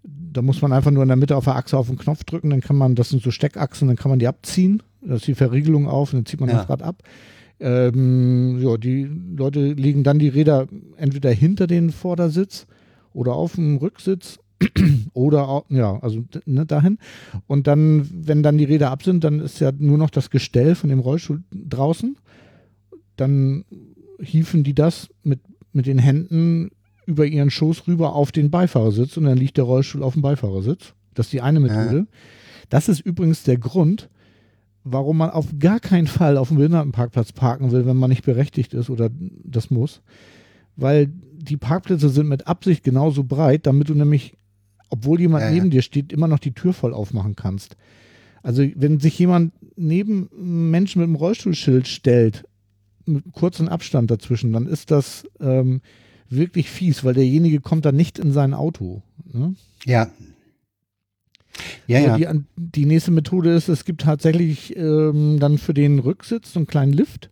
[0.04, 2.50] Da muss man einfach nur in der Mitte auf der Achse auf den Knopf drücken,
[2.50, 4.82] dann kann man, das sind so Steckachsen, dann kann man die abziehen.
[5.02, 6.58] Da ist die Verriegelung auf und dann zieht man Ja.
[6.58, 7.04] das Rad ab.
[7.60, 9.04] Ähm, ja, die
[9.36, 10.68] Leute legen dann die Räder
[10.98, 12.66] entweder hinter den Vordersitz
[13.14, 14.40] oder auf dem Rücksitz
[15.14, 16.98] oder au- ja, also ne, dahin.
[17.46, 20.74] Und dann, wenn dann die Räder ab sind, dann ist ja nur noch das Gestell
[20.74, 22.16] von dem Rollstuhl draußen.
[23.18, 23.66] Dann
[24.20, 25.40] hieven die das mit,
[25.74, 26.72] mit den Händen
[27.06, 30.94] über ihren Schoß rüber auf den Beifahrersitz und dann liegt der Rollstuhl auf dem Beifahrersitz.
[31.14, 32.08] Das ist die eine Methode.
[32.70, 34.10] Das ist übrigens der Grund,
[34.84, 38.74] warum man auf gar keinen Fall auf dem Behindertenparkplatz parken will, wenn man nicht berechtigt
[38.74, 39.10] ist oder
[39.44, 40.02] das muss.
[40.76, 44.38] Weil die Parkplätze sind mit Absicht genauso breit, damit du nämlich,
[44.90, 47.76] obwohl jemand Ja, neben dir steht, immer noch die Tür voll aufmachen kannst.
[48.44, 50.30] Also wenn sich jemand neben
[50.72, 52.46] Menschen mit einem Rollstuhlschild stellt,
[53.06, 55.82] mit kurzen Abstand dazwischen, dann ist das ähm,
[56.32, 59.04] wirklich fies, weil derjenige kommt dann nicht in sein Auto.
[59.32, 59.56] Ne?
[59.86, 60.10] Ja.
[61.88, 62.18] Ja, ja.
[62.18, 66.68] Die, die nächste Methode ist, es gibt tatsächlich ähm, dann für den Rücksitz so einen
[66.68, 67.30] kleinen Lift.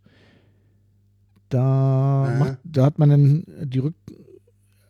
[1.48, 3.96] Da, macht, da hat man dann die, Rück,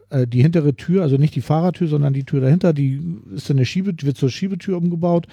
[0.09, 3.01] äh, die hintere Tür, also nicht die Fahrertür, sondern die Tür dahinter, die
[3.33, 5.27] ist dann eine Schiebe, wird zur Schiebetür umgebaut.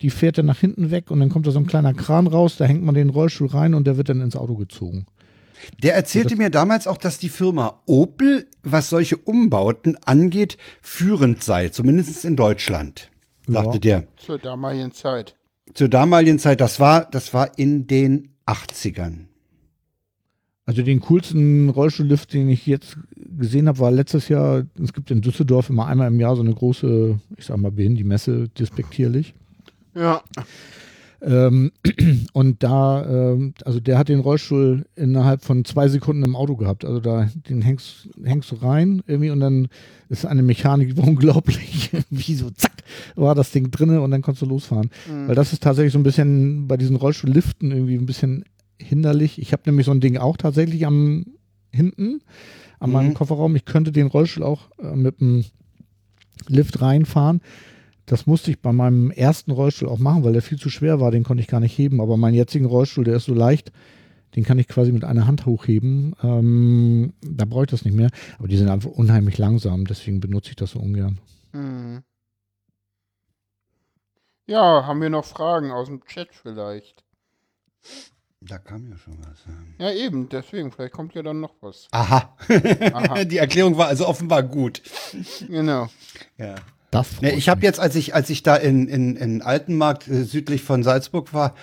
[0.00, 2.56] Die fährt dann nach hinten weg und dann kommt da so ein kleiner Kran raus,
[2.56, 5.06] da hängt man den Rollstuhl rein und der wird dann ins Auto gezogen.
[5.82, 11.68] Der erzählte mir damals auch, dass die Firma Opel, was solche Umbauten angeht, führend sei,
[11.68, 13.10] zumindest in Deutschland,
[13.46, 13.78] sagte Ja.
[13.78, 14.04] der.
[14.16, 15.36] Zur damaligen Zeit.
[15.74, 19.26] Zur damaligen Zeit, das war, das war in den 80ern.
[20.64, 25.20] Also den coolsten Rollstuhllift, den ich jetzt gesehen habe, war letztes Jahr, es gibt in
[25.20, 29.34] Düsseldorf immer einmal im Jahr so eine große, ich sag mal, bin die Messe despektierlich.
[29.94, 30.22] Ja.
[31.24, 31.70] Ähm,
[32.32, 36.84] und da, ähm, also der hat den Rollstuhl innerhalb von zwei Sekunden im Auto gehabt.
[36.84, 39.68] Also da, den hängst, hängst du rein irgendwie und dann
[40.08, 41.90] ist eine Mechanik die war unglaublich.
[42.10, 42.72] Wie so, zack,
[43.14, 44.90] war das Ding drinne und dann konntest du losfahren.
[45.08, 45.28] Mhm.
[45.28, 48.44] Weil das ist tatsächlich so ein bisschen bei diesen Rollstuhlliften irgendwie ein bisschen
[48.80, 49.40] hinderlich.
[49.40, 51.26] Ich habe nämlich so ein Ding auch tatsächlich am
[51.70, 52.20] hinten,
[52.80, 53.14] an meinem Mhm.
[53.14, 53.54] Kofferraum.
[53.56, 55.44] Ich könnte den Rollstuhl auch äh, mit dem
[56.48, 57.40] Lift reinfahren.
[58.12, 61.10] Das musste ich bei meinem ersten Rollstuhl auch machen, weil der viel zu schwer war.
[61.10, 61.98] Den konnte ich gar nicht heben.
[61.98, 63.72] Aber meinen jetzigen Rollstuhl, der ist so leicht,
[64.36, 66.14] den kann ich quasi mit einer Hand hochheben.
[66.22, 68.10] Ähm, da brauche ich das nicht mehr.
[68.38, 69.86] Aber die sind einfach unheimlich langsam.
[69.86, 71.20] Deswegen benutze ich das so ungern.
[71.52, 72.02] Mhm.
[74.46, 77.02] Ja, haben wir noch Fragen aus dem Chat vielleicht?
[78.42, 79.42] Da kam ja schon was.
[79.78, 81.88] Ja, eben, deswegen, vielleicht kommt ja dann noch was.
[81.92, 82.36] Aha.
[82.92, 83.24] Aha.
[83.24, 84.82] Die Erklärung war also offenbar gut.
[85.48, 85.88] Genau.
[86.36, 86.56] Ja.
[86.92, 90.06] Das Ne, freut ich habe jetzt, als ich, als ich da in, in, in Altenmarkt
[90.06, 91.54] äh, südlich von Salzburg war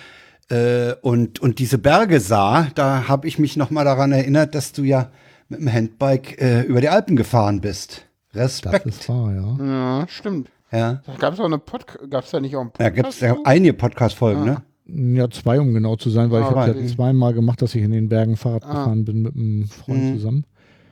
[0.50, 4.72] äh, und, und diese Berge sah, da habe ich mich noch mal daran erinnert, dass
[4.72, 5.10] du ja
[5.48, 8.06] mit dem Handbike äh, über die Alpen gefahren bist.
[8.32, 8.86] Das Respekt.
[8.86, 9.64] ist wahr, ja.
[9.64, 10.48] Ja, stimmt.
[10.70, 11.00] ja.
[11.06, 12.94] Da gab es auch eine Podcast, gab es da nicht auch einen Podcast?
[12.96, 14.62] gibt es ja einige Podcast-Folgen, Ah.
[14.86, 15.16] ne?
[15.16, 17.82] Ja, zwei, um genau zu sein, weil Ah, ich habe ja zweimal gemacht, dass ich
[17.82, 18.68] in den Bergen Fahrrad Ah.
[18.70, 20.14] gefahren bin mit einem Freund Mhm.
[20.16, 20.44] zusammen.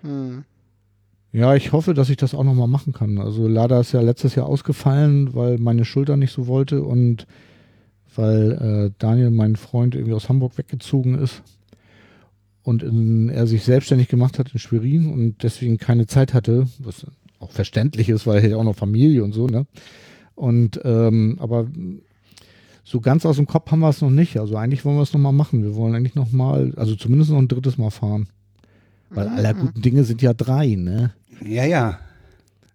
[0.03, 0.45] Hm.
[1.33, 3.19] Ja, ich hoffe, dass ich das auch nochmal machen kann.
[3.19, 7.27] Also leider ist ja letztes Jahr ausgefallen, weil meine Schulter nicht so wollte und
[8.15, 11.43] weil äh, Daniel, mein Freund, irgendwie aus Hamburg weggezogen ist
[12.63, 17.07] und in, er sich selbstständig gemacht hat in Schwerin und deswegen keine Zeit hatte, was
[17.39, 19.67] auch verständlich ist, weil er ja auch noch Familie und so, ne?
[20.35, 21.67] Und ähm, aber
[22.85, 24.39] so ganz aus dem Kopf haben wir es noch nicht.
[24.39, 25.63] Also eigentlich wollen wir es nochmal machen.
[25.63, 28.29] Wir wollen eigentlich nochmal, also zumindest noch ein drittes Mal fahren.
[29.11, 31.15] Weil aller guten Dinge sind ja drei, ne?
[31.45, 31.99] Ja, ja.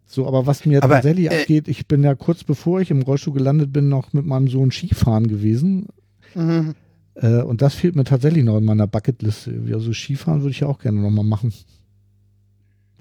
[0.05, 3.01] So, aber was mir Aber, tatsächlich äh, abgeht, ich bin ja kurz bevor ich im
[3.01, 5.87] Rollstuhl gelandet bin, noch mit meinem Sohn Skifahren gewesen.
[6.35, 6.75] Mhm.
[7.15, 9.63] Äh, und das fehlt mir tatsächlich noch in meiner Bucketliste.
[9.73, 11.53] Also Skifahren würde ich ja auch gerne nochmal machen.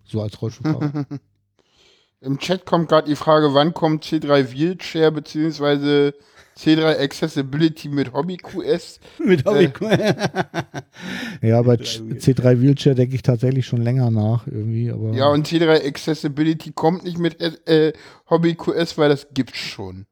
[0.05, 1.07] So als Rollstuhlfahrer.
[2.21, 6.13] Im Chat kommt gerade die Frage, wann kommt C3 Wheelchair bzw.
[6.57, 9.01] C3 Accessibility mit Hobby QS?
[9.25, 9.71] Mit Hobby.
[11.43, 14.91] ja, bei C3 Wheelchair denke ich tatsächlich schon länger nach irgendwie.
[14.91, 17.93] Aber Ja, und C3 Accessibility kommt nicht mit äh,
[18.29, 20.07] Hobby QS, weil das gibt's schon.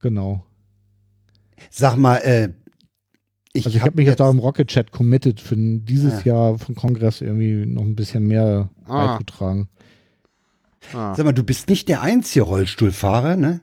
[0.00, 0.44] genau.
[1.70, 2.50] Sag mal, äh,
[3.52, 6.74] ich Also ich habe mich jetzt auch im Rocket Chat committed, für dieses Jahr vom
[6.74, 9.16] Kongress irgendwie noch ein bisschen mehr Ah.
[9.16, 9.68] beizutragen.
[10.94, 11.14] Ah.
[11.14, 13.60] Sag mal, du bist nicht der einzige Rollstuhlfahrer, ne?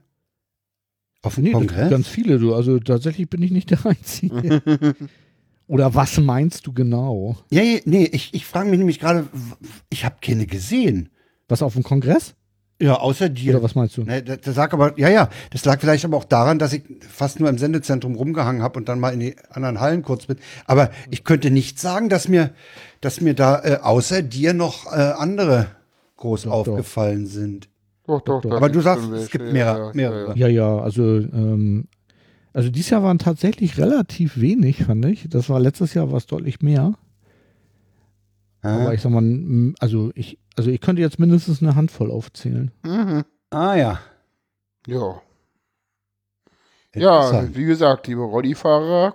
[1.27, 1.89] Auf dem Nee, das Kongress?
[1.89, 2.53] ganz viele, du.
[2.55, 4.61] Also tatsächlich bin ich nicht der Einzige.
[5.67, 7.37] Oder was meinst du genau?
[7.49, 9.27] Ja, ja, nee, ich, ich frage mich nämlich gerade,
[9.89, 11.09] ich habe keine gesehen.
[11.49, 12.35] Was auf dem Kongress?
[12.79, 13.53] Ja, außer dir.
[13.55, 14.03] Oder was meinst du?
[14.03, 16.83] Ne, das, das lag aber, ja, ja, das lag vielleicht aber auch daran, dass ich
[17.09, 20.37] fast nur im Sendezentrum rumgehangen habe und dann mal in die anderen Hallen kurz bin.
[20.65, 22.51] Aber ich könnte nicht sagen, dass mir,
[23.01, 25.67] dass mir da äh, außer dir noch äh, andere
[26.17, 26.73] groß Doch, doch.
[26.73, 27.67] aufgefallen sind.
[28.07, 28.51] Doch, doch, doch.
[28.51, 30.37] Aber du sagst, es gibt ja, mehrere- ja, mehrere.
[30.37, 31.87] Ja, ja, also, ähm,
[32.53, 35.27] also dieses Jahr waren tatsächlich relativ wenig, fand ich.
[35.29, 36.93] Das war letztes Jahr war es deutlich mehr.
[38.61, 42.71] Aber ich sag mal, also ich, also ich könnte jetzt mindestens eine Handvoll aufzählen.
[42.83, 43.23] Mhm.
[43.51, 43.99] ah ja.
[44.87, 45.21] Ja.
[46.95, 49.13] Ja, wie gesagt, liebe Rollifahrer,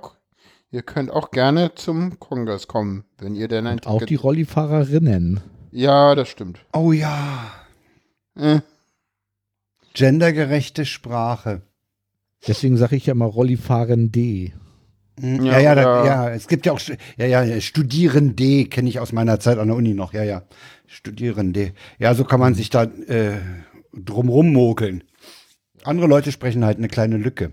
[0.71, 4.25] ihr könnt auch gerne zum Kongress kommen, wenn ihr denn ein Auch die Ticket...
[4.25, 5.41] Rollifahrerinnen.
[5.73, 6.65] Ja, das stimmt.
[6.73, 7.51] Oh ja.
[8.37, 8.61] Äh,
[9.95, 11.63] Gendergerechte Sprache.
[12.47, 14.53] Deswegen sage ich ja immer Rollifahrende.
[15.21, 15.45] Mhm.
[15.45, 16.81] Ja, Ja, ja, da, oder- ja, es gibt ja auch,
[17.17, 20.43] ja, ja, Studierende kenne ich aus meiner Zeit an der Uni noch, ja, ja,
[20.87, 21.73] Studierende.
[21.99, 23.39] Ja, so kann man sich da äh,
[23.93, 25.05] drumrum mogeln.
[25.85, 27.53] Andere Leute sprechen halt eine kleine Lücke.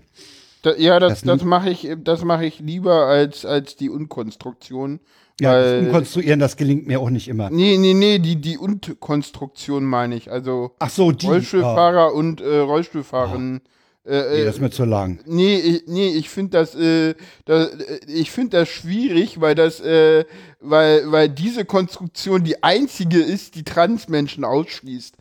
[0.62, 5.00] da, ja, das, Das das, mache ich, das mache ich lieber als, als die Unkonstruktion.
[5.40, 7.50] Ja, das weil, Umkonstruieren, das gelingt mir auch nicht immer.
[7.50, 10.30] nee, nee, nee, die, die Und-Konstruktion meine ich.
[10.30, 11.26] Also Ach so, die.
[11.26, 13.60] Rollstuhlfahrer und äh, Rollstuhlfahrerinnen.
[13.64, 13.66] Oh.
[13.66, 13.70] Äh,
[14.10, 15.20] Nee, äh, das ist mir zu lang.
[15.26, 17.14] Nee, ich, nee, ich finde das, äh,
[17.44, 20.24] da, äh, ich finde das schwierig, weil das, äh,
[20.60, 25.16] weil, weil diese Konstruktion die einzige ist, die Transmenschen ausschließt.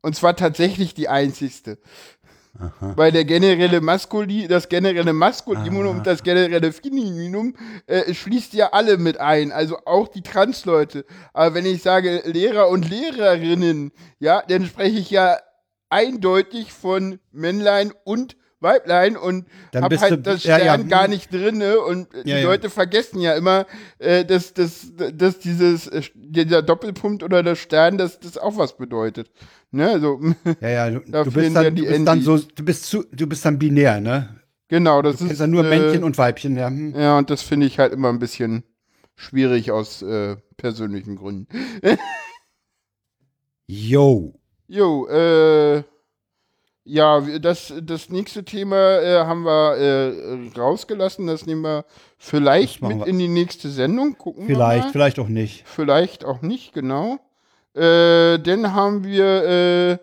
[0.00, 1.78] Und zwar tatsächlich die einzigste.
[2.80, 5.90] Weil der generelle Maskuli, das generelle Maskulinum Ah.
[5.90, 7.54] und das generelle Femininum
[7.86, 11.04] äh, schließt ja alle mit ein, also auch die Transleute.
[11.32, 15.38] Aber wenn ich sage Lehrer und Lehrerinnen, ja, dann spreche ich ja
[15.90, 20.86] eindeutig von Männlein und Weiblein und Dann hab halt du- das ja, Stern ja.
[20.86, 22.42] gar nicht drinne und Ja, die ja.
[22.44, 23.66] Leute vergessen ja immer,
[23.98, 28.76] äh, dass, dass, dass dieses, äh, dieser Doppelpunkt oder das Stern, dass das auch was
[28.76, 29.30] bedeutet.
[29.74, 30.20] Ne, also,
[30.60, 32.84] Ja, ja, du, Da du bist ja dann, die du bist dann so, du bist
[32.84, 34.28] zu, du bist dann binär, ne?
[34.68, 35.40] genau, das Du ist.
[35.40, 36.68] dann nur äh, Männchen und Weibchen, ja.
[36.68, 36.94] Hm.
[36.94, 38.64] Ja, und das finde ich halt immer ein bisschen
[39.16, 41.46] schwierig aus äh, persönlichen Gründen.
[43.66, 44.34] Yo.
[44.68, 45.82] Jo, äh,
[46.84, 51.26] ja, das, das nächste Thema äh, haben wir äh, rausgelassen.
[51.26, 51.84] Das nehmen wir
[52.18, 53.06] vielleicht mit wir.
[53.06, 54.18] in die nächste Sendung.
[54.18, 54.92] Gucken Vielleicht, wir mal.
[54.92, 55.62] vielleicht auch nicht.
[55.66, 57.18] Vielleicht auch nicht, genau.
[57.74, 59.98] Äh, dann haben wir äh,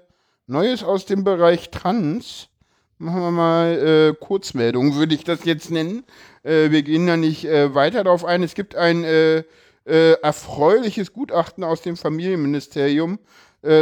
[0.48, 2.50] Neues aus dem Bereich Trans.
[2.98, 6.04] Machen wir mal äh, Kurzmeldung, würde ich das jetzt nennen.
[6.44, 8.44] Äh, wir gehen da nicht äh, weiter darauf ein.
[8.44, 9.44] Es gibt ein äh,
[9.86, 13.18] erfreuliches Gutachten aus dem Familienministerium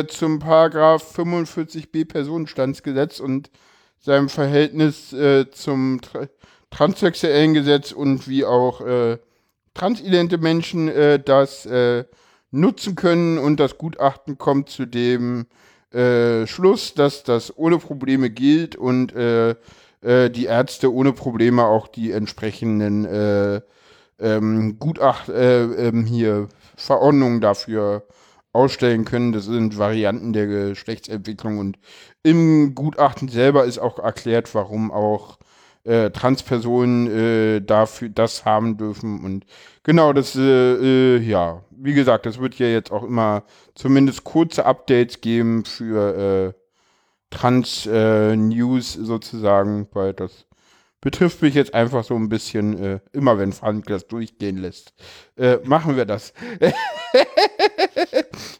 [0.07, 3.51] zum Paragraph 45b Personenstandsgesetz und
[3.99, 5.13] seinem Verhältnis
[5.51, 6.29] zum Tra
[6.69, 8.81] transsexuellen Gesetz und wie auch
[9.73, 10.89] transidente Menschen
[11.25, 11.67] das
[12.51, 15.47] nutzen können und das Gutachten kommt zu dem
[15.91, 19.55] äh, Schluss, dass das ohne Probleme gilt und äh,
[20.01, 23.61] äh, die Ärzte ohne Probleme auch die entsprechenden äh,
[24.19, 28.07] ähm, Gutacht äh, ähm, hier Verordnungen dafür
[28.53, 29.31] ausstellen können.
[29.31, 31.77] Das sind Varianten der Geschlechtsentwicklung und
[32.23, 35.36] im Gutachten selber ist auch erklärt, warum auch
[35.87, 39.45] äh, Transpersonen äh, dafür das haben dürfen und
[39.83, 40.41] genau das äh,
[41.15, 43.43] äh, ja wie gesagt das wird ja jetzt auch immer
[43.73, 46.53] zumindest kurze Updates geben für äh,
[47.29, 50.45] Trans äh, sozusagen weil das
[50.99, 54.93] betrifft mich jetzt einfach so ein bisschen immer wenn Frank das durchgehen lässt.
[55.63, 56.33] Machen wir das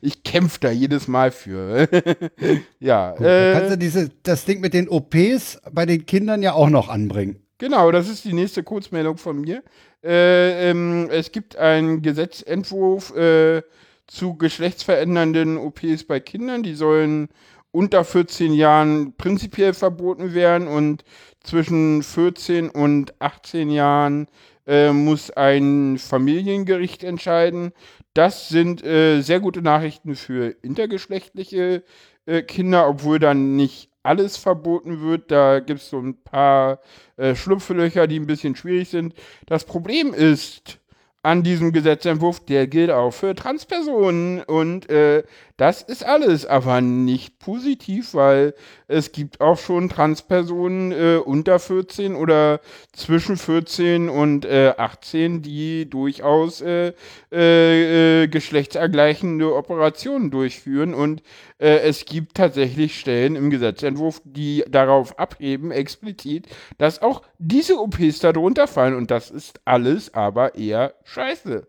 [0.02, 1.88] ich kämpfe da jedes Mal für
[2.80, 6.42] ja Gut, dann kannst äh, du diese, das Ding mit den OPs bei den Kindern
[6.42, 7.40] ja auch noch anbringen.
[7.60, 9.64] Genau, das ist die nächste Kurzmeldung von mir.
[10.04, 13.64] Äh, ähm, es gibt einen Gesetzentwurf äh,
[14.06, 16.62] zu geschlechtsverändernden OPs bei Kindern.
[16.62, 17.30] Die sollen
[17.72, 21.04] unter 14 Jahren prinzipiell verboten werden und
[21.44, 24.28] zwischen 14 und 18 Jahren
[24.68, 27.72] äh, muss ein Familiengericht entscheiden.
[28.18, 31.84] Das sind äh, sehr gute Nachrichten für intergeschlechtliche
[32.26, 35.30] äh, Kinder, obwohl dann nicht alles verboten wird.
[35.30, 36.80] Da gibt es so ein paar
[37.18, 39.14] äh, Schlupflöcher, die ein bisschen schwierig sind.
[39.46, 40.80] Das Problem ist
[41.22, 45.22] an diesem Gesetzentwurf, der gilt auch für Transpersonen und äh,
[45.58, 48.54] das ist alles, aber nicht positiv, weil
[48.88, 52.62] es gibt auch schon Transpersonen äh, unter 14 oder
[52.94, 56.94] zwischen 14 und äh, 18, die durchaus äh,
[57.32, 61.24] äh, äh, geschlechtsergleichende Operationen durchführen und
[61.58, 66.48] äh, es gibt tatsächlich Stellen im Gesetzentwurf, die darauf abheben, explizit,
[66.78, 71.68] dass auch diese OPs darunter fallen und das ist alles aber eher scheiße.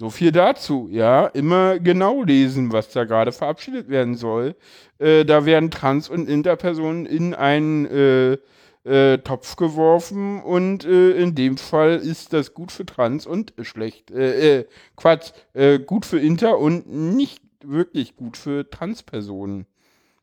[0.00, 1.26] So viel dazu, ja.
[1.26, 4.56] Immer genau lesen, was da gerade verabschiedet werden soll.
[4.98, 8.38] Äh, da werden Trans- und Interpersonen in einen äh,
[8.84, 14.10] äh, Topf geworfen und äh, in dem Fall ist das gut für Trans und schlecht,
[14.10, 14.64] äh, äh,
[14.96, 19.66] Quatsch, äh, gut für Inter und nicht wirklich gut für Transpersonen.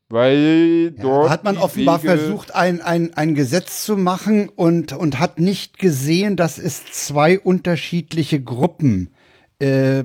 [0.08, 1.26] Weil dort.
[1.26, 5.38] Da hat man offenbar Wege- versucht, ein, ein, ein Gesetz zu machen und, und hat
[5.38, 9.10] nicht gesehen, dass es zwei unterschiedliche Gruppen
[9.58, 10.04] äh,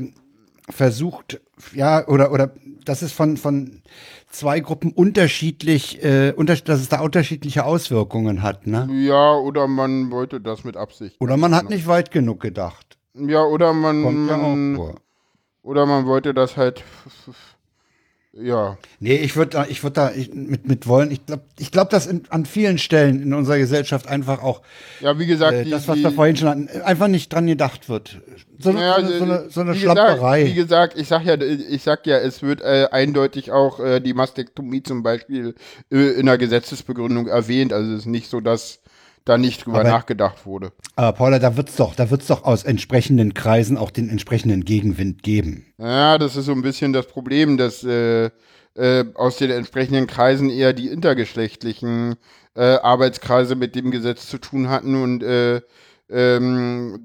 [0.70, 1.42] versucht,
[1.74, 2.54] ja, oder, oder
[2.86, 3.82] dass es von, von
[4.30, 8.90] zwei Gruppen unterschiedlich, äh, unter, dass es da unterschiedliche Auswirkungen hat, ne?
[8.92, 11.16] Ja, oder man wollte das mit Absicht.
[11.20, 12.98] Oder man hat nicht weit genug gedacht.
[13.14, 14.04] Ja, oder man.
[14.04, 14.96] Kommt ja auch vor.
[15.62, 16.84] Oder man wollte das halt.
[18.35, 18.77] Ja.
[18.99, 21.11] Nee, ich würde da, ich würde da ich, mit, mit wollen.
[21.11, 24.61] Ich glaube, ich glaub, dass in, an vielen Stellen in unserer Gesellschaft einfach auch
[25.01, 27.45] Ja, wie gesagt, äh, die, das, was die, wir vorhin schon hatten, einfach nicht dran
[27.45, 28.22] gedacht wird.
[28.57, 30.45] So, eine- Ja, so, eine- so eine, so eine wie gesagt, Schlapperei.
[30.47, 34.14] wie gesagt, ich sag ja, ich sag ja, es wird äh, eindeutig auch äh, die
[34.15, 35.53] Mastektomie zum Beispiel
[35.91, 37.72] äh, in der Gesetzesbegründung erwähnt.
[37.72, 38.80] Also es ist nicht so, dass
[39.26, 40.72] da nicht drüber Aber- nachgedacht wurde.
[40.95, 45.24] Aber Paula, da wird's doch, da wird's doch aus entsprechenden Kreisen auch den entsprechenden Gegenwind
[45.24, 45.66] geben.
[45.78, 48.30] Ja, das ist so ein bisschen das Problem, dass äh,
[48.76, 52.16] äh, aus den entsprechenden Kreisen eher die intergeschlechtlichen
[52.56, 55.62] äh, Arbeitskreise mit dem Gesetz zu tun hatten und äh,
[56.10, 57.00] ähm,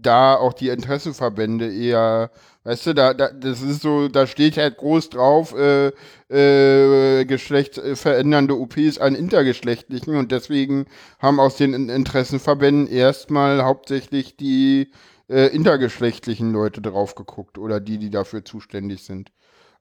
[0.00, 2.30] da auch die Interessenverbände eher,
[2.68, 5.92] weißt du, da, da das ist so, da steht halt groß drauf, äh,
[6.28, 10.86] äh, geschlechtsverändernde OPs an intergeschlechtlichen und deswegen
[11.18, 14.90] haben aus den In- Interessenverbänden erstmal hauptsächlich die
[15.30, 19.30] äh, intergeschlechtlichen Leute drauf geguckt oder die, die dafür zuständig sind.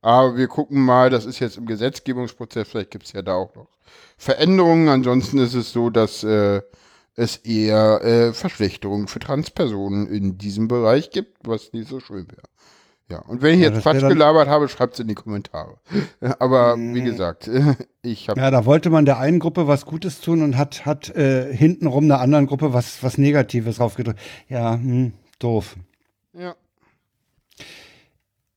[0.02, 3.54] Aber wir gucken mal, das ist jetzt im Gesetzgebungsprozess, vielleicht gibt es ja da auch
[3.56, 3.68] noch
[4.18, 4.88] Veränderungen.
[4.90, 6.62] Ansonsten ist es so, dass äh,
[7.16, 12.44] es eher äh, Verschlechterungen für Transpersonen in diesem Bereich gibt, was nicht so schön wäre.
[13.10, 15.78] Ja, und wenn ich Ja, jetzt Quatsch gelabert habe, schreibt es in die Kommentare.
[16.40, 17.50] Aber wie gesagt,
[18.02, 21.10] ich habe Ja, da wollte man der einen Gruppe was Gutes tun und hat, hat
[21.16, 24.20] äh, hintenrum der anderen Gruppe was, was Negatives draufgedrückt.
[24.50, 25.78] Ja, hm, doof.
[26.34, 26.56] Ja.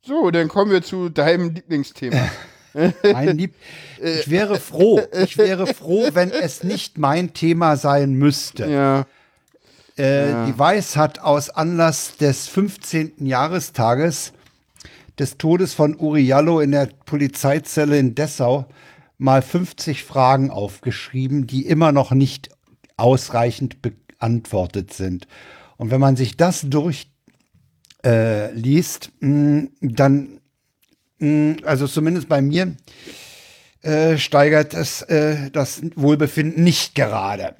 [0.02, 2.16] So, dann kommen wir zu deinem Lieblingsthema.
[3.12, 3.54] Mein Lieb,
[4.02, 8.68] ich wäre froh, ich wäre froh, wenn es nicht mein Thema sein müsste.
[8.70, 9.06] ja.
[9.96, 13.26] Äh, Die Weiß hat aus Anlass des 15.
[13.26, 14.32] Jahrestages
[15.18, 18.66] des Todes von Uri Jallo in der Polizeizelle in Dessau
[19.18, 22.50] mal 50 Fragen aufgeschrieben, die immer noch nicht
[22.96, 25.26] ausreichend beantwortet sind.
[25.76, 27.10] Und wenn man sich das durchliest,
[28.02, 30.40] äh, mh, dann,
[31.18, 32.76] mh, also zumindest bei mir,
[33.82, 37.56] äh, steigert es äh, das Wohlbefinden nicht gerade.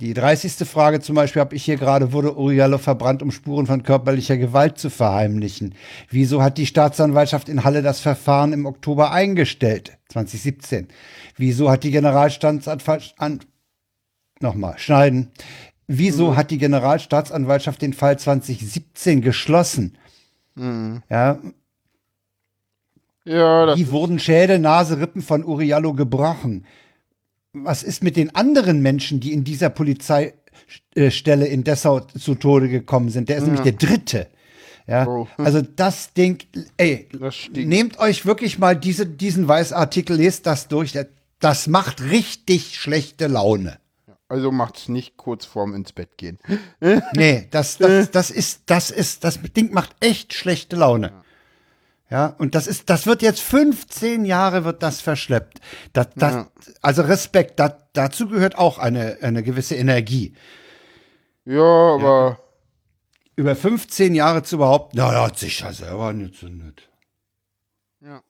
[0.00, 0.68] Die 30.
[0.68, 4.76] Frage zum Beispiel habe ich hier gerade, wurde Uriallo verbrannt, um Spuren von körperlicher Gewalt
[4.76, 5.74] zu verheimlichen?
[6.10, 10.88] Wieso hat die Staatsanwaltschaft in Halle das Verfahren im Oktober eingestellt, 2017?
[11.36, 13.40] Wieso hat die Generalstaatsanwaltschaft, an,
[14.40, 15.30] nochmal, schneiden.
[15.86, 19.98] Wieso hat die Generalstaatsanwaltschaft den Fall 2017 geschlossen?
[20.56, 21.38] Ja,
[23.24, 26.66] Ja, das wie wurden Schädel, Nase, Rippen von Uriallo gebrochen?
[27.54, 33.08] Was ist mit den anderen Menschen, die in dieser Polizeistelle in Dessau zu Tode gekommen
[33.10, 33.28] sind?
[33.28, 34.26] Der ist nämlich der dritte.
[34.86, 35.26] Ja, Oh.
[35.38, 36.42] also das Ding,
[36.76, 40.92] ey, Das nehmt euch wirklich mal diese, diesen Weißartikel, lest das durch.
[41.40, 43.78] Das macht richtig schlechte Laune.
[44.28, 46.38] also macht's nicht kurz vorm ins Bett gehen.
[47.14, 51.06] Nee, das, das, das ist, das ist, das Ding macht echt schlechte Laune.
[51.08, 51.23] Ja,
[52.38, 55.60] und das ist, das wird jetzt 15 Jahre wird das verschleppt.
[55.92, 56.50] Das, das, Ja.
[56.82, 60.34] Also Respekt, das, dazu gehört auch eine, eine gewisse Energie.
[61.44, 62.38] Ja, aber
[63.36, 66.88] Über 15 Jahre zu behaupten, na, ja, hat sich ja selber angezündet.
[68.00, 68.22] Ja.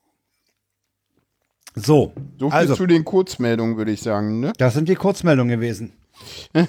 [1.75, 4.53] So, so viel also, zu den Kurzmeldungen, würde ich sagen, ne?
[4.59, 5.93] das sind die Kurzmeldungen gewesen.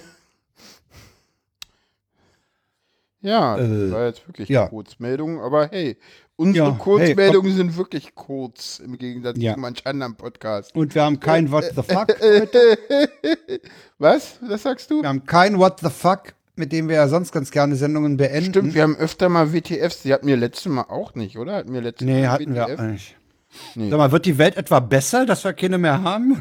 [3.21, 4.67] Ja, das Äh, war jetzt wirklich ja.
[4.67, 5.97] Kurzmeldungen, aber hey,
[6.37, 9.53] unsere Ja, hey, Kurzmeldungen sind wirklich kurz im Gegensatz Ja.
[9.53, 10.75] zu manch anderen Podcast.
[10.75, 12.07] Und wir haben kein What the fuck.
[13.99, 14.37] Was?
[14.41, 15.01] Was sagst du?
[15.01, 18.49] Wir haben kein What the fuck, mit dem wir ja sonst ganz gerne Sendungen beenden.
[18.51, 20.01] Stimmt, wir haben öfter mal WTFs.
[20.03, 21.55] Die hatten wir letztes Mal auch nicht, oder?
[21.55, 22.79] Hatten wir letztes Nee, Mal hatten wir WTF?
[22.79, 23.15] auch nicht.
[23.75, 23.89] Nee.
[23.89, 26.37] Sag mal, wird die Welt etwa besser, dass wir keine mehr haben?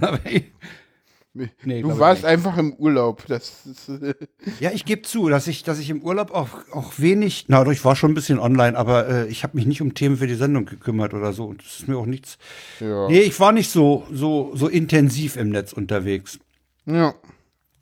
[1.65, 2.31] Nee, du warst nicht.
[2.31, 3.25] einfach im Urlaub.
[3.27, 4.15] Das ist, äh,
[4.61, 7.85] Ja, ich gebe zu, dass ich, dass ich im Urlaub auch, auch wenig, na, ich
[7.85, 10.37] war schon ein bisschen online, aber äh, ich habe mich nicht um Themen für die
[10.37, 11.47] Sendung gekümmert oder so.
[11.47, 12.39] Und das ist mir auch nichts.
[12.79, 13.09] ja.
[13.09, 16.39] Nee, ich war nicht so, so, so intensiv im Netz unterwegs.
[16.87, 17.15] ja.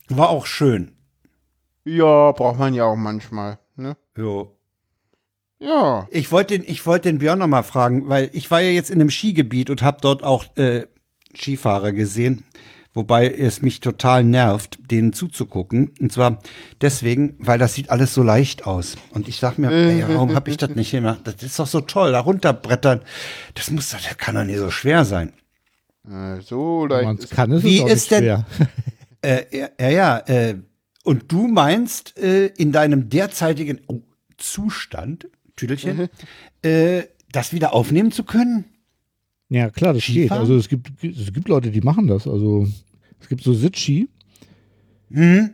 [0.09, 0.93] War auch schön.
[1.85, 3.59] Ja, braucht man ja auch manchmal.
[3.77, 3.97] Ne?
[4.17, 4.57] Jo.
[5.59, 6.07] Ja.
[6.11, 8.91] Ich wollte den, ich wollte den Björn noch mal fragen, weil ich war ja jetzt
[8.91, 10.87] in einem Skigebiet und habe dort auch äh,
[11.35, 12.45] Skifahrer gesehen,
[12.95, 15.93] wobei es mich total nervt, denen zuzugucken.
[16.01, 16.39] Und zwar
[16.81, 18.97] deswegen, weil das sieht alles so leicht aus.
[19.11, 21.21] Und ich sag mir, ey, warum habe ich das nicht gemacht?
[21.25, 23.01] Das ist doch so toll, da runterbrettern.
[23.55, 25.33] Das muss, das kann doch nicht so schwer sein.
[26.45, 28.47] So Wenn leicht man es ist kann, ist Wie es auch ist nicht denn- schwer.
[29.25, 30.57] Äh, ja, ja, ja äh,
[31.05, 34.01] und du meinst, äh, in deinem derzeitigen oh,
[34.37, 36.09] Zustand, Tüdelchen,
[36.63, 38.65] äh, das wieder aufnehmen zu können?
[39.53, 40.15] Ja, klar, das geht.
[40.15, 40.41] Skifahren?
[40.41, 42.27] Also es gibt, es gibt Leute, die machen das.
[42.27, 42.67] Also
[43.21, 44.09] es gibt so Sitzski.
[45.13, 45.51] Hm?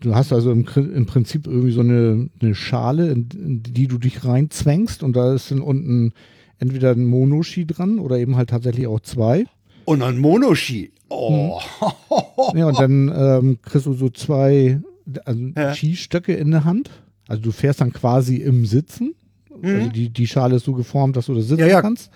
[0.00, 3.96] Du hast also im, im Prinzip irgendwie so eine, eine Schale, in, in die du
[3.98, 6.12] dich reinzwängst und da ist dann unten
[6.58, 9.46] entweder ein Monoski dran oder eben halt tatsächlich auch zwei.
[9.86, 10.92] Und ein Monoski.
[11.08, 11.58] Oh.
[12.54, 14.80] Ja, und dann ähm, kriegst du so zwei
[15.24, 15.74] also Ja.
[15.74, 16.90] Skistöcke in der Hand.
[17.26, 19.14] Also du fährst dann quasi im Sitzen.
[19.62, 21.60] Also die, die Schale ist so geformt, dass du da sitzen Mhm.
[21.60, 21.80] Ja, ja.
[21.82, 22.10] kannst.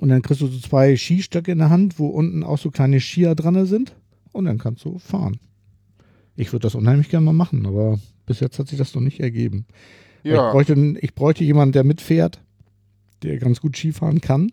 [0.00, 3.00] Und dann kriegst du so zwei Skistöcke in der Hand, wo unten auch so kleine
[3.00, 3.94] Skier dran sind.
[4.32, 5.38] Und dann kannst du fahren.
[6.34, 9.20] Ich würde das unheimlich gerne mal machen, aber bis jetzt hat sich das noch nicht
[9.20, 9.64] ergeben.
[10.22, 10.50] Ich, Ja.
[10.50, 12.40] bräuchte, ich bräuchte jemanden, der mitfährt,
[13.22, 14.52] der ganz gut Skifahren kann.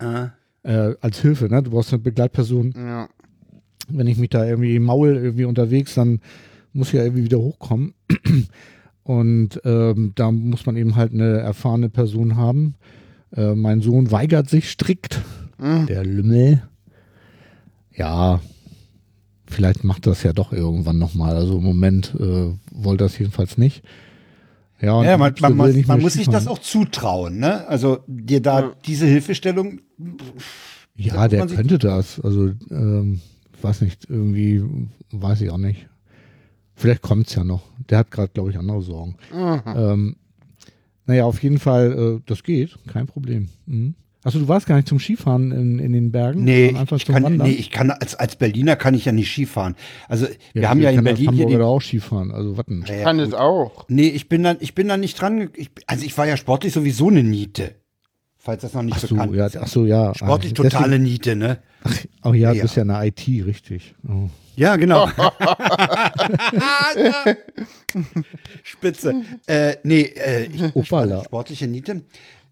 [0.00, 0.26] Äh,
[0.64, 1.62] Äh, als Hilfe, ne?
[1.62, 2.72] Du brauchst eine Begleitperson.
[2.76, 3.08] Ja.
[3.90, 6.20] wenn ich mich da irgendwie im Maul irgendwie unterwegs, dann
[6.74, 7.94] muss ich ja irgendwie wieder hochkommen.
[9.02, 12.74] Und ähm, da muss man eben halt eine erfahrene Person haben.
[13.36, 15.20] Äh, mein Sohn weigert sich strikt.
[15.58, 15.86] Mhm.
[15.86, 16.62] Der Lümmel.
[17.94, 18.40] Ja,
[19.46, 21.34] vielleicht macht das ja doch irgendwann nochmal.
[21.36, 23.82] Also im Moment äh, wollte das jedenfalls nicht.
[24.80, 27.66] Ja, Ja, man, man, man mehr muss sich das auch zutrauen, ne?
[27.66, 28.72] Also dir da Ja.
[28.86, 29.80] diese Hilfestellung.
[30.94, 32.20] Ja, der man könnte das.
[32.20, 33.20] Also, ähm,
[33.60, 34.62] weiß nicht, irgendwie,
[35.10, 35.88] weiß ich auch nicht.
[36.76, 37.62] Vielleicht kommt's ja noch.
[37.90, 39.16] Der hat gerade, glaube ich, andere Sorgen.
[39.34, 39.60] Mhm.
[39.74, 40.16] Ähm,
[41.08, 43.48] naja, auf jeden Fall, äh, das geht, kein Problem.
[43.66, 43.94] Mhm.
[44.24, 46.42] Achso, du warst gar nicht zum Skifahren in, in den Bergen?
[46.44, 47.46] Nee, ich zum kann, Wandern?
[47.48, 49.74] nee, ich kann als, als Berliner kann ich ja nicht Skifahren.
[50.08, 52.84] Also wir Ja, haben ja ich in Berlin hier die, auch Skifahren, also warten.
[52.88, 53.86] Ja, Kann es auch.
[53.88, 55.50] Nee, ich bin da, ich bin da nicht dran.
[55.54, 57.76] Ich, also ich war ja sportlich sowieso eine Niete.
[58.36, 59.56] Falls das noch nicht Ach so, bekannt ja, ist.
[59.56, 60.14] ach so, ja.
[60.14, 61.58] Sportlich deswegen- totale Niete, ne?
[62.24, 62.62] Oh ja, du Ja.
[62.62, 63.94] bist ja eine IT, richtig.
[64.08, 64.28] Oh.
[64.56, 65.08] Ja, genau.
[68.62, 69.22] Spitze.
[69.46, 71.24] Äh, nee, äh, ich, Opala.
[71.24, 72.02] sportliche Niete.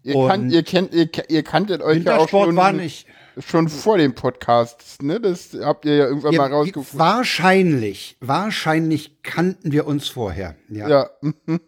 [0.03, 3.07] Ihr, Und kannt, ihr, kennt, ihr, ihr kanntet euch ja auch schon, war nicht.
[3.45, 5.19] schon vor dem Podcast, ne?
[5.19, 6.99] Das habt ihr ja irgendwann Wir, mal wir, rausgefunden.
[6.99, 10.55] wahrscheinlich, wahrscheinlich kannten wir uns vorher.
[10.69, 10.87] Ja.
[10.89, 11.09] Ja.
[11.21, 11.59] mhm.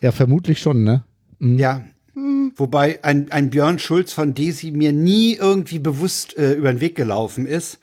[0.00, 1.04] Ja, vermutlich schon, ne?
[1.38, 1.58] Mhm.
[1.58, 1.84] Ja.
[2.56, 6.94] Wobei ein, ein Björn Schulz von Desi mir nie irgendwie bewusst äh, über den Weg
[6.94, 7.78] gelaufen ist.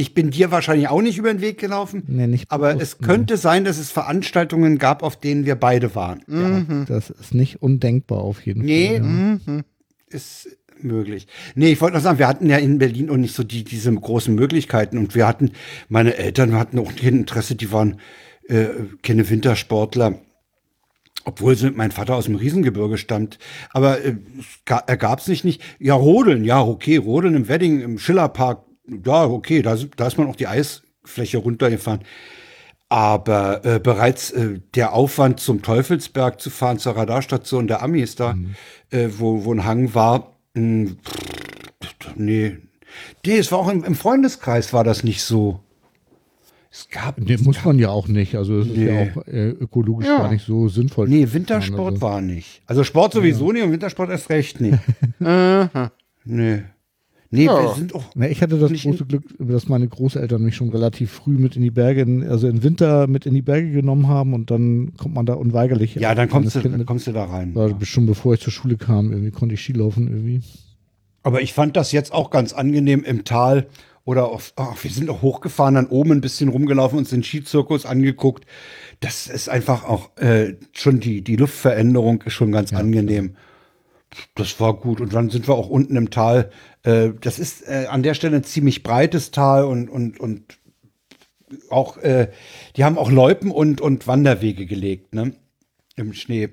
[0.00, 2.02] Ich bin dir wahrscheinlich auch nicht über den Weg gelaufen.
[2.06, 5.94] Nee, nicht aber bewusst, es könnte sein, dass es Veranstaltungen gab, auf denen wir beide
[5.94, 6.22] waren.
[6.26, 6.84] Ja.
[6.86, 9.40] Das ist nicht undenkbar auf jeden Nee, Fall.
[9.46, 9.60] Ja.
[10.08, 11.26] ist möglich.
[11.54, 13.92] Nee, ich wollte noch sagen, wir hatten ja in Berlin auch nicht so die, diese
[13.92, 15.50] großen Möglichkeiten und wir hatten,
[15.90, 18.00] meine Eltern hatten auch kein Interesse, die waren
[18.48, 18.68] äh,
[19.02, 20.14] keine Wintersportler.
[21.26, 23.38] Obwohl sie, mein Vater aus dem Riesengebirge stammt.
[23.72, 24.16] Aber äh,
[24.86, 25.60] ergab es sich nicht.
[25.78, 28.64] Ja, Rodeln, ja, okay, Rodeln im Wedding, im Schillerpark,
[29.04, 32.00] ja, okay, da, ist- da ist man auch die Eisfläche runtergefahren.
[32.88, 38.36] Aber äh, bereits äh, der Aufwand zum Teufelsberg zu fahren, zur Radarstation der Amis da,
[38.90, 42.56] äh, wo, wo ein Hang war, mh, pff, nee.
[43.24, 45.60] Nee, es war auch im, im Freundeskreis war das nicht so.
[46.72, 47.18] Es gab.
[47.18, 48.34] Nee, muss man ja auch nicht.
[48.36, 49.12] Also es ist ja Nee.
[49.14, 50.18] auch äh, ökologisch Ja.
[50.18, 51.08] gar nicht so sinnvoll.
[51.08, 52.00] Nee, Wintersport fahren, also.
[52.02, 52.62] war nicht.
[52.66, 54.78] Also Sport sowieso nicht und Wintersport erst recht nicht.
[56.24, 56.62] Nee.
[57.32, 57.62] Nee, Ja.
[57.62, 58.04] wir sind auch.
[58.16, 61.62] Na, ich hatte das große Glück, dass meine Großeltern mich schon relativ früh mit in
[61.62, 65.14] die Berge, in, also im Winter mit in die Berge genommen haben und dann kommt
[65.14, 65.94] man da unweigerlich.
[65.94, 67.54] Ja, dann kommst du, Kind dann kommst du da rein.
[67.54, 70.42] war schon bevor ich zur Schule kam, irgendwie konnte ich Skilaufen irgendwie.
[71.22, 73.68] Aber ich fand das jetzt auch ganz angenehm im Tal
[74.04, 77.86] oder auf, ach, wir sind auch hochgefahren, dann oben ein bisschen rumgelaufen, uns den Skizirkus
[77.86, 78.44] angeguckt.
[78.98, 83.36] Das ist einfach auch äh, schon die, die Luftveränderung ist schon ganz angenehm.
[84.34, 85.00] Das war gut.
[85.00, 86.50] Und dann sind wir auch unten im Tal.
[86.82, 90.58] Äh, das ist äh, an der Stelle ein ziemlich breites Tal und, und, und
[91.68, 92.30] auch, äh,
[92.76, 95.34] die haben auch Loipen und, und Wanderwege gelegt, ne?
[95.96, 96.50] Im Schnee.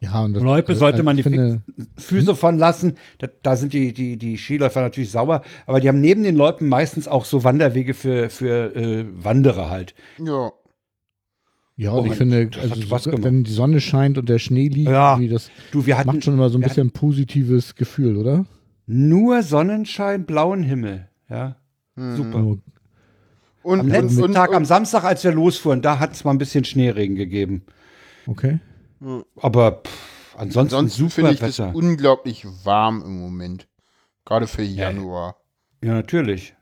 [0.00, 1.62] Ja, und das, Loipe also, sollte man ich die finde,
[1.98, 2.98] Füße von lassen.
[3.18, 5.42] Da, da sind die, die, die Skiläufer natürlich sauer.
[5.66, 9.94] Aber die haben neben den Loipen meistens auch so Wanderwege für, für äh, Wanderer halt.
[10.18, 10.52] Ja.
[11.76, 15.18] Ja, und Oh, ich finde, also, wenn die Sonne scheint und der Schnee liegt, Ja.
[15.18, 18.46] das Du, wir hatten macht schon immer so ein bisschen positives Gefühl, oder?
[18.86, 21.08] Nur Sonnenschein, blauen Himmel.
[21.28, 21.56] Ja,
[21.96, 22.40] super.
[22.42, 22.58] So,
[23.62, 26.32] Und, Am letzten und, Tag, und, am Samstag, als wir losfuhren, da hat es mal
[26.32, 27.64] ein bisschen Schneeregen gegeben.
[28.26, 28.58] Okay.
[29.36, 31.74] Aber pff, ansonsten, ansonsten super finde ich das Wetter.
[31.74, 33.68] unglaublich warm im Moment.
[34.24, 35.36] Gerade für Januar.
[35.82, 36.54] Ja, natürlich.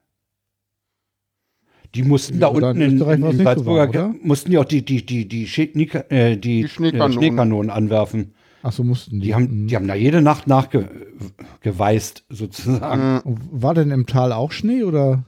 [1.95, 4.65] Die mussten da Ja, in unten in, in, nicht so Salzburger, warm, mussten die auch
[4.65, 7.11] die, die, die, die, Schneeka- äh, die, Die Schneekanonen.
[7.11, 8.35] äh, Schneekanonen anwerfen.
[8.63, 9.27] Ach so, mussten die.
[9.27, 9.67] Die haben, Mhm.
[9.69, 13.15] die haben da jede Nacht nachgeweist, sozusagen.
[13.25, 13.39] Mhm.
[13.51, 15.25] War denn im Tal auch Schnee oder?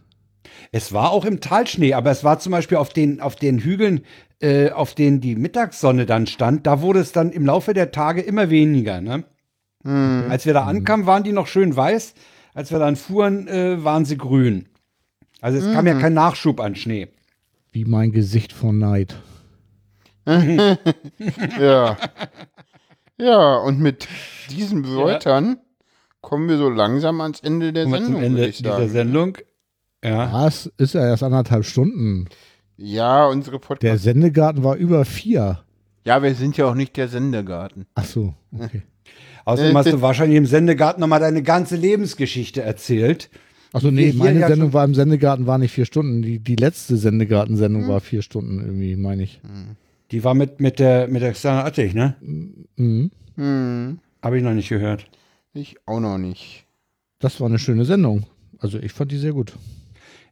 [0.72, 3.58] Es war auch im Tal Schnee, aber es war zum Beispiel auf den, auf den
[3.58, 4.02] Hügeln,
[4.40, 8.20] äh, auf denen die Mittagssonne dann stand, da wurde es dann im Laufe der Tage
[8.20, 9.00] immer weniger.
[9.00, 9.24] Ne?
[9.82, 10.24] Mhm.
[10.28, 12.14] Als wir da ankamen, waren die noch schön weiß.
[12.54, 14.66] Als wir dann fuhren, äh, waren sie grün.
[15.40, 17.08] Also es kam ja kein Nachschub an Schnee.
[17.72, 19.16] Wie mein Gesicht vor Neid.
[21.60, 21.96] Ja.
[23.18, 24.08] Ja, und mit
[24.50, 25.58] diesen Wörtern
[26.20, 28.76] kommen wir so langsam ans Ende der Kommen wir Sendung, zum Ende würde ich dieser
[28.76, 28.88] sagen.
[28.88, 29.38] Sendung.
[30.04, 30.32] Ja.
[30.32, 30.72] Was?
[30.78, 32.26] Ist ja erst anderthalb Stunden.
[32.76, 34.02] Ja, unsere Der Podcast.
[34.02, 35.60] Sendegarten war über vier.
[36.04, 37.86] Ja, wir sind ja auch nicht der Sendegarten.
[37.94, 38.82] Ach so, okay.
[39.44, 43.30] Außerdem hast du wahrscheinlich im Sendegarten nochmal deine ganze Lebensgeschichte erzählt.
[43.72, 46.22] Achso, Wir nee, hier meine ja Sendung war im Sendegarten war nicht vier Stunden.
[46.22, 49.40] Die, die letzte Sendegarten-Sendung war vier Stunden irgendwie, meine ich.
[50.10, 52.14] Die war mit, mit der, mit der Xana Attich, ne?
[52.20, 53.10] Mhm.
[53.36, 55.06] Hm, Habe ich noch nicht gehört.
[55.52, 56.66] ich auch noch nicht.
[57.18, 58.26] Das war eine schöne Sendung.
[58.58, 59.54] Also ich fand die sehr gut.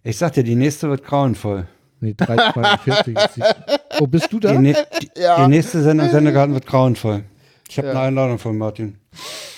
[0.04, 1.66] Ich sag dir, die nächste wird grauenvoll.
[2.00, 3.42] Nee, 342 ist die.
[4.00, 4.52] Oh, bist du da?
[4.52, 5.42] Die, ne die, Ja.
[5.44, 7.24] die nächste Sendung Sendegarten wird grauenvoll.
[7.68, 8.96] Ich habe eine Einladung von Martin.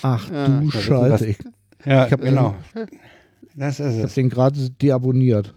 [0.02, 1.26] Ach du Ja, das- Scheiße.
[1.26, 1.38] Ich,
[1.86, 2.54] Ja, Ich hab, genau.
[3.56, 4.14] Das ist ich hab es.
[4.14, 5.54] den gerade deabonniert.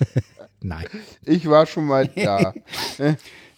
[0.60, 0.86] Nein.
[1.24, 2.52] Ich war schon mal da.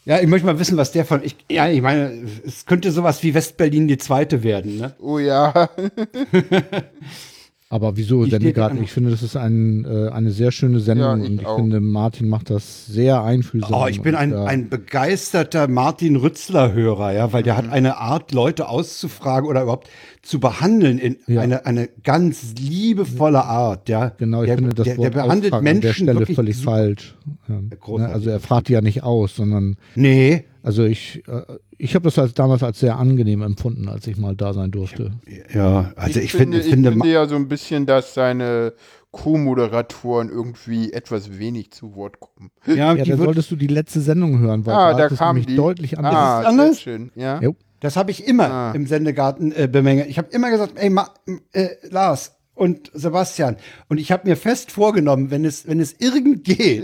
[0.08, 1.22] Ja, ich möchte mal wissen, was der von.
[1.22, 2.10] Ich, ja, ich meine,
[2.46, 4.94] es könnte sowas wie Westberlin die zweite werden, ne?
[5.00, 5.68] Oh ja.
[7.70, 8.78] Aber wieso Sendegarten?
[8.78, 11.46] am- Ich finde, das ist ein, äh, eine sehr schöne Sendung Ja, ich und ich
[11.46, 11.56] auch.
[11.56, 13.74] finde, Martin macht das sehr einfühlsam.
[13.74, 17.58] Oh, ich bin ein, ein begeisterter Martin Rützler-Hörer, ja, weil der Mhm.
[17.58, 19.90] hat eine Art, Leute auszufragen oder überhaupt
[20.22, 21.40] zu behandeln in Ja.
[21.42, 24.10] eine, eine ganz liebevolle Art, ja.
[24.18, 26.36] Genau, ich der, finde das der, Wort der behandelt Ausfragen an Menschen der Stelle wirklich
[26.36, 26.70] völlig super.
[26.72, 27.16] falsch.
[27.48, 27.60] Ja,
[27.98, 28.08] ne?
[28.08, 31.42] Also er fragt die ja nicht aus, sondern Nee, also ich, äh,
[31.78, 35.12] ich habe das als, damals als sehr angenehm empfunden, als ich mal da sein durfte.
[35.54, 38.72] ja, also ich, finde, finde, ich finde, ich finde ja so ein bisschen, dass seine
[39.38, 42.50] Co-Moderatoren irgendwie etwas wenig zu Wort kommen.
[42.66, 45.46] ja, Ja, dann solltest du die letzte Sendung hören, weil Ah, da, da kam nämlich
[45.46, 45.56] die.
[45.56, 46.14] deutlich anders.
[46.14, 46.66] Ah, Ist anders?
[46.74, 47.10] sehr schön.
[47.14, 47.40] Ja.
[47.40, 47.54] Jo.
[47.80, 48.72] Das habe ich immer Ah.
[48.74, 50.08] im Sendegarten äh, bemängelt.
[50.08, 51.12] Ich habe immer gesagt, ey, Ma,
[51.52, 53.56] äh, Lars und Sebastian,
[53.88, 56.82] und ich habe mir fest vorgenommen, wenn es, wenn es irgend geht,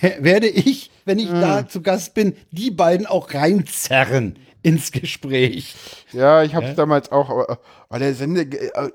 [0.00, 5.74] wer- werde ich, wenn ich da zu Gast bin, die beiden auch reinzerren ins Gespräch.
[6.12, 7.58] Ja, ich habe es damals auch, aber
[7.90, 8.46] oh, der Sende,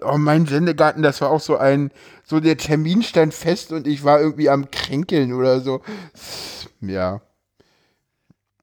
[0.05, 1.91] oh, mein Sendegarten, das war auch so ein,
[2.23, 5.81] so der Termin stand fest und ich war irgendwie am Kränkeln oder so.
[6.81, 7.21] Ja.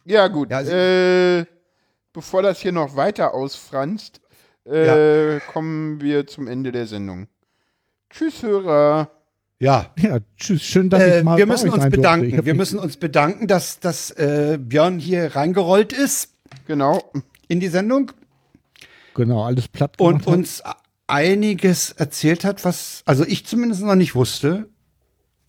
[0.05, 0.51] Ja, gut.
[0.51, 1.44] Ja, also- äh,
[2.12, 4.20] bevor das hier noch weiter ausfranst,
[4.64, 7.28] äh, kommen wir zum Ende der Sendung.
[8.10, 9.10] Tschüss, Hörer.
[9.58, 11.84] Ja, Ja, tschüss, schön, dass äh, ich mal wir bei müssen euch uns.
[11.84, 12.44] Ich bedanken.
[12.46, 16.34] Wir müssen uns bedanken, dass, dass äh, Björn hier reingerollt ist
[16.66, 17.02] Genau.
[17.48, 18.12] in die Sendung
[19.14, 20.34] genau alles platt und gemacht hat.
[20.34, 20.62] uns
[21.06, 24.68] einiges erzählt hat, was, also ich zumindest noch nicht wusste.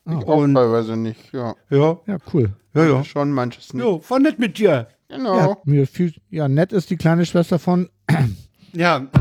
[0.06, 0.18] Ah.
[0.18, 1.56] Auch Und teilweise nicht, ja.
[1.70, 2.54] ja, Ja, cool.
[2.74, 3.04] ja, ja.
[3.04, 3.84] Schon manches nicht.
[3.84, 4.88] Jo, war nett mit dir.
[5.12, 5.36] Genau.
[5.36, 7.90] Ja, mir viel, ja, nett ist die kleine Schwester von.
[8.74, 9.02] Ja.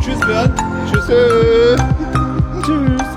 [0.00, 0.54] Tschüss, Björn.
[0.88, 1.06] Tschüss.
[1.08, 1.80] Tschüss.
[2.64, 3.09] Tschüss.